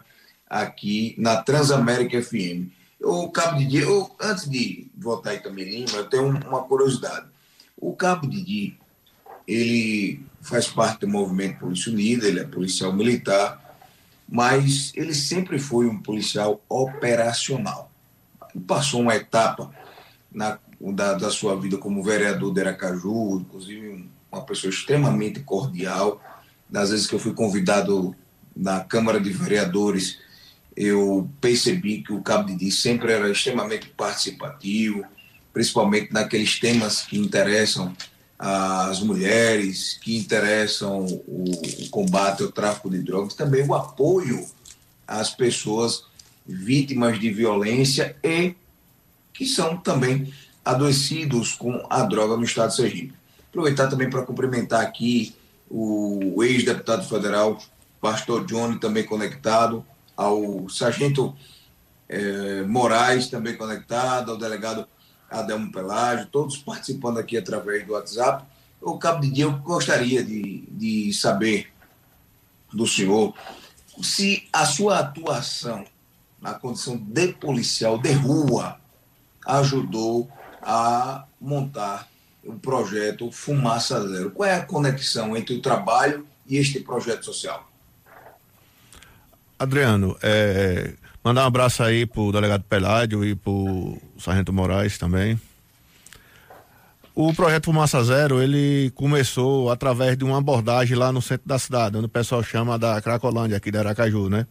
aqui 0.48 1.14
na 1.18 1.42
Transamérica 1.42 2.22
FM. 2.22 2.68
O 3.00 3.30
Cabo 3.30 3.58
de 3.58 3.66
Dia, 3.66 3.82
eu, 3.82 4.10
antes 4.20 4.48
de 4.48 4.90
voltar 4.96 5.30
aí 5.30 5.40
também 5.40 5.64
Lima, 5.64 5.98
eu 5.98 6.08
tenho 6.08 6.26
uma 6.28 6.62
curiosidade. 6.62 7.26
O 7.76 7.94
Cabo 7.94 8.26
de 8.26 8.42
Dia, 8.42 8.72
ele 9.46 10.20
faz 10.42 10.68
parte 10.68 11.00
do 11.00 11.08
movimento 11.08 11.60
Polícia 11.60 11.90
Unida, 11.90 12.26
ele 12.26 12.40
é 12.40 12.44
policial 12.44 12.92
militar, 12.92 13.76
mas 14.28 14.92
ele 14.94 15.14
sempre 15.14 15.58
foi 15.58 15.86
um 15.86 16.02
policial 16.02 16.60
operacional. 16.68 17.90
Passou 18.66 19.00
uma 19.00 19.16
etapa 19.16 19.72
na, 20.30 20.58
da, 20.80 21.14
da 21.14 21.30
sua 21.30 21.58
vida 21.58 21.76
como 21.76 22.02
vereador 22.02 22.52
de 22.52 22.60
Aracaju, 22.60 23.40
inclusive 23.40 24.08
uma 24.30 24.42
pessoa 24.42 24.70
extremamente 24.70 25.40
cordial. 25.40 26.20
Das 26.68 26.90
vezes 26.90 27.06
que 27.06 27.14
eu 27.14 27.18
fui 27.18 27.32
convidado 27.32 28.14
na 28.54 28.80
Câmara 28.80 29.20
de 29.20 29.30
Vereadores 29.30 30.18
eu 30.78 31.28
percebi 31.40 32.02
que 32.02 32.12
o 32.12 32.22
Cabo 32.22 32.46
de 32.46 32.54
Di 32.54 32.70
sempre 32.70 33.12
era 33.12 33.28
extremamente 33.28 33.88
participativo, 33.88 35.04
principalmente 35.52 36.12
naqueles 36.12 36.60
temas 36.60 37.00
que 37.02 37.18
interessam 37.18 37.92
as 38.38 39.00
mulheres, 39.00 39.98
que 40.00 40.16
interessam 40.16 41.04
o 41.04 41.88
combate 41.90 42.44
ao 42.44 42.52
tráfico 42.52 42.88
de 42.88 43.02
drogas, 43.02 43.34
também 43.34 43.66
o 43.66 43.74
apoio 43.74 44.46
às 45.04 45.30
pessoas 45.30 46.04
vítimas 46.46 47.18
de 47.18 47.28
violência 47.28 48.16
e 48.22 48.54
que 49.32 49.46
são 49.46 49.76
também 49.78 50.32
adoecidos 50.68 51.54
com 51.54 51.82
a 51.88 52.02
droga 52.02 52.36
no 52.36 52.44
estado 52.44 52.68
de 52.68 52.76
Sergipe. 52.76 53.14
Aproveitar 53.48 53.88
também 53.88 54.10
para 54.10 54.22
cumprimentar 54.22 54.82
aqui 54.82 55.34
o 55.70 56.44
ex-deputado 56.44 57.08
federal, 57.08 57.58
pastor 58.02 58.44
Johnny, 58.44 58.78
também 58.78 59.02
conectado, 59.02 59.82
ao 60.14 60.68
sargento 60.68 61.34
eh, 62.06 62.64
Moraes, 62.66 63.28
também 63.28 63.56
conectado, 63.56 64.32
ao 64.32 64.36
delegado 64.36 64.86
Adelmo 65.30 65.72
Pelágio, 65.72 66.26
todos 66.26 66.58
participando 66.58 67.16
aqui 67.16 67.38
através 67.38 67.86
do 67.86 67.94
WhatsApp. 67.94 68.44
O 68.82 68.98
cabo 68.98 69.22
de 69.22 69.30
dia, 69.30 69.44
eu 69.44 69.52
gostaria 69.52 70.22
de, 70.22 70.64
de 70.70 71.14
saber 71.14 71.72
do 72.70 72.86
senhor 72.86 73.32
se 74.02 74.46
a 74.52 74.66
sua 74.66 74.98
atuação 74.98 75.86
na 76.42 76.52
condição 76.52 76.94
de 76.98 77.28
policial 77.28 77.96
de 77.96 78.12
rua 78.12 78.78
ajudou 79.46 80.30
a 80.70 81.24
montar 81.40 82.06
o 82.44 82.52
projeto 82.52 83.32
Fumaça 83.32 84.06
Zero. 84.06 84.30
Qual 84.30 84.46
é 84.46 84.54
a 84.54 84.62
conexão 84.62 85.34
entre 85.34 85.54
o 85.54 85.62
trabalho 85.62 86.26
e 86.46 86.58
este 86.58 86.78
projeto 86.80 87.24
social? 87.24 87.66
Adriano, 89.58 90.14
é, 90.22 90.92
mandar 91.24 91.44
um 91.44 91.46
abraço 91.46 91.82
aí 91.82 92.04
pro 92.04 92.30
delegado 92.30 92.64
Peládio 92.64 93.24
e 93.24 93.34
pro 93.34 93.96
Sargento 94.18 94.52
Moraes 94.52 94.98
também. 94.98 95.40
O 97.14 97.32
projeto 97.32 97.64
Fumaça 97.64 98.04
Zero, 98.04 98.40
ele 98.42 98.92
começou 98.94 99.70
através 99.70 100.18
de 100.18 100.24
uma 100.24 100.36
abordagem 100.36 100.96
lá 100.96 101.10
no 101.10 101.22
centro 101.22 101.48
da 101.48 101.58
cidade, 101.58 101.96
onde 101.96 102.06
o 102.06 102.10
pessoal 102.10 102.42
chama 102.42 102.78
da 102.78 103.00
Cracolândia, 103.00 103.56
aqui 103.56 103.70
da 103.70 103.80
Aracaju, 103.80 104.28
né? 104.28 104.46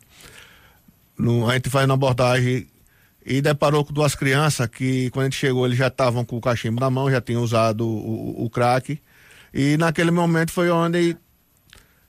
No, 1.15 1.47
a 1.47 1.53
gente 1.53 1.69
faz 1.69 1.85
uma 1.85 1.93
abordagem 1.93 2.67
e 3.29 3.41
deparou 3.41 3.83
com 3.83 3.91
duas 3.91 4.15
crianças 4.15 4.65
que, 4.67 5.09
quando 5.09 5.23
a 5.23 5.25
gente 5.25 5.37
chegou, 5.37 5.65
eles 5.65 5.77
já 5.77 5.87
estavam 5.87 6.23
com 6.23 6.37
o 6.37 6.41
cachimbo 6.41 6.79
na 6.79 6.89
mão, 6.89 7.11
já 7.11 7.19
tinham 7.19 7.43
usado 7.43 7.85
o, 7.85 8.45
o, 8.45 8.49
crack. 8.49 9.01
E 9.53 9.75
naquele 9.75 10.11
momento 10.11 10.49
foi 10.49 10.69
onde 10.69 11.17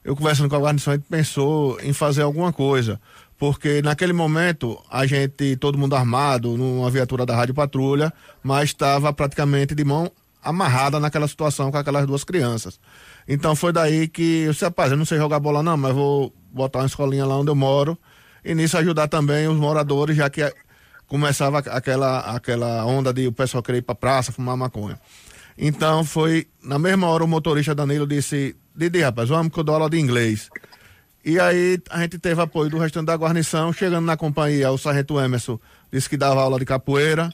eu 0.05 0.15
conversando 0.15 0.49
com 0.49 0.55
a 0.55 0.61
guarnição, 0.61 0.93
a 0.93 0.97
gente 0.97 1.09
pensou 1.09 1.81
em 1.81 1.93
fazer 1.93 2.23
alguma 2.23 2.53
coisa. 2.53 3.01
Porque 3.37 3.83
naquele 3.83 4.13
momento, 4.13 4.81
a 4.89 5.07
gente, 5.07 5.57
todo 5.57 5.77
mundo 5.77 5.97
armado, 5.97 6.57
numa 6.57 6.89
viatura 6.89 7.27
da 7.27 7.35
Rádio 7.35 7.55
Patrulha, 7.55 8.13
mas 8.41 8.71
estava 8.71 9.13
praticamente 9.13 9.75
de 9.75 9.85
mão 9.85 10.13
amarrada 10.41 11.01
naquela 11.01 11.27
situação 11.27 11.73
com 11.73 11.79
aquelas 11.79 12.07
duas 12.07 12.23
crianças. 12.23 12.79
Então 13.27 13.57
foi 13.57 13.73
daí 13.73 14.07
que 14.07 14.43
eu 14.43 14.53
disse, 14.53 14.65
rapaz, 14.65 14.93
eu 14.93 14.97
não 14.97 15.05
sei 15.05 15.19
jogar 15.19 15.41
bola 15.41 15.65
não, 15.65 15.77
mas 15.77 15.93
vou 15.93 16.33
botar 16.53 16.79
uma 16.79 16.87
escolinha 16.87 17.27
lá 17.27 17.37
onde 17.37 17.51
eu 17.51 17.57
moro. 17.57 17.99
E 18.45 18.55
nisso 18.55 18.79
ajudar 18.79 19.09
também 19.09 19.49
os 19.49 19.57
moradores, 19.57 20.17
já 20.17 20.31
que 20.31 20.43
começava 21.09 21.59
aquela, 21.59 22.21
aquela 22.21 22.85
onda 22.85 23.13
de 23.13 23.27
o 23.27 23.33
pessoal 23.33 23.63
querer 23.63 23.79
ir 23.79 23.83
pra 23.83 23.95
praça, 23.95 24.31
fumar 24.31 24.57
maconha. 24.57 25.01
Então 25.57 26.05
foi, 26.05 26.47
na 26.63 26.79
mesma 26.79 27.09
hora 27.09 27.25
o 27.25 27.29
motorista 27.29 27.75
Danilo 27.75 28.07
disse, 28.07 28.55
Didi, 28.77 29.01
rapaz, 29.01 29.29
vamos 29.29 29.53
que 29.53 29.59
eu 29.59 29.65
dou 29.65 29.75
aula 29.75 29.91
de 29.91 29.99
inglês. 29.99 30.49
E 31.25 31.41
aí 31.41 31.81
a 31.91 32.01
gente 32.01 32.19
teve 32.19 32.41
apoio 32.41 32.71
do 32.71 32.79
restante 32.79 33.07
da 33.07 33.17
guarnição, 33.17 33.73
chegando 33.73 34.05
na 34.05 34.17
companhia, 34.17 34.71
o 34.71 34.79
sargento 34.79 35.19
Emerson 35.19 35.59
disse 35.91 36.09
que 36.09 36.17
dava 36.17 36.41
aula 36.41 36.59
de 36.59 36.65
capoeira, 36.65 37.33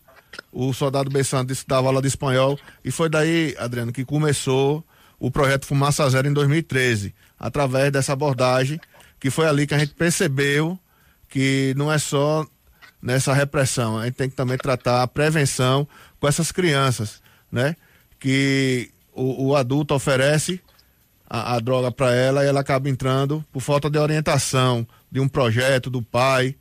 o 0.51 0.73
soldado 0.73 1.11
Bessante 1.11 1.49
disse 1.49 1.63
que 1.63 1.69
dava 1.69 1.89
aula 1.89 2.01
de 2.01 2.09
espanhol, 2.09 2.59
e 2.85 2.91
foi 2.91 3.09
daí, 3.09 3.55
Adriano, 3.59 3.93
que 3.93 4.05
começou 4.05 4.83
o 5.19 5.31
projeto 5.31 5.67
Fumaça 5.67 6.09
Zero 6.09 6.29
em 6.29 6.33
2013, 6.33 7.15
através 7.39 7.93
dessa 7.93 8.13
abordagem, 8.15 8.81
que 9.21 9.31
foi 9.31 9.47
ali 9.47 9.67
que 9.67 9.75
a 9.75 9.79
gente 9.79 9.95
percebeu 9.95 10.79
que 11.29 11.75
não 11.77 11.93
é 11.93 11.99
só 11.99 12.47
nessa 13.05 13.35
repressão, 13.35 13.99
a 13.99 14.07
gente 14.07 14.15
tem 14.15 14.31
que 14.31 14.35
também 14.35 14.57
tratar 14.57 15.03
a 15.03 15.07
prevenção 15.07 15.87
com 16.19 16.27
essas 16.27 16.51
crianças, 16.51 17.21
né? 17.53 17.77
Que 18.19 18.91
o, 19.13 19.49
o 19.49 19.57
adulto 19.57 19.95
oferece 19.95 20.59
a, 21.29 21.57
a 21.57 21.61
droga 21.61 21.93
para 21.93 22.15
ela 22.15 22.43
e 22.43 22.49
ela 22.49 22.61
acaba 22.61 22.89
entrando 22.89 23.45
por 23.53 23.61
falta 23.61 23.91
de 23.91 23.99
orientação 23.99 24.89
de 25.13 25.21
um 25.21 25.29
projeto 25.29 25.91
do 25.91 26.01
pai. 26.01 26.57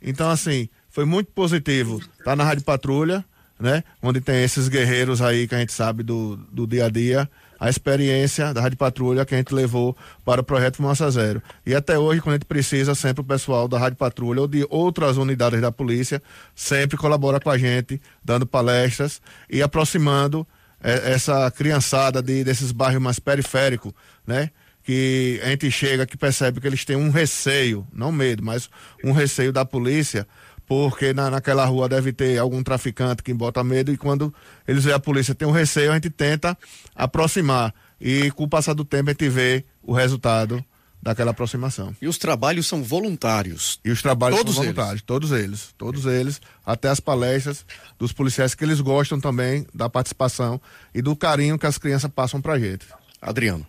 Então, 0.00 0.30
assim, 0.30 0.68
foi 0.88 1.04
muito 1.04 1.32
positivo. 1.32 2.00
Tá 2.24 2.36
na 2.36 2.44
Rádio 2.44 2.62
Patrulha, 2.62 3.24
né? 3.58 3.82
Onde 4.00 4.20
tem 4.20 4.44
esses 4.44 4.68
guerreiros 4.68 5.20
aí 5.20 5.48
que 5.48 5.56
a 5.56 5.58
gente 5.58 5.72
sabe 5.72 6.04
do, 6.04 6.36
do 6.36 6.64
dia 6.64 6.86
a 6.86 6.88
dia, 6.88 7.28
a 7.58 7.68
experiência 7.68 8.54
da 8.54 8.60
Rádio 8.60 8.78
Patrulha 8.78 9.24
que 9.24 9.34
a 9.34 9.38
gente 9.38 9.52
levou 9.54 9.96
para 10.24 10.40
o 10.40 10.44
projeto 10.44 10.76
Fumaça 10.76 11.10
Zero. 11.10 11.42
E 11.66 11.74
até 11.74 11.98
hoje, 11.98 12.20
quando 12.20 12.34
a 12.34 12.36
gente 12.36 12.46
precisa, 12.46 12.94
sempre 12.94 13.20
o 13.20 13.24
pessoal 13.24 13.66
da 13.66 13.78
Rádio 13.78 13.96
Patrulha 13.96 14.40
ou 14.40 14.48
de 14.48 14.66
outras 14.70 15.16
unidades 15.16 15.60
da 15.60 15.72
polícia 15.72 16.22
sempre 16.54 16.96
colabora 16.96 17.40
com 17.40 17.50
a 17.50 17.58
gente, 17.58 18.00
dando 18.24 18.46
palestras 18.46 19.20
e 19.50 19.62
aproximando 19.62 20.46
é, 20.82 21.12
essa 21.12 21.50
criançada 21.50 22.22
de, 22.22 22.44
desses 22.44 22.70
bairros 22.70 23.02
mais 23.02 23.18
periféricos, 23.18 23.92
né? 24.26 24.50
Que 24.84 25.40
a 25.42 25.48
gente 25.48 25.70
chega 25.70 26.06
que 26.06 26.16
percebe 26.16 26.60
que 26.60 26.66
eles 26.66 26.84
têm 26.84 26.96
um 26.96 27.10
receio, 27.10 27.86
não 27.92 28.10
medo, 28.10 28.42
mas 28.42 28.70
um 29.04 29.12
receio 29.12 29.52
da 29.52 29.64
polícia, 29.64 30.26
porque 30.68 31.14
na, 31.14 31.30
naquela 31.30 31.64
rua 31.64 31.88
deve 31.88 32.12
ter 32.12 32.38
algum 32.38 32.62
traficante 32.62 33.22
que 33.22 33.32
bota 33.32 33.64
medo 33.64 33.90
e 33.90 33.96
quando 33.96 34.32
eles 34.66 34.84
veem 34.84 34.94
a 34.94 35.00
polícia 35.00 35.34
tem 35.34 35.48
um 35.48 35.50
receio, 35.50 35.90
a 35.90 35.94
gente 35.94 36.10
tenta 36.10 36.56
aproximar. 36.94 37.74
E 37.98 38.30
com 38.32 38.44
o 38.44 38.48
passar 38.48 38.74
do 38.74 38.84
tempo 38.84 39.08
a 39.08 39.12
gente 39.12 39.28
vê 39.30 39.64
o 39.82 39.94
resultado 39.94 40.62
daquela 41.02 41.30
aproximação. 41.30 41.96
E 42.02 42.06
os 42.06 42.18
trabalhos 42.18 42.66
são 42.66 42.82
voluntários. 42.82 43.80
E 43.84 43.90
os 43.90 44.02
trabalhos 44.02 44.38
todos 44.38 44.54
são 44.54 44.62
voluntários, 44.62 44.92
eles. 44.92 45.02
todos 45.02 45.32
eles, 45.32 45.74
todos 45.78 46.06
eles, 46.06 46.40
até 46.66 46.88
as 46.88 47.00
palestras 47.00 47.64
dos 47.98 48.12
policiais 48.12 48.54
que 48.54 48.62
eles 48.62 48.80
gostam 48.80 49.18
também 49.18 49.66
da 49.72 49.88
participação 49.88 50.60
e 50.94 51.00
do 51.00 51.16
carinho 51.16 51.58
que 51.58 51.66
as 51.66 51.78
crianças 51.78 52.10
passam 52.10 52.42
pra 52.42 52.58
gente. 52.58 52.86
Adriano. 53.22 53.66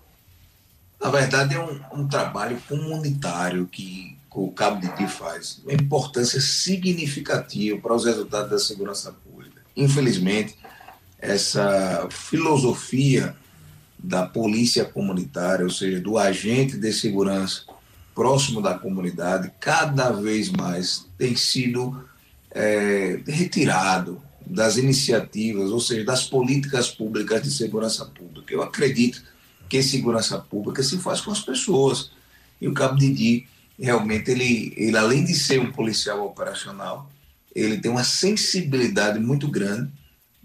Na 1.02 1.10
verdade 1.10 1.56
é 1.56 1.60
um, 1.60 1.80
um 1.94 2.08
trabalho 2.08 2.60
comunitário 2.68 3.66
que, 3.68 4.18
que 4.18 4.19
o 4.46 4.52
Cabo 4.52 4.80
de 4.80 4.88
Ti 4.96 5.08
faz, 5.08 5.62
uma 5.64 5.74
importância 5.74 6.40
significativa 6.40 7.78
para 7.80 7.96
os 7.96 8.06
resultados 8.06 8.50
da 8.50 8.60
segurança 8.60 9.12
pública. 9.12 9.62
Infelizmente, 9.76 10.56
essa 11.18 12.08
filosofia 12.10 13.36
da 13.98 14.26
polícia 14.26 14.86
comunitária, 14.86 15.66
ou 15.66 15.72
seja, 15.72 16.00
do 16.00 16.18
agente 16.18 16.78
de 16.78 16.94
segurança 16.94 17.64
próximo 18.16 18.62
da 18.62 18.78
comunidade, 18.78 19.52
cada 19.60 20.12
vez 20.12 20.50
mais 20.50 21.06
tem 21.18 21.36
sido 21.36 22.04
é, 22.52 23.20
retirado 23.28 24.22
das 24.46 24.78
iniciativas, 24.78 25.70
ou 25.70 25.80
seja, 25.80 26.04
das 26.04 26.26
políticas 26.26 26.90
públicas 26.90 27.44
de 27.44 27.52
segurança 27.52 28.06
pública. 28.06 28.54
Eu 28.54 28.64
acredito 28.64 29.22
que 29.70 29.84
segurança 29.84 30.40
pública 30.40 30.82
se 30.82 30.98
faz 30.98 31.22
com 31.22 31.32
as 31.32 31.42
pessoas. 31.42 32.12
E 32.60 32.68
o 32.68 32.74
Cabo 32.74 32.98
Didi, 32.98 33.48
realmente, 33.80 34.30
ele, 34.30 34.74
ele 34.76 34.98
além 34.98 35.24
de 35.24 35.34
ser 35.34 35.60
um 35.60 35.72
policial 35.72 36.26
operacional, 36.26 37.10
ele 37.56 37.78
tem 37.78 37.90
uma 37.90 38.04
sensibilidade 38.04 39.20
muito 39.20 39.48
grande 39.48 39.92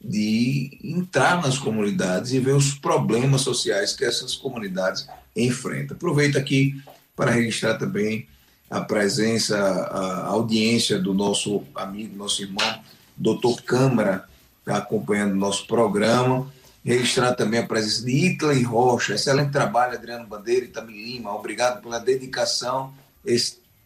de 0.02 0.78
entrar 0.82 1.42
nas 1.42 1.58
comunidades 1.58 2.32
e 2.32 2.38
ver 2.38 2.54
os 2.54 2.74
problemas 2.74 3.40
sociais 3.40 3.94
que 3.94 4.04
essas 4.04 4.34
comunidades 4.34 5.06
enfrentam. 5.34 5.96
Aproveito 5.96 6.36
aqui 6.36 6.80
para 7.16 7.30
registrar 7.30 7.74
também 7.74 8.26
a 8.70 8.80
presença, 8.80 9.56
a 9.58 10.26
audiência 10.26 10.98
do 10.98 11.14
nosso 11.14 11.62
amigo, 11.74 12.16
nosso 12.16 12.42
irmão, 12.42 12.80
doutor 13.16 13.62
Câmara, 13.62 14.28
tá 14.64 14.78
acompanhando 14.78 15.32
o 15.32 15.36
nosso 15.36 15.66
programa. 15.66 16.52
Registrar 16.84 17.34
também 17.34 17.60
a 17.60 17.66
presença 17.66 18.04
de 18.04 18.12
Itley 18.12 18.62
Rocha, 18.62 19.14
excelente 19.14 19.50
trabalho, 19.50 19.94
Adriano 19.94 20.26
Bandeira 20.26 20.66
e 20.66 20.68
Tami 20.68 20.92
Lima. 20.92 21.34
Obrigado 21.34 21.80
pela 21.80 21.98
dedicação 21.98 22.92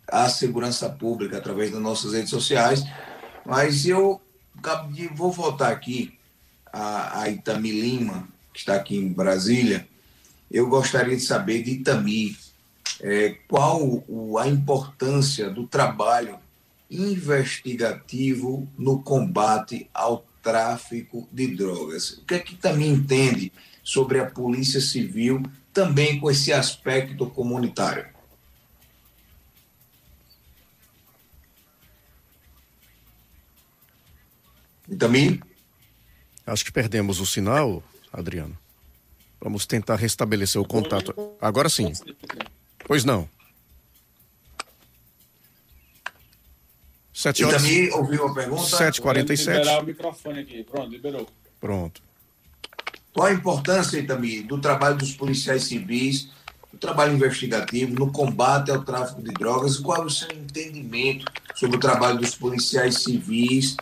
à 0.06 0.28
segurança 0.28 0.88
pública 0.88 1.38
através 1.38 1.70
das 1.70 1.80
nossas 1.80 2.12
redes 2.12 2.30
sociais. 2.30 2.84
Mas 3.44 3.86
eu 3.86 4.20
vou 5.14 5.32
voltar 5.32 5.70
aqui 5.70 6.18
a, 6.72 7.22
a 7.22 7.28
Itami 7.28 7.70
Lima, 7.70 8.28
que 8.52 8.60
está 8.60 8.74
aqui 8.74 8.96
em 8.96 9.08
Brasília. 9.08 9.86
Eu 10.50 10.68
gostaria 10.68 11.16
de 11.16 11.22
saber 11.22 11.62
de 11.62 11.72
Itami 11.72 12.36
é, 13.00 13.36
qual 13.46 13.82
o, 14.08 14.38
a 14.38 14.48
importância 14.48 15.48
do 15.50 15.66
trabalho 15.66 16.38
investigativo 16.90 18.66
no 18.78 19.02
combate 19.02 19.88
ao 19.92 20.24
tráfico 20.42 21.28
de 21.30 21.48
drogas. 21.48 22.12
O 22.12 22.24
que 22.24 22.34
é 22.34 22.38
que 22.38 22.58
entende 22.86 23.52
sobre 23.84 24.20
a 24.20 24.26
Polícia 24.26 24.80
Civil, 24.80 25.42
também 25.72 26.18
com 26.18 26.30
esse 26.30 26.52
aspecto 26.52 27.26
comunitário? 27.26 28.06
E 34.88 34.96
também? 34.96 35.40
Acho 36.46 36.64
que 36.64 36.72
perdemos 36.72 37.20
o 37.20 37.26
sinal, 37.26 37.82
Adriano. 38.12 38.56
Vamos 39.40 39.66
tentar 39.66 39.96
restabelecer 39.96 40.60
o 40.60 40.64
contato. 40.64 41.14
Agora 41.40 41.68
sim. 41.68 41.92
Pois 42.86 43.04
não. 43.04 43.28
Sete 47.12 47.44
horas. 47.44 47.64
E 47.64 47.90
ouviu 47.90 48.26
a 48.26 48.34
pergunta? 48.34 48.62
7h47. 48.62 49.58
Liberar 49.58 49.82
o 49.82 49.86
microfone 49.86 50.40
aqui. 50.40 50.64
Pronto, 50.64 50.88
liberou. 50.88 51.28
Pronto. 51.60 52.02
Qual 53.12 53.26
a 53.26 53.32
importância, 53.32 54.04
também 54.06 54.42
do 54.42 54.60
trabalho 54.60 54.96
dos 54.96 55.12
policiais 55.12 55.64
civis, 55.64 56.28
do 56.72 56.78
trabalho 56.78 57.14
investigativo, 57.14 57.92
no 57.92 58.12
combate 58.12 58.70
ao 58.70 58.84
tráfico 58.84 59.20
de 59.20 59.32
drogas? 59.32 59.78
Qual 59.78 60.02
é 60.02 60.06
o 60.06 60.10
seu 60.10 60.30
entendimento 60.30 61.24
sobre 61.54 61.76
o 61.76 61.80
trabalho 61.80 62.18
dos 62.18 62.36
policiais 62.36 63.02
civis 63.02 63.76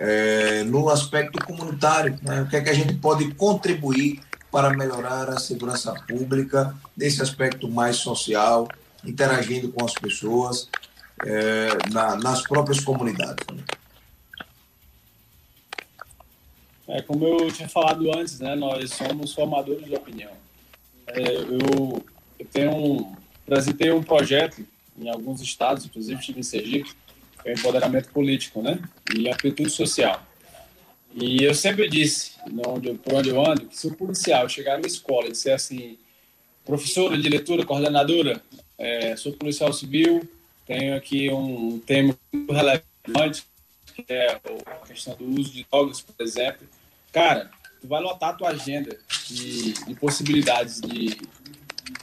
é, 0.00 0.64
no 0.64 0.88
aspecto 0.88 1.38
comunitário? 1.44 2.18
Né? 2.22 2.40
O 2.40 2.48
que 2.48 2.56
é 2.56 2.60
que 2.62 2.70
a 2.70 2.74
gente 2.74 2.94
pode 2.94 3.34
contribuir 3.34 4.20
para 4.50 4.70
melhorar 4.70 5.28
a 5.28 5.38
segurança 5.38 5.92
pública 6.08 6.74
nesse 6.96 7.22
aspecto 7.22 7.68
mais 7.68 7.96
social, 7.96 8.66
interagindo 9.04 9.70
com 9.70 9.84
as 9.84 9.92
pessoas 9.92 10.68
é, 11.24 11.68
na, 11.92 12.16
nas 12.16 12.42
próprias 12.42 12.80
comunidades. 12.80 13.46
É, 16.88 17.02
como 17.02 17.24
eu 17.24 17.52
tinha 17.52 17.68
falado 17.68 18.10
antes, 18.18 18.40
né, 18.40 18.56
nós 18.56 18.90
somos 18.90 19.32
formadores 19.32 19.84
de 19.84 19.94
opinião. 19.94 20.32
É, 21.06 21.36
eu, 21.36 22.04
eu 22.38 22.46
tenho 22.50 22.72
um, 22.74 23.16
apresentei 23.46 23.92
um 23.92 24.02
projeto 24.02 24.66
em 24.98 25.08
alguns 25.08 25.40
estados, 25.40 25.84
inclusive 25.84 26.18
estive 26.18 26.40
em 26.40 26.42
Sergipe, 26.42 26.90
é 27.44 27.52
empoderamento 27.52 28.10
político 28.10 28.62
né, 28.62 28.78
e 29.14 29.28
amplitude 29.28 29.70
social. 29.70 30.26
E 31.14 31.42
eu 31.42 31.54
sempre 31.54 31.88
disse, 31.88 32.32
onde, 32.66 32.94
por 32.94 33.14
onde 33.14 33.30
eu 33.30 33.44
ando, 33.44 33.66
que 33.66 33.76
se 33.76 33.88
o 33.88 33.94
policial 33.94 34.48
chegar 34.48 34.78
na 34.78 34.86
escola 34.86 35.26
e 35.26 35.32
disser 35.32 35.54
assim, 35.54 35.98
professora, 36.64 37.18
diretora, 37.18 37.64
coordenadora, 37.64 38.40
é, 38.78 39.16
sou 39.16 39.32
policial 39.32 39.72
civil, 39.72 40.28
tenho 40.66 40.96
aqui 40.96 41.30
um 41.30 41.80
tema 41.80 42.16
muito 42.32 42.52
relevante, 42.52 43.44
que 43.94 44.04
é 44.08 44.40
a 44.66 44.86
questão 44.86 45.16
do 45.16 45.24
uso 45.24 45.52
de 45.52 45.66
drogas, 45.70 46.00
por 46.00 46.24
exemplo. 46.24 46.66
Cara, 47.12 47.50
tu 47.80 47.88
vai 47.88 48.00
lotar 48.00 48.30
a 48.30 48.34
tua 48.34 48.50
agenda 48.50 48.96
de, 49.26 49.72
de 49.72 49.94
possibilidades 49.96 50.80
de, 50.80 51.18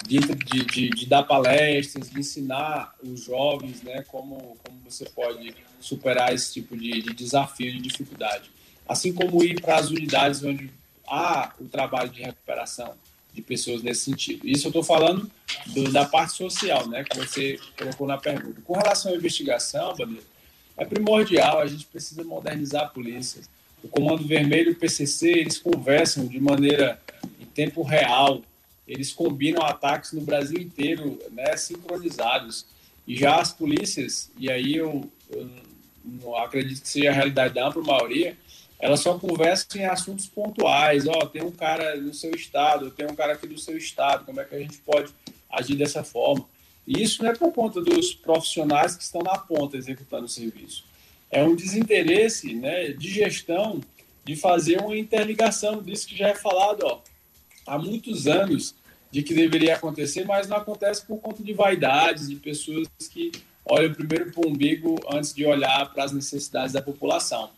de, 0.07 0.19
de, 0.19 0.89
de, 0.89 1.05
dar 1.05 1.23
palestras, 1.23 2.09
de 2.09 2.19
ensinar 2.19 2.95
os 3.03 3.23
jovens 3.23 3.81
né, 3.81 4.03
como, 4.07 4.57
como 4.63 4.79
você 4.85 5.05
pode 5.05 5.53
superar 5.79 6.33
esse 6.33 6.53
tipo 6.53 6.75
de, 6.77 7.01
de 7.01 7.13
desafio, 7.13 7.71
de 7.71 7.79
dificuldade 7.79 8.49
assim 8.87 9.13
como 9.13 9.43
ir 9.43 9.61
para 9.61 9.77
as 9.77 9.89
unidades 9.89 10.43
onde 10.43 10.71
há 11.07 11.53
o 11.59 11.65
trabalho 11.65 12.09
de 12.09 12.21
recuperação 12.21 12.93
de 13.33 13.41
pessoas 13.41 13.83
nesse 13.83 14.05
sentido. 14.05 14.47
Isso 14.47 14.67
eu 14.67 14.69
estou 14.69 14.83
falando 14.83 15.29
do, 15.67 15.91
da 15.91 16.05
parte 16.05 16.33
social, 16.33 16.87
né, 16.87 17.03
que 17.03 17.17
você 17.17 17.59
colocou 17.77 18.07
na 18.07 18.17
pergunta. 18.17 18.61
Com 18.61 18.73
relação 18.73 19.11
à 19.11 19.15
investigação, 19.15 19.95
Bandeira, 19.95 20.23
é 20.77 20.85
primordial, 20.85 21.59
a 21.59 21.67
gente 21.67 21.85
precisa 21.85 22.23
modernizar 22.23 22.83
a 22.83 22.87
polícia. 22.87 23.41
O 23.83 23.87
Comando 23.87 24.27
Vermelho 24.27 24.69
e 24.69 24.73
o 24.73 24.75
PCC, 24.75 25.29
eles 25.29 25.57
conversam 25.59 26.25
de 26.25 26.39
maneira 26.39 26.99
em 27.39 27.45
tempo 27.45 27.83
real, 27.83 28.41
eles 28.87 29.11
combinam 29.11 29.63
ataques 29.63 30.13
no 30.13 30.21
Brasil 30.21 30.59
inteiro, 30.59 31.19
né, 31.31 31.57
sincronizados. 31.57 32.65
E 33.05 33.15
já 33.15 33.39
as 33.39 33.51
polícias, 33.51 34.31
e 34.37 34.49
aí 34.49 34.75
eu, 34.75 35.09
eu 35.29 36.35
acredito 36.37 36.81
que 36.81 36.89
seja 36.89 37.09
a 37.09 37.13
realidade 37.13 37.53
da 37.53 37.67
ampla 37.67 37.83
maioria, 37.83 38.37
elas 38.79 38.99
só 38.99 39.17
conversam 39.17 39.81
em 39.81 39.85
assuntos 39.85 40.27
pontuais. 40.27 41.07
Ó, 41.07 41.11
oh, 41.11 41.25
tem 41.25 41.43
um 41.43 41.51
cara 41.51 41.95
no 41.97 42.13
seu 42.13 42.31
estado, 42.31 42.91
tem 42.91 43.05
um 43.05 43.15
cara 43.15 43.33
aqui 43.33 43.47
do 43.47 43.57
seu 43.57 43.77
estado, 43.77 44.25
como 44.25 44.39
é 44.39 44.45
que 44.45 44.55
a 44.55 44.59
gente 44.59 44.77
pode 44.79 45.11
agir 45.49 45.75
dessa 45.75 46.03
forma? 46.03 46.47
E 46.85 47.01
isso 47.01 47.21
não 47.21 47.31
é 47.31 47.35
por 47.35 47.51
conta 47.51 47.81
dos 47.81 48.13
profissionais 48.13 48.95
que 48.95 49.03
estão 49.03 49.21
na 49.21 49.37
ponta 49.37 49.75
executando 49.75 50.25
o 50.25 50.29
serviço. 50.29 50.85
É 51.29 51.43
um 51.43 51.55
desinteresse 51.55 52.53
né, 52.53 52.89
de 52.93 53.09
gestão 53.09 53.81
de 54.23 54.35
fazer 54.35 54.79
uma 54.79 54.97
interligação 54.97 55.81
disso 55.81 56.07
que 56.07 56.17
já 56.17 56.29
é 56.29 56.35
falado 56.35 56.83
ó, 56.83 57.01
há 57.65 57.77
muitos 57.77 58.27
anos 58.27 58.75
de 59.11 59.23
que 59.23 59.33
deveria 59.33 59.75
acontecer, 59.75 60.25
mas 60.25 60.47
não 60.47 60.57
acontece 60.57 61.05
por 61.05 61.17
conta 61.19 61.43
de 61.43 61.53
vaidades, 61.53 62.29
de 62.29 62.35
pessoas 62.35 62.87
que 63.09 63.31
olham 63.65 63.93
primeiro 63.93 64.31
para 64.31 64.45
o 64.45 64.49
umbigo 64.49 64.99
antes 65.11 65.33
de 65.33 65.45
olhar 65.45 65.91
para 65.93 66.03
as 66.03 66.11
necessidades 66.11 66.73
da 66.73 66.81
população. 66.81 67.49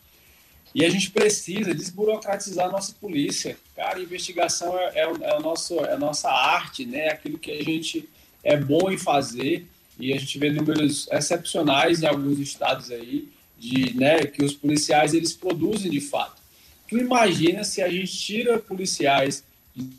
E 0.73 0.85
a 0.85 0.89
gente 0.89 1.09
precisa 1.09 1.73
desburocratizar 1.73 2.67
a 2.67 2.71
nossa 2.71 2.93
polícia. 2.93 3.57
Cara, 3.75 3.99
investigação 3.99 4.77
é, 4.77 4.99
é, 4.99 5.01
é, 5.01 5.37
o 5.37 5.39
nosso, 5.41 5.79
é 5.79 5.93
a 5.93 5.97
nossa 5.97 6.29
arte, 6.29 6.85
né? 6.85 7.07
É 7.07 7.11
aquilo 7.13 7.39
que 7.39 7.51
a 7.51 7.63
gente 7.63 8.07
é 8.43 8.55
bom 8.55 8.91
em 8.91 8.97
fazer. 8.97 9.67
E 9.99 10.13
a 10.13 10.17
gente 10.17 10.37
vê 10.37 10.51
números 10.51 11.07
excepcionais 11.11 12.01
em 12.01 12.05
alguns 12.05 12.39
estados 12.39 12.91
aí, 12.91 13.27
de, 13.57 13.93
né, 13.97 14.19
que 14.25 14.43
os 14.43 14.53
policiais 14.53 15.13
eles 15.13 15.33
produzem 15.33 15.91
de 15.91 15.99
fato. 15.99 16.41
Tu 16.87 16.97
imagina 16.97 17.65
se 17.65 17.81
a 17.81 17.89
gente 17.89 18.17
tira 18.17 18.57
policiais 18.57 19.43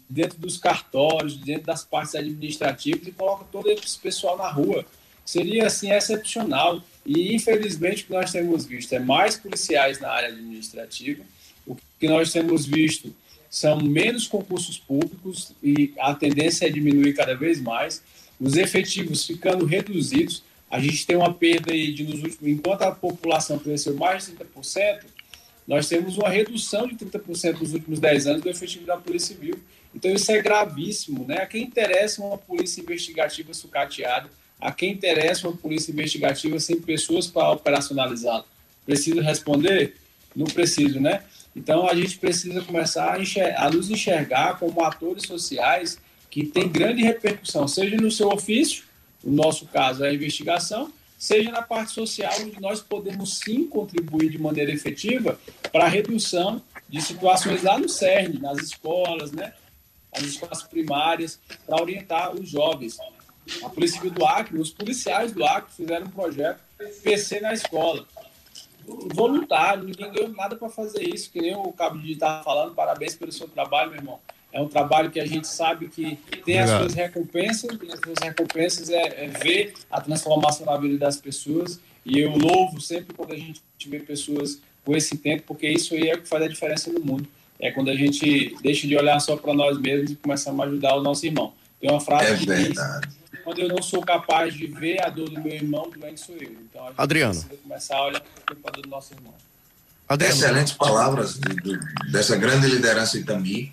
dentro 0.09 0.39
dos 0.39 0.59
cartórios, 0.59 1.37
dentro 1.37 1.67
das 1.67 1.85
partes 1.85 2.15
administrativas 2.15 3.07
e 3.07 3.13
coloca 3.13 3.45
todo 3.51 3.71
esse 3.71 3.99
pessoal 3.99 4.37
na 4.37 4.49
rua. 4.49 4.85
Seria 5.25 5.67
assim 5.67 5.93
excepcional. 5.93 6.83
E, 7.05 7.35
infelizmente, 7.35 8.03
o 8.03 8.07
que 8.07 8.13
nós 8.13 8.33
temos 8.33 8.67
visto 8.67 8.93
é 8.93 8.99
mais 8.99 9.37
policiais 9.37 10.01
na 10.01 10.11
área 10.11 10.29
administrativa, 10.29 11.23
o 11.67 11.77
que 11.99 12.09
nós 12.09 12.33
temos 12.33 12.67
visto 12.67 13.15
são 13.49 13.81
menos 13.81 14.29
concursos 14.29 14.79
públicos 14.79 15.53
e 15.63 15.93
a 15.99 16.15
tendência 16.15 16.67
é 16.67 16.71
diminuir 16.71 17.15
cada 17.15 17.35
vez 17.35 17.61
mais, 17.61 18.03
os 18.41 18.57
efetivos 18.57 19.27
ficando 19.27 19.67
reduzidos. 19.67 20.45
A 20.71 20.79
gente 20.79 21.05
tem 21.05 21.17
uma 21.17 21.35
perda 21.35 21.73
aí 21.73 21.93
de 21.93 22.05
nos 22.05 22.23
últimos, 22.23 22.47
enquanto 22.47 22.83
a 22.83 22.93
população 22.93 23.59
cresceu 23.59 23.95
mais 23.97 24.27
de 24.27 24.33
30%, 24.33 25.01
nós 25.71 25.89
temos 25.89 26.19
uma 26.19 26.29
redução 26.29 26.89
de 26.89 26.97
30% 26.97 27.61
nos 27.61 27.73
últimos 27.73 28.01
10 28.01 28.27
anos 28.27 28.43
do 28.43 28.49
efetivo 28.49 28.85
da 28.87 28.97
Polícia 28.97 29.37
Civil. 29.37 29.55
Então 29.95 30.11
isso 30.11 30.33
é 30.33 30.43
gravíssimo, 30.43 31.25
né? 31.25 31.43
A 31.43 31.47
quem 31.47 31.63
interessa 31.63 32.21
uma 32.21 32.37
polícia 32.37 32.81
investigativa 32.81 33.55
sucateada, 33.55 34.29
a 34.61 34.73
quem 34.73 34.91
interessa 34.91 35.47
uma 35.47 35.57
polícia 35.57 35.93
investigativa 35.93 36.59
sem 36.59 36.81
pessoas 36.81 37.29
para 37.29 37.53
operacionalizá-la. 37.53 38.45
Preciso 38.85 39.21
responder? 39.21 39.95
Não 40.35 40.47
preciso, 40.47 40.99
né? 40.99 41.23
Então 41.55 41.89
a 41.89 41.95
gente 41.95 42.19
precisa 42.19 42.61
começar 42.63 43.17
a, 43.17 43.65
a 43.65 43.71
nos 43.71 43.89
enxergar 43.91 44.59
como 44.59 44.83
atores 44.83 45.23
sociais 45.23 46.01
que 46.29 46.45
têm 46.47 46.69
grande 46.69 47.05
repercussão, 47.05 47.69
seja 47.69 47.97
no 47.97 48.11
seu 48.11 48.29
ofício, 48.29 48.83
no 49.23 49.33
nosso 49.33 49.67
caso 49.67 50.05
é 50.05 50.09
a 50.09 50.15
investigação, 50.15 50.93
seja 51.21 51.51
na 51.51 51.61
parte 51.61 51.93
social, 51.93 52.33
onde 52.41 52.59
nós 52.63 52.81
podemos 52.81 53.39
sim 53.41 53.67
contribuir 53.67 54.31
de 54.31 54.39
maneira 54.39 54.73
efetiva 54.73 55.39
para 55.71 55.85
a 55.85 55.89
redução 55.89 56.63
de 56.89 57.03
situações 57.03 57.63
lá 57.63 57.79
no 57.79 57.91
CERN, 57.91 58.41
nas 58.41 58.59
escolas, 58.59 59.31
né? 59.31 59.53
As 60.11 60.23
escolas 60.23 60.63
primárias, 60.63 61.39
para 61.67 61.81
orientar 61.81 62.35
os 62.35 62.49
jovens 62.49 62.99
a 63.63 63.69
Polícia 63.69 64.09
do 64.11 64.25
Acre, 64.25 64.59
os 64.59 64.71
policiais 64.71 65.33
do 65.33 65.45
Acre 65.45 65.73
fizeram 65.73 66.07
um 66.07 66.11
projeto 66.11 66.61
PC 67.03 67.41
na 67.41 67.53
escola. 67.53 68.07
Voluntário, 68.87 69.85
ninguém 69.85 70.11
ganhou 70.11 70.31
nada 70.31 70.57
para 70.57 70.69
fazer 70.69 71.03
isso, 71.03 71.31
que 71.31 71.41
nem 71.41 71.55
o 71.55 71.73
Cabo 71.73 71.99
de 71.99 72.13
estava 72.13 72.43
falando. 72.43 72.75
Parabéns 72.75 73.15
pelo 73.15 73.31
seu 73.31 73.49
trabalho, 73.49 73.91
meu 73.91 74.01
irmão. 74.01 74.21
É 74.53 74.61
um 74.61 74.69
trabalho 74.69 75.11
que 75.11 75.21
a 75.21 75.27
gente 75.27 75.47
sabe 75.47 75.89
que 75.89 76.19
tem 76.45 76.59
as 76.59 76.71
suas 76.71 76.95
recompensas, 76.95 77.71
e 77.81 77.93
as 77.93 78.01
suas 78.01 78.19
recompensas 78.21 78.91
é, 78.91 79.25
é, 79.25 79.29
ver 79.29 79.75
a 79.91 80.01
transformação 80.01 80.67
na 80.67 80.77
vida 80.77 80.99
das 80.99 81.17
pessoas. 81.17 81.79
E 82.05 82.19
eu 82.19 82.31
louvo 82.31 82.81
sempre 82.81 83.15
quando 83.15 83.33
a 83.33 83.37
gente 83.37 83.63
vê 83.87 84.01
pessoas 84.01 84.59
com 84.85 84.97
esse 84.97 85.17
tempo, 85.19 85.45
porque 85.47 85.69
isso 85.69 85.95
aí 85.95 86.09
é 86.09 86.15
o 86.15 86.23
que 86.23 86.29
faz 86.29 86.43
a 86.43 86.49
diferença 86.49 86.91
no 86.93 87.01
mundo. 87.01 87.29
É 87.61 87.71
quando 87.71 87.91
a 87.91 87.95
gente 87.95 88.57
deixa 88.63 88.87
de 88.87 88.97
olhar 88.97 89.21
só 89.21 89.37
para 89.37 89.53
nós 89.55 89.79
mesmos 89.79 90.11
e 90.11 90.17
começamos 90.17 90.61
a 90.61 90.65
ajudar 90.65 90.97
o 90.97 91.03
nosso 91.03 91.25
irmão. 91.27 91.53
Tem 91.81 91.91
uma 91.91 92.01
frase 92.01 92.33
é 92.33 92.37
que 92.37 92.47
verdade. 92.47 93.07
diz: 93.07 93.41
quando 93.45 93.59
eu 93.61 93.69
não 93.69 93.83
sou 93.83 94.01
capaz 94.03 94.55
de 94.55 94.67
ver 94.67 95.05
a 95.05 95.11
dor 95.11 95.29
do 95.29 95.41
meu 95.41 95.53
irmão, 95.53 95.91
doente 95.97 96.21
sou 96.21 96.35
eu. 96.37 96.51
Então 96.51 96.85
a 96.85 96.89
gente 96.89 97.01
Adriano. 97.01 97.35
precisa 97.35 97.57
começar 97.63 97.97
a 97.97 98.07
olhar 98.07 98.21
para 98.21 98.55
a 98.65 98.71
dor 98.71 98.83
do 98.83 98.89
nosso 98.89 99.13
irmão. 99.15 99.35
Adriano. 100.09 100.35
Excelentes 100.35 100.73
palavras 100.73 101.39
de, 101.39 101.55
de, 101.57 102.11
dessa 102.11 102.37
grande 102.37 102.67
liderança 102.67 103.19
Itami 103.19 103.73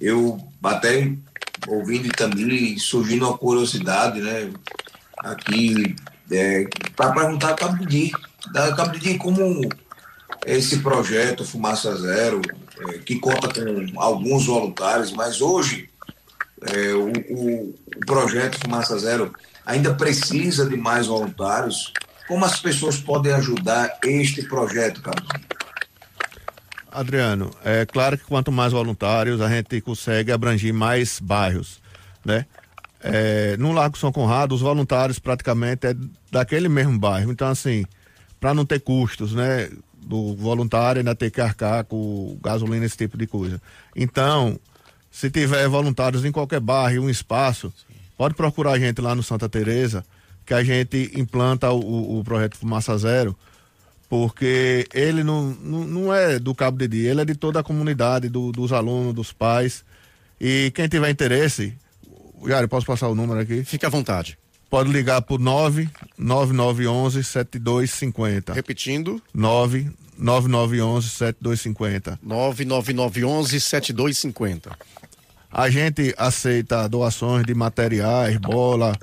eu 0.00 0.38
até 0.62 1.12
ouvindo 1.68 2.08
também 2.10 2.78
surgindo 2.78 3.26
uma 3.26 3.38
curiosidade, 3.38 4.20
né? 4.20 4.50
Aqui, 5.18 5.94
é, 6.30 6.66
para 6.96 7.12
perguntar 7.12 7.50
a 7.50 7.54
Cabo 7.54 7.86
de 7.86 8.12
da 8.52 8.74
Cabo 8.74 8.98
de 8.98 9.16
como 9.18 9.60
esse 10.44 10.78
projeto 10.78 11.44
Fumaça 11.44 11.94
Zero, 11.96 12.42
é, 12.88 12.98
que 12.98 13.18
conta 13.18 13.48
com 13.48 14.00
alguns 14.00 14.46
voluntários, 14.46 15.12
mas 15.12 15.40
hoje 15.40 15.88
é, 16.62 16.92
o, 16.94 17.12
o, 17.30 17.74
o, 17.96 18.00
projeto 18.06 18.58
Fumaça 18.58 18.98
Zero 18.98 19.32
ainda 19.64 19.94
precisa 19.94 20.68
de 20.68 20.76
mais 20.76 21.06
voluntários. 21.06 21.92
Como 22.26 22.44
as 22.44 22.58
pessoas 22.58 22.98
podem 22.98 23.32
ajudar 23.32 23.98
este 24.04 24.42
projeto, 24.42 25.02
Cabo? 25.02 25.22
Adriano, 26.92 27.50
é 27.64 27.86
claro 27.86 28.18
que 28.18 28.24
quanto 28.24 28.52
mais 28.52 28.72
voluntários 28.72 29.40
a 29.40 29.48
gente 29.48 29.80
consegue 29.80 30.30
abranger 30.30 30.74
mais 30.74 31.18
bairros, 31.18 31.80
né? 32.24 32.46
É, 33.00 33.56
no 33.56 33.72
Largo 33.72 33.98
São 33.98 34.12
Conrado, 34.12 34.54
os 34.54 34.60
voluntários 34.60 35.18
praticamente 35.18 35.86
é 35.86 35.96
daquele 36.30 36.68
mesmo 36.68 36.98
bairro. 36.98 37.32
Então, 37.32 37.48
assim, 37.48 37.84
para 38.38 38.54
não 38.54 38.64
ter 38.64 38.80
custos, 38.80 39.34
né? 39.34 39.70
Do 39.96 40.34
voluntário 40.36 41.00
ainda 41.00 41.14
ter 41.14 41.30
que 41.30 41.40
arcar 41.40 41.84
com 41.84 42.36
gasolina, 42.42 42.84
esse 42.84 42.96
tipo 42.96 43.16
de 43.16 43.26
coisa. 43.26 43.60
Então, 43.96 44.58
se 45.10 45.30
tiver 45.30 45.68
voluntários 45.68 46.24
em 46.24 46.32
qualquer 46.32 46.60
bairro, 46.60 47.04
um 47.04 47.10
espaço, 47.10 47.72
pode 48.16 48.34
procurar 48.34 48.72
a 48.72 48.78
gente 48.78 49.00
lá 49.00 49.14
no 49.14 49.22
Santa 49.22 49.48
Teresa, 49.48 50.04
que 50.44 50.54
a 50.54 50.62
gente 50.62 51.12
implanta 51.14 51.70
o, 51.70 52.18
o 52.18 52.24
projeto 52.24 52.56
Fumaça 52.56 52.96
Zero 52.98 53.36
porque 54.12 54.86
ele 54.92 55.24
não, 55.24 55.56
não, 55.62 55.84
não, 55.84 56.14
é 56.14 56.38
do 56.38 56.54
Cabo 56.54 56.76
de 56.76 56.86
Dia, 56.86 57.12
ele 57.12 57.22
é 57.22 57.24
de 57.24 57.34
toda 57.34 57.60
a 57.60 57.62
comunidade, 57.62 58.28
do, 58.28 58.52
dos 58.52 58.70
alunos, 58.70 59.14
dos 59.14 59.32
pais. 59.32 59.86
E 60.38 60.70
quem 60.74 60.86
tiver 60.86 61.08
interesse, 61.08 61.72
Yari, 62.46 62.68
posso 62.68 62.84
passar 62.84 63.08
o 63.08 63.14
número 63.14 63.40
aqui? 63.40 63.64
Fique 63.64 63.86
à 63.86 63.88
vontade. 63.88 64.36
Pode 64.68 64.92
ligar 64.92 65.22
por 65.22 65.40
99911 65.40 67.24
7250. 67.24 68.52
Repetindo. 68.52 69.18
99911 69.32 71.08
7250. 71.08 72.18
99911 72.22 73.60
7250. 73.60 74.76
A 75.50 75.70
gente 75.70 76.14
aceita 76.18 76.86
doações 76.86 77.46
de 77.46 77.54
materiais, 77.54 78.36
bola, 78.36 78.94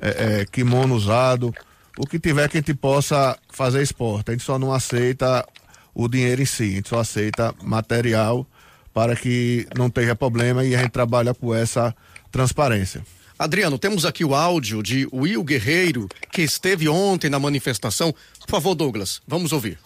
é, 0.00 0.40
é, 0.40 0.44
kimono 0.44 0.96
usado 0.96 1.54
o 1.98 2.06
que 2.06 2.18
tiver 2.18 2.48
que 2.48 2.58
a 2.58 2.60
gente 2.60 2.74
possa 2.74 3.38
fazer 3.50 3.82
esporte. 3.82 4.30
A 4.30 4.32
gente 4.32 4.44
só 4.44 4.58
não 4.58 4.72
aceita 4.72 5.46
o 5.94 6.08
dinheiro 6.08 6.42
em 6.42 6.46
si, 6.46 6.64
a 6.64 6.76
gente 6.76 6.88
só 6.88 7.00
aceita 7.00 7.54
material 7.62 8.46
para 8.92 9.14
que 9.14 9.66
não 9.76 9.90
tenha 9.90 10.14
problema 10.14 10.64
e 10.64 10.74
a 10.74 10.78
gente 10.78 10.90
trabalha 10.90 11.34
com 11.34 11.54
essa 11.54 11.94
transparência. 12.30 13.04
Adriano, 13.38 13.78
temos 13.78 14.06
aqui 14.06 14.24
o 14.24 14.34
áudio 14.34 14.82
de 14.82 15.06
Will 15.12 15.44
Guerreiro, 15.44 16.08
que 16.32 16.40
esteve 16.40 16.88
ontem 16.88 17.28
na 17.28 17.38
manifestação. 17.38 18.14
Por 18.40 18.48
favor, 18.48 18.74
Douglas, 18.74 19.20
vamos 19.26 19.52
ouvir. 19.52 19.78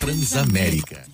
Transamérica. 0.00 1.04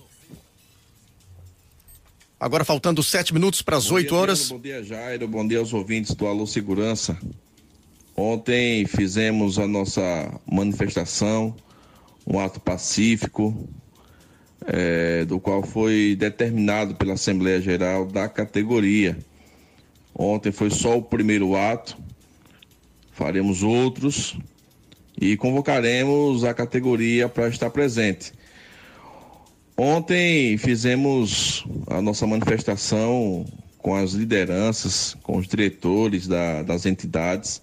Agora 2.39 2.63
faltando 2.63 3.03
sete 3.03 3.33
minutos 3.33 3.61
para 3.61 3.77
as 3.77 3.91
oito 3.91 4.15
horas. 4.15 4.49
Bom 4.49 4.59
dia, 4.59 4.83
Jairo. 4.83 5.27
Bom 5.27 5.47
dia 5.47 5.59
aos 5.59 5.73
ouvintes 5.73 6.15
do 6.15 6.25
Alô 6.27 6.47
Segurança. 6.47 7.17
Ontem 8.19 8.83
fizemos 8.87 9.59
a 9.59 9.67
nossa 9.67 10.01
manifestação, 10.51 11.55
um 12.25 12.39
ato 12.39 12.59
pacífico, 12.59 13.69
é, 14.65 15.23
do 15.23 15.39
qual 15.39 15.61
foi 15.61 16.15
determinado 16.17 16.95
pela 16.95 17.13
Assembleia 17.13 17.61
Geral 17.61 18.07
da 18.07 18.27
categoria. 18.27 19.19
Ontem 20.15 20.51
foi 20.51 20.71
só 20.71 20.97
o 20.97 21.01
primeiro 21.03 21.55
ato, 21.55 21.95
faremos 23.11 23.61
outros 23.61 24.35
e 25.21 25.37
convocaremos 25.37 26.43
a 26.43 26.55
categoria 26.55 27.29
para 27.29 27.49
estar 27.49 27.69
presente. 27.69 28.33
Ontem 29.77 30.57
fizemos 30.57 31.63
a 31.85 32.01
nossa 32.01 32.25
manifestação 32.25 33.45
com 33.77 33.93
as 33.93 34.13
lideranças, 34.13 35.15
com 35.21 35.37
os 35.37 35.47
diretores 35.47 36.27
da, 36.27 36.63
das 36.63 36.87
entidades 36.87 37.61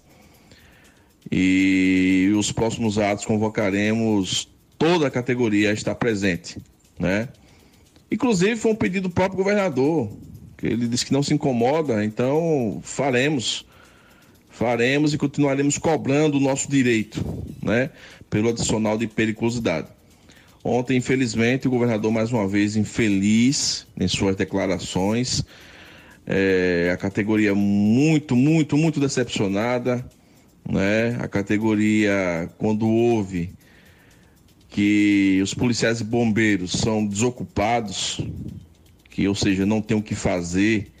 e 1.31 2.31
os 2.37 2.51
próximos 2.51 2.97
atos 2.97 3.25
convocaremos 3.25 4.47
toda 4.77 5.07
a 5.07 5.11
categoria 5.11 5.71
a 5.71 5.73
estar 5.73 5.95
presente, 5.95 6.57
né? 6.99 7.29
Inclusive 8.11 8.55
foi 8.55 8.71
um 8.71 8.75
pedido 8.75 9.07
do 9.07 9.13
próprio 9.13 9.37
governador, 9.37 10.09
que 10.57 10.67
ele 10.67 10.87
disse 10.87 11.05
que 11.05 11.13
não 11.13 11.23
se 11.23 11.33
incomoda, 11.33 12.05
então 12.05 12.79
faremos, 12.83 13.65
faremos 14.49 15.13
e 15.13 15.17
continuaremos 15.17 15.77
cobrando 15.77 16.37
o 16.37 16.39
nosso 16.39 16.69
direito, 16.69 17.25
né? 17.61 17.89
Pelo 18.29 18.49
adicional 18.49 18.97
de 18.97 19.07
periculosidade. 19.07 19.87
Ontem, 20.63 20.97
infelizmente, 20.97 21.67
o 21.67 21.71
governador 21.71 22.11
mais 22.11 22.31
uma 22.31 22.47
vez 22.47 22.75
infeliz 22.75 23.85
em 23.99 24.07
suas 24.07 24.35
declarações, 24.35 25.43
é, 26.25 26.89
a 26.91 26.97
categoria 26.97 27.53
muito, 27.53 28.35
muito, 28.35 28.75
muito 28.75 28.99
decepcionada 28.99 30.03
né? 30.69 31.17
A 31.19 31.27
categoria, 31.27 32.49
quando 32.57 32.87
houve 32.87 33.53
que 34.69 35.39
os 35.41 35.53
policiais 35.53 36.01
e 36.01 36.03
bombeiros 36.03 36.71
são 36.71 37.05
desocupados, 37.05 38.19
que 39.09 39.27
ou 39.27 39.35
seja, 39.35 39.65
não 39.65 39.81
tem 39.81 39.95
o 39.95 40.01
que 40.01 40.15
fazer, 40.15 40.91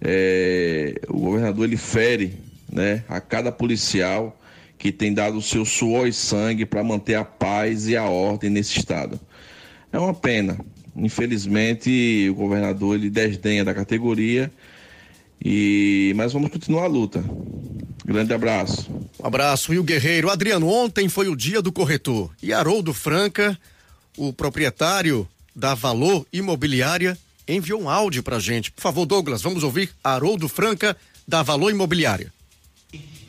é, 0.00 0.94
o 1.08 1.18
governador 1.18 1.64
ele 1.64 1.76
fere 1.76 2.38
né, 2.70 3.02
a 3.08 3.20
cada 3.20 3.50
policial 3.50 4.38
que 4.78 4.92
tem 4.92 5.14
dado 5.14 5.38
o 5.38 5.42
seu 5.42 5.64
suor 5.64 6.06
e 6.06 6.12
sangue 6.12 6.66
para 6.66 6.84
manter 6.84 7.14
a 7.14 7.24
paz 7.24 7.88
e 7.88 7.96
a 7.96 8.04
ordem 8.04 8.50
nesse 8.50 8.78
estado. 8.78 9.18
É 9.92 9.98
uma 9.98 10.12
pena. 10.12 10.58
Infelizmente, 10.94 12.28
o 12.30 12.34
governador 12.34 12.96
ele 12.96 13.10
desdenha 13.10 13.64
da 13.64 13.74
categoria 13.74 14.52
e 15.42 16.12
mas 16.16 16.32
vamos 16.32 16.50
continuar 16.50 16.84
a 16.84 16.88
luta. 16.88 17.24
Grande 18.04 18.34
abraço. 18.34 18.90
Um 19.18 19.26
abraço. 19.26 19.72
E 19.72 19.78
o 19.78 19.82
Guerreiro. 19.82 20.28
Adriano, 20.30 20.68
ontem 20.68 21.08
foi 21.08 21.28
o 21.28 21.36
dia 21.36 21.62
do 21.62 21.72
corretor. 21.72 22.30
E 22.42 22.52
Haroldo 22.52 22.92
Franca, 22.92 23.58
o 24.16 24.32
proprietário 24.32 25.26
da 25.56 25.74
Valor 25.74 26.26
Imobiliária, 26.32 27.16
enviou 27.48 27.80
um 27.80 27.88
áudio 27.88 28.22
pra 28.22 28.38
gente. 28.38 28.70
Por 28.70 28.82
favor, 28.82 29.06
Douglas, 29.06 29.40
vamos 29.40 29.62
ouvir 29.62 29.90
Haroldo 30.02 30.48
Franca, 30.48 30.96
da 31.26 31.42
Valor 31.42 31.70
Imobiliária. 31.70 32.32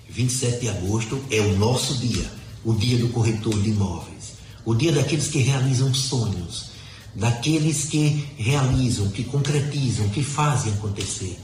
27 0.09 0.61
de 0.61 0.69
agosto 0.69 1.23
é 1.31 1.39
o 1.39 1.57
nosso 1.57 1.97
dia, 1.97 2.25
o 2.63 2.73
dia 2.73 2.97
do 2.97 3.09
corretor 3.09 3.61
de 3.61 3.69
imóveis, 3.69 4.35
o 4.63 4.73
dia 4.73 4.91
daqueles 4.91 5.27
que 5.27 5.39
realizam 5.39 5.93
sonhos, 5.93 6.71
daqueles 7.13 7.85
que 7.85 8.25
realizam, 8.37 9.09
que 9.09 9.23
concretizam, 9.23 10.07
que 10.09 10.23
fazem 10.23 10.73
acontecer. 10.73 11.37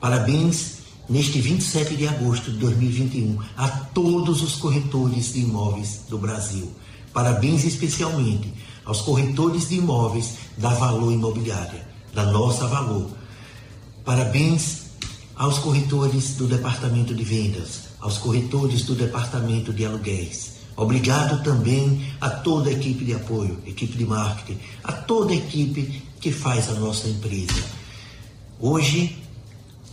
Parabéns 0.00 0.81
neste 1.12 1.42
27 1.42 1.94
de 1.94 2.08
agosto 2.08 2.50
de 2.50 2.56
2021 2.56 3.38
a 3.54 3.68
todos 3.68 4.42
os 4.42 4.54
corretores 4.54 5.34
de 5.34 5.40
imóveis 5.40 6.00
do 6.08 6.16
Brasil. 6.16 6.72
Parabéns 7.12 7.64
especialmente 7.64 8.50
aos 8.82 9.02
corretores 9.02 9.68
de 9.68 9.76
imóveis 9.76 10.36
da 10.56 10.70
Valor 10.70 11.12
Imobiliária, 11.12 11.86
da 12.14 12.24
nossa 12.24 12.66
Valor. 12.66 13.10
Parabéns 14.06 14.86
aos 15.36 15.58
corretores 15.58 16.36
do 16.36 16.46
Departamento 16.46 17.14
de 17.14 17.24
Vendas, 17.24 17.90
aos 18.00 18.16
corretores 18.16 18.84
do 18.84 18.94
Departamento 18.94 19.70
de 19.70 19.84
Aluguéis. 19.84 20.52
Obrigado 20.74 21.42
também 21.42 22.06
a 22.22 22.30
toda 22.30 22.70
a 22.70 22.72
equipe 22.72 23.04
de 23.04 23.12
apoio, 23.12 23.58
equipe 23.66 23.98
de 23.98 24.06
marketing, 24.06 24.58
a 24.82 24.92
toda 24.92 25.32
a 25.32 25.36
equipe 25.36 26.02
que 26.18 26.32
faz 26.32 26.70
a 26.70 26.74
nossa 26.74 27.06
empresa. 27.06 27.62
Hoje 28.58 29.21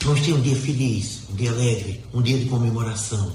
Vamos 0.04 0.22
ter 0.22 0.34
um 0.34 0.42
dia 0.42 0.56
feliz, 0.56 1.24
um 1.30 1.36
dia 1.36 1.52
alegre, 1.52 2.04
um 2.14 2.22
dia 2.22 2.38
de 2.38 2.46
comemoração, 2.46 3.34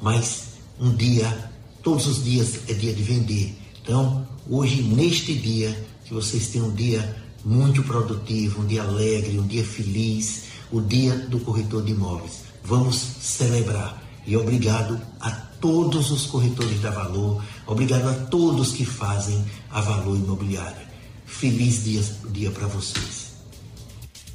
mas 0.00 0.44
um 0.80 0.94
dia, 0.94 1.50
todos 1.82 2.06
os 2.06 2.24
dias 2.24 2.60
é 2.66 2.72
dia 2.72 2.94
de 2.94 3.02
vender. 3.02 3.54
Então, 3.82 4.26
hoje, 4.48 4.82
neste 4.82 5.34
dia, 5.34 5.86
que 6.04 6.14
vocês 6.14 6.48
tenham 6.48 6.68
um 6.68 6.74
dia 6.74 7.16
muito 7.44 7.82
produtivo, 7.82 8.62
um 8.62 8.66
dia 8.66 8.82
alegre, 8.82 9.38
um 9.38 9.46
dia 9.46 9.64
feliz, 9.64 10.44
o 10.72 10.80
dia 10.80 11.14
do 11.14 11.40
corretor 11.40 11.84
de 11.84 11.92
imóveis. 11.92 12.44
Vamos 12.64 12.96
celebrar. 12.96 14.02
E 14.26 14.36
obrigado 14.36 15.00
a 15.20 15.30
todos 15.30 16.10
os 16.10 16.26
corretores 16.26 16.80
da 16.80 16.90
Valor, 16.90 17.42
obrigado 17.66 18.08
a 18.08 18.14
todos 18.14 18.72
que 18.72 18.84
fazem 18.84 19.44
a 19.70 19.80
Valor 19.80 20.16
Imobiliária. 20.16 20.88
Feliz 21.26 21.84
dia, 21.84 22.02
dia 22.30 22.50
para 22.50 22.66
vocês. 22.66 23.27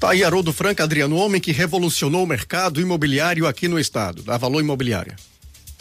Tá 0.04 0.10
aí 0.10 0.22
Haroldo 0.22 0.52
Franca, 0.52 0.84
Adriano, 0.84 1.16
homem 1.16 1.40
que 1.40 1.54
revolucionou 1.54 2.26
o 2.26 2.28
mercado 2.28 2.82
imobiliário 2.82 3.48
aqui 3.48 3.70
no 3.70 3.80
estado, 3.80 4.22
da 4.22 4.36
Valor 4.36 4.60
Imobiliária. 4.60 5.16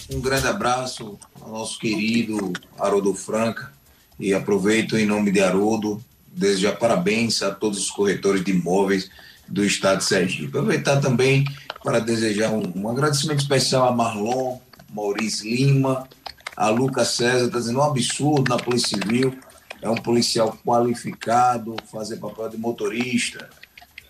Um 0.08 0.20
grande 0.20 0.46
abraço 0.46 1.18
ao 1.40 1.50
nosso 1.50 1.76
querido 1.76 2.52
Haroldo 2.78 3.12
Franca 3.14 3.72
e 4.20 4.32
aproveito 4.32 4.96
em 4.96 5.04
nome 5.04 5.32
de 5.32 5.40
Haroldo 5.40 6.00
desejar 6.24 6.76
parabéns 6.76 7.42
a 7.42 7.50
todos 7.50 7.80
os 7.80 7.90
corretores 7.90 8.44
de 8.44 8.52
imóveis 8.52 9.10
do 9.48 9.64
estado 9.64 9.98
de 9.98 10.04
Sergipe. 10.04 10.56
Aproveitar 10.56 11.00
também 11.00 11.44
para 11.82 11.98
desejar 11.98 12.52
um, 12.52 12.62
um 12.76 12.88
agradecimento 12.88 13.40
especial 13.40 13.88
a 13.88 13.90
Marlon, 13.90 14.58
Maurício 14.94 15.50
Lima, 15.50 16.08
a 16.56 16.68
Lucas 16.68 17.08
César, 17.08 17.46
está 17.46 17.58
dizendo 17.58 17.80
um 17.80 17.82
absurdo 17.82 18.48
na 18.48 18.56
Polícia 18.56 18.96
Civil, 18.96 19.36
é 19.80 19.90
um 19.90 19.96
policial 19.96 20.56
qualificado, 20.64 21.74
fazer 21.90 22.18
papel 22.18 22.50
de 22.50 22.56
motorista, 22.56 23.50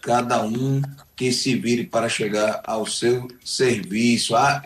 cada 0.03 0.43
um 0.43 0.83
que 1.17 1.33
se 1.33 1.55
vire 1.55 1.85
para 1.85 2.09
chegar 2.09 2.61
ao 2.67 2.85
seu 2.85 3.29
serviço. 3.43 4.35
Ah, 4.35 4.63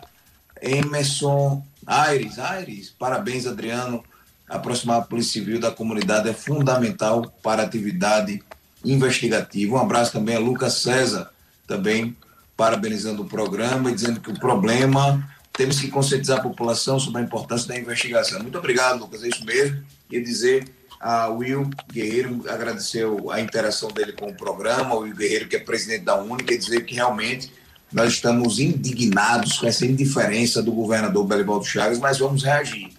Emerson 0.59 1.63
Aires, 1.85 2.39
Aires, 2.39 2.93
parabéns 2.97 3.45
Adriano, 3.45 4.03
aproximar 4.49 4.97
a 4.97 5.01
Polícia 5.05 5.33
Civil 5.33 5.59
da 5.59 5.71
comunidade 5.71 6.27
é 6.27 6.33
fundamental 6.33 7.31
para 7.43 7.61
a 7.61 7.65
atividade 7.65 8.43
investigativa. 8.83 9.75
Um 9.75 9.79
abraço 9.79 10.11
também 10.11 10.35
a 10.35 10.39
Lucas 10.39 10.73
César, 10.73 11.29
também 11.67 12.17
parabenizando 12.55 13.21
o 13.21 13.27
programa 13.27 13.91
e 13.91 13.95
dizendo 13.95 14.19
que 14.19 14.31
o 14.31 14.39
problema 14.39 15.23
temos 15.53 15.79
que 15.79 15.89
conscientizar 15.89 16.39
a 16.39 16.43
população 16.43 16.99
sobre 16.99 17.21
a 17.21 17.23
importância 17.23 17.67
da 17.67 17.77
investigação. 17.77 18.41
Muito 18.41 18.57
obrigado, 18.57 18.99
Lucas, 18.99 19.23
é 19.23 19.27
isso 19.27 19.45
mesmo. 19.45 19.83
E 20.09 20.19
dizer 20.19 20.67
a 20.99 21.27
Will 21.27 21.69
Guerreiro, 21.91 22.43
agradeceu 22.49 23.31
a 23.31 23.39
interação 23.39 23.89
dele 23.89 24.13
com 24.13 24.27
o 24.27 24.33
programa, 24.33 24.95
o 24.95 24.99
Will 24.99 25.15
Guerreiro, 25.15 25.47
que 25.47 25.55
é 25.55 25.59
presidente 25.59 26.03
da 26.03 26.15
Única, 26.15 26.53
e 26.53 26.57
dizer 26.57 26.85
que 26.85 26.95
realmente 26.95 27.51
nós 27.91 28.13
estamos 28.13 28.59
indignados 28.59 29.59
com 29.59 29.67
essa 29.67 29.85
indiferença 29.85 30.61
do 30.61 30.71
governador 30.71 31.25
Belibaldo 31.25 31.65
Chagas, 31.65 31.99
mas 31.99 32.19
vamos 32.19 32.43
reagir. 32.43 32.89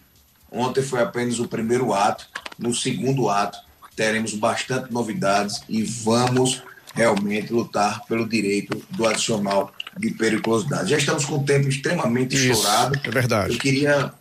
Ontem 0.50 0.82
foi 0.82 1.02
apenas 1.02 1.38
o 1.38 1.46
primeiro 1.46 1.92
ato, 1.92 2.26
no 2.58 2.74
segundo 2.74 3.28
ato 3.28 3.58
teremos 3.94 4.32
bastante 4.34 4.92
novidades 4.92 5.60
e 5.68 5.82
vamos 5.82 6.62
realmente 6.94 7.52
lutar 7.52 8.04
pelo 8.06 8.28
direito 8.28 8.80
do 8.90 9.06
adicional 9.06 9.72
de 9.98 10.10
periculosidade. 10.12 10.90
Já 10.90 10.98
estamos 10.98 11.24
com 11.24 11.36
o 11.38 11.44
tempo 11.44 11.68
extremamente 11.68 12.36
Isso, 12.36 12.52
estourado. 12.52 13.00
É 13.02 13.10
verdade. 13.10 13.52
Eu 13.52 13.58
queria 13.58 14.12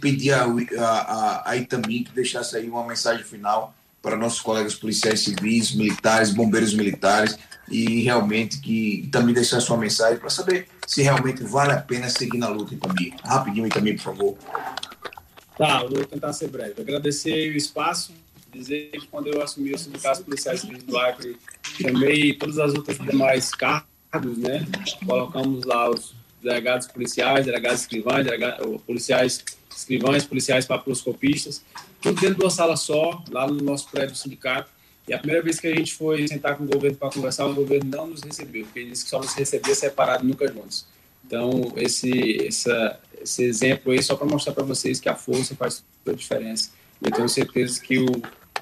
pedir 0.00 0.32
a, 0.32 0.44
a, 0.44 1.50
a 1.50 1.58
que 1.58 2.10
deixasse 2.14 2.56
aí 2.56 2.68
uma 2.68 2.86
mensagem 2.86 3.24
final 3.24 3.74
para 4.02 4.16
nossos 4.16 4.40
colegas 4.40 4.74
policiais 4.74 5.20
civis, 5.20 5.74
militares, 5.74 6.30
bombeiros 6.30 6.74
militares 6.74 7.38
e 7.70 8.02
realmente 8.02 8.60
que 8.60 9.08
também 9.10 9.34
deixar 9.34 9.60
sua 9.60 9.78
mensagem 9.78 10.18
para 10.18 10.28
saber 10.28 10.68
se 10.86 11.02
realmente 11.02 11.42
vale 11.42 11.72
a 11.72 11.80
pena 11.80 12.10
seguir 12.10 12.36
na 12.36 12.48
luta 12.48 12.74
Itami. 12.74 13.14
Rapidinho 13.24 13.66
Itami, 13.66 13.94
por 13.94 14.02
favor. 14.02 14.38
Tá, 15.56 15.82
eu 15.82 15.90
vou 15.90 16.04
tentar 16.04 16.32
ser 16.32 16.48
breve. 16.48 16.74
Agradecer 16.78 17.50
o 17.50 17.56
espaço, 17.56 18.12
dizer 18.52 18.90
que 18.90 19.06
quando 19.06 19.28
eu 19.28 19.42
assumi 19.42 19.72
o 19.72 19.78
sindicato 19.78 20.22
policiais 20.22 20.60
civis 20.60 20.82
do 20.82 20.98
Acre, 20.98 21.38
chamei 21.62 22.34
todas 22.34 22.58
as 22.58 22.74
outras 22.74 22.98
demais 22.98 23.50
cargos, 23.50 24.36
né? 24.36 24.66
Colocamos 25.06 25.64
lá 25.64 25.88
os 25.88 26.14
delegados 26.44 26.86
policiais, 26.86 27.46
delegados 27.46 27.80
escrivães, 27.80 28.26
policiais 28.86 29.44
escrivães, 29.74 30.24
policiais 30.24 30.66
papiloscopistas, 30.66 31.64
tudo 32.00 32.20
dentro 32.20 32.36
de 32.36 32.44
uma 32.44 32.50
sala 32.50 32.76
só, 32.76 33.24
lá 33.30 33.46
no 33.46 33.56
nosso 33.62 33.90
prédio 33.90 34.14
sindicato. 34.14 34.70
E 35.08 35.12
a 35.12 35.18
primeira 35.18 35.42
vez 35.42 35.58
que 35.58 35.66
a 35.66 35.74
gente 35.74 35.94
foi 35.94 36.26
sentar 36.28 36.56
com 36.56 36.64
o 36.64 36.66
governo 36.66 36.96
para 36.96 37.10
conversar, 37.10 37.46
o 37.46 37.54
governo 37.54 37.90
não 37.90 38.06
nos 38.06 38.22
recebeu, 38.22 38.64
porque 38.64 38.78
ele 38.78 38.90
disse 38.90 39.04
que 39.04 39.10
só 39.10 39.18
nos 39.18 39.34
recebia 39.34 39.74
separado, 39.74 40.24
nunca 40.24 40.46
juntos. 40.46 40.86
Então, 41.26 41.72
esse, 41.76 42.46
essa, 42.46 43.00
esse 43.20 43.42
exemplo 43.42 43.92
aí, 43.92 44.02
só 44.02 44.14
para 44.14 44.26
mostrar 44.26 44.52
para 44.52 44.64
vocês 44.64 45.00
que 45.00 45.08
a 45.08 45.14
força 45.14 45.54
faz 45.54 45.84
toda 46.04 46.14
a 46.14 46.18
diferença. 46.18 46.70
Eu 47.02 47.10
tenho 47.10 47.28
certeza 47.28 47.80
que 47.80 47.98
o, 47.98 48.06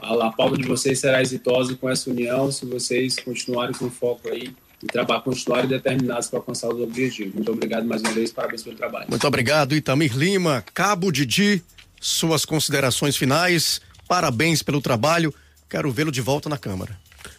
a, 0.01 0.26
a 0.26 0.33
pauta 0.33 0.57
de 0.57 0.66
vocês 0.66 0.99
será 0.99 1.20
exitosa 1.20 1.76
com 1.76 1.89
essa 1.89 2.11
união, 2.11 2.51
se 2.51 2.64
vocês 2.66 3.16
continuarem 3.16 3.74
com 3.74 3.91
foco 3.91 4.28
aí 4.28 4.55
e 4.83 4.87
trabalhar, 4.87 5.20
continuarem 5.20 5.68
determinados 5.68 6.28
para 6.28 6.39
alcançar 6.39 6.68
os 6.68 6.80
objetivos. 6.80 7.35
Muito 7.35 7.53
obrigado 7.53 7.87
mais 7.87 8.03
uma 8.03 8.12
vez, 8.12 8.33
parabéns 8.33 8.62
pelo 8.62 8.76
trabalho. 8.76 9.07
Muito 9.09 9.26
obrigado, 9.26 9.74
Itamir 9.74 10.16
Lima. 10.16 10.64
Cabo 10.74 11.12
Didi, 11.12 11.62
suas 12.01 12.45
considerações 12.45 13.16
finais, 13.16 13.80
parabéns 14.09 14.62
pelo 14.62 14.80
trabalho, 14.80 15.33
quero 15.70 15.91
vê-lo 15.91 16.11
de 16.11 16.20
volta 16.20 16.49
na 16.49 16.59
Câmara. 16.59 16.99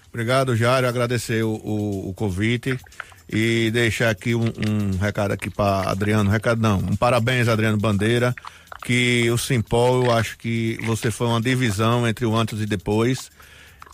Obrigado, 0.10 0.56
Jário, 0.56 0.88
agradecer 0.88 1.44
o, 1.44 1.56
o, 1.56 2.10
o 2.10 2.14
convite 2.14 2.80
e 3.28 3.72
deixar 3.72 4.10
aqui 4.10 4.36
um, 4.36 4.46
um 4.46 4.98
recado 4.98 5.32
aqui 5.32 5.50
para 5.50 5.90
Adriano, 5.90 6.30
recado 6.30 6.62
não, 6.62 6.78
um 6.78 6.96
parabéns 6.96 7.48
Adriano 7.48 7.78
Bandeira, 7.78 8.36
que 8.86 9.30
o 9.32 9.38
Simpol, 9.38 10.06
eu 10.06 10.12
acho 10.12 10.38
que 10.38 10.78
você 10.84 11.10
foi 11.10 11.28
uma 11.28 11.42
divisão 11.42 12.08
entre 12.08 12.26
o 12.26 12.36
antes 12.36 12.62
e 12.62 12.66
depois 12.66 13.32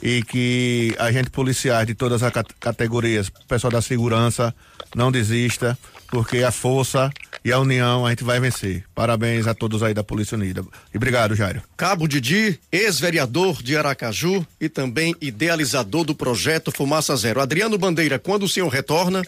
e 0.01 0.23
que 0.23 0.95
a 0.97 1.11
gente 1.11 1.29
policiais 1.29 1.87
de 1.87 1.93
todas 1.93 2.23
as 2.23 2.31
categorias, 2.59 3.29
pessoal 3.47 3.71
da 3.71 3.81
segurança, 3.81 4.53
não 4.95 5.11
desista, 5.11 5.77
porque 6.07 6.43
a 6.43 6.51
força 6.51 7.11
e 7.43 7.51
a 7.51 7.59
união 7.59 8.05
a 8.05 8.09
gente 8.09 8.23
vai 8.23 8.39
vencer. 8.39 8.83
Parabéns 8.93 9.47
a 9.47 9.53
todos 9.53 9.83
aí 9.83 9.93
da 9.93 10.03
Polícia 10.03 10.35
Unida. 10.35 10.63
E 10.93 10.97
obrigado, 10.97 11.35
Jairo. 11.35 11.61
Cabo 11.77 12.07
Didi, 12.07 12.59
ex-vereador 12.71 13.61
de 13.61 13.77
Aracaju 13.77 14.45
e 14.59 14.67
também 14.67 15.15
idealizador 15.21 16.03
do 16.03 16.15
projeto 16.15 16.71
Fumaça 16.71 17.15
Zero. 17.15 17.41
Adriano 17.41 17.77
Bandeira, 17.77 18.19
quando 18.19 18.43
o 18.43 18.49
senhor 18.49 18.69
retorna? 18.69 19.23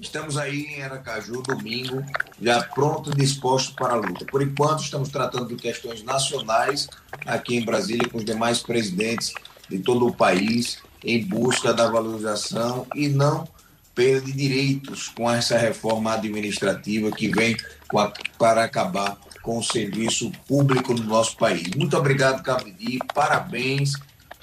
Estamos 0.00 0.36
aí 0.36 0.76
em 0.76 0.82
Aracaju, 0.82 1.42
domingo, 1.42 2.04
já 2.40 2.62
pronto 2.62 3.10
e 3.10 3.16
disposto 3.16 3.74
para 3.74 3.94
a 3.94 3.96
luta. 3.96 4.24
Por 4.26 4.40
enquanto, 4.40 4.84
estamos 4.84 5.08
tratando 5.08 5.48
de 5.48 5.56
questões 5.56 6.04
nacionais 6.04 6.88
aqui 7.26 7.56
em 7.56 7.64
Brasília 7.64 8.08
com 8.08 8.18
os 8.18 8.24
demais 8.24 8.60
presidentes 8.60 9.32
de 9.68 9.80
todo 9.80 10.06
o 10.06 10.14
país 10.14 10.78
em 11.04 11.24
busca 11.24 11.74
da 11.74 11.90
valorização 11.90 12.86
e 12.94 13.08
não 13.08 13.48
perda 13.92 14.26
de 14.26 14.32
direitos 14.32 15.08
com 15.08 15.28
essa 15.28 15.58
reforma 15.58 16.14
administrativa 16.14 17.10
que 17.10 17.28
vem 17.28 17.56
a, 17.96 18.12
para 18.38 18.62
acabar 18.62 19.18
com 19.42 19.58
o 19.58 19.62
serviço 19.64 20.30
público 20.46 20.94
no 20.94 21.02
nosso 21.02 21.36
país. 21.36 21.74
Muito 21.74 21.96
obrigado, 21.96 22.44
Cabidi, 22.44 23.00
parabéns 23.12 23.94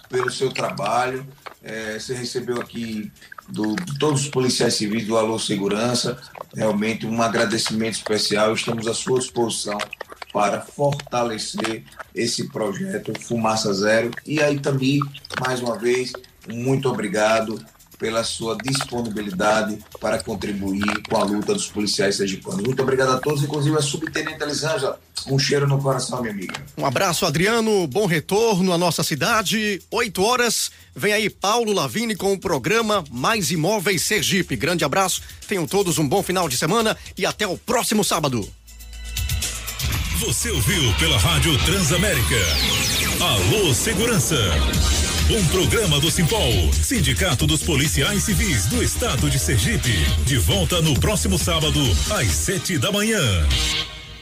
pelo 0.09 0.29
seu 0.29 0.51
trabalho. 0.51 1.25
É, 1.63 1.97
você 1.97 2.13
recebeu 2.13 2.59
aqui 2.59 3.09
do, 3.47 3.75
de 3.75 3.97
todos 3.99 4.21
os 4.21 4.29
policiais 4.29 4.73
civis 4.75 5.05
do 5.05 5.17
Alô 5.17 5.37
Segurança. 5.39 6.17
Realmente 6.55 7.05
um 7.05 7.21
agradecimento 7.21 7.95
especial. 7.95 8.53
Estamos 8.53 8.87
à 8.87 8.93
sua 8.93 9.19
disposição 9.19 9.77
para 10.33 10.61
fortalecer 10.61 11.83
esse 12.13 12.49
projeto 12.49 13.13
Fumaça 13.21 13.73
Zero. 13.73 14.11
E 14.25 14.41
aí 14.41 14.59
também, 14.59 14.99
mais 15.39 15.61
uma 15.61 15.77
vez, 15.77 16.11
muito 16.47 16.89
obrigado 16.89 17.63
pela 17.97 18.23
sua 18.23 18.57
disponibilidade 18.57 19.79
para 19.99 20.21
contribuir 20.21 21.01
com 21.09 21.17
a 21.17 21.23
luta 21.23 21.53
dos 21.53 21.67
policiais 21.67 22.15
sergipanos. 22.15 22.63
Muito 22.63 22.81
obrigado 22.81 23.11
a 23.11 23.17
todos, 23.17 23.43
inclusive 23.43 23.77
a 23.77 23.81
subtenente 23.81 24.41
Elisângela. 24.41 24.99
Um 25.27 25.39
cheiro 25.39 25.67
no 25.67 25.81
coração, 25.81 26.21
minha 26.21 26.33
amiga. 26.33 26.53
Um 26.77 26.85
abraço, 26.85 27.25
Adriano. 27.25 27.87
Bom 27.87 28.05
retorno 28.05 28.71
à 28.73 28.77
nossa 28.77 29.01
cidade. 29.03 29.81
Oito 29.91 30.21
horas. 30.21 30.71
Vem 30.95 31.13
aí 31.13 31.29
Paulo 31.29 31.73
Lavini 31.73 32.15
com 32.15 32.33
o 32.33 32.39
programa 32.39 33.03
Mais 33.11 33.49
Imóveis 33.51 34.03
Sergipe. 34.03 34.55
Grande 34.55 34.85
abraço. 34.85 35.21
Tenham 35.47 35.65
todos 35.65 35.97
um 35.97 36.07
bom 36.07 36.21
final 36.21 36.47
de 36.47 36.57
semana 36.57 36.95
e 37.17 37.25
até 37.25 37.47
o 37.47 37.57
próximo 37.57 38.03
sábado. 38.03 38.47
Você 40.19 40.49
ouviu 40.49 40.93
pela 40.95 41.17
Rádio 41.17 41.57
Transamérica. 41.65 42.35
Alô 43.19 43.73
Segurança. 43.73 44.35
Um 45.27 45.43
programa 45.47 45.99
do 45.99 46.11
Simpol, 46.11 46.71
Sindicato 46.71 47.47
dos 47.47 47.63
Policiais 47.63 48.23
Civis 48.23 48.67
do 48.67 48.83
Estado 48.83 49.27
de 49.27 49.39
Sergipe. 49.39 49.91
De 50.23 50.37
volta 50.37 50.83
no 50.83 50.93
próximo 50.99 51.39
sábado, 51.39 51.79
às 52.11 52.27
sete 52.27 52.77
da 52.77 52.91
manhã. 52.91 53.19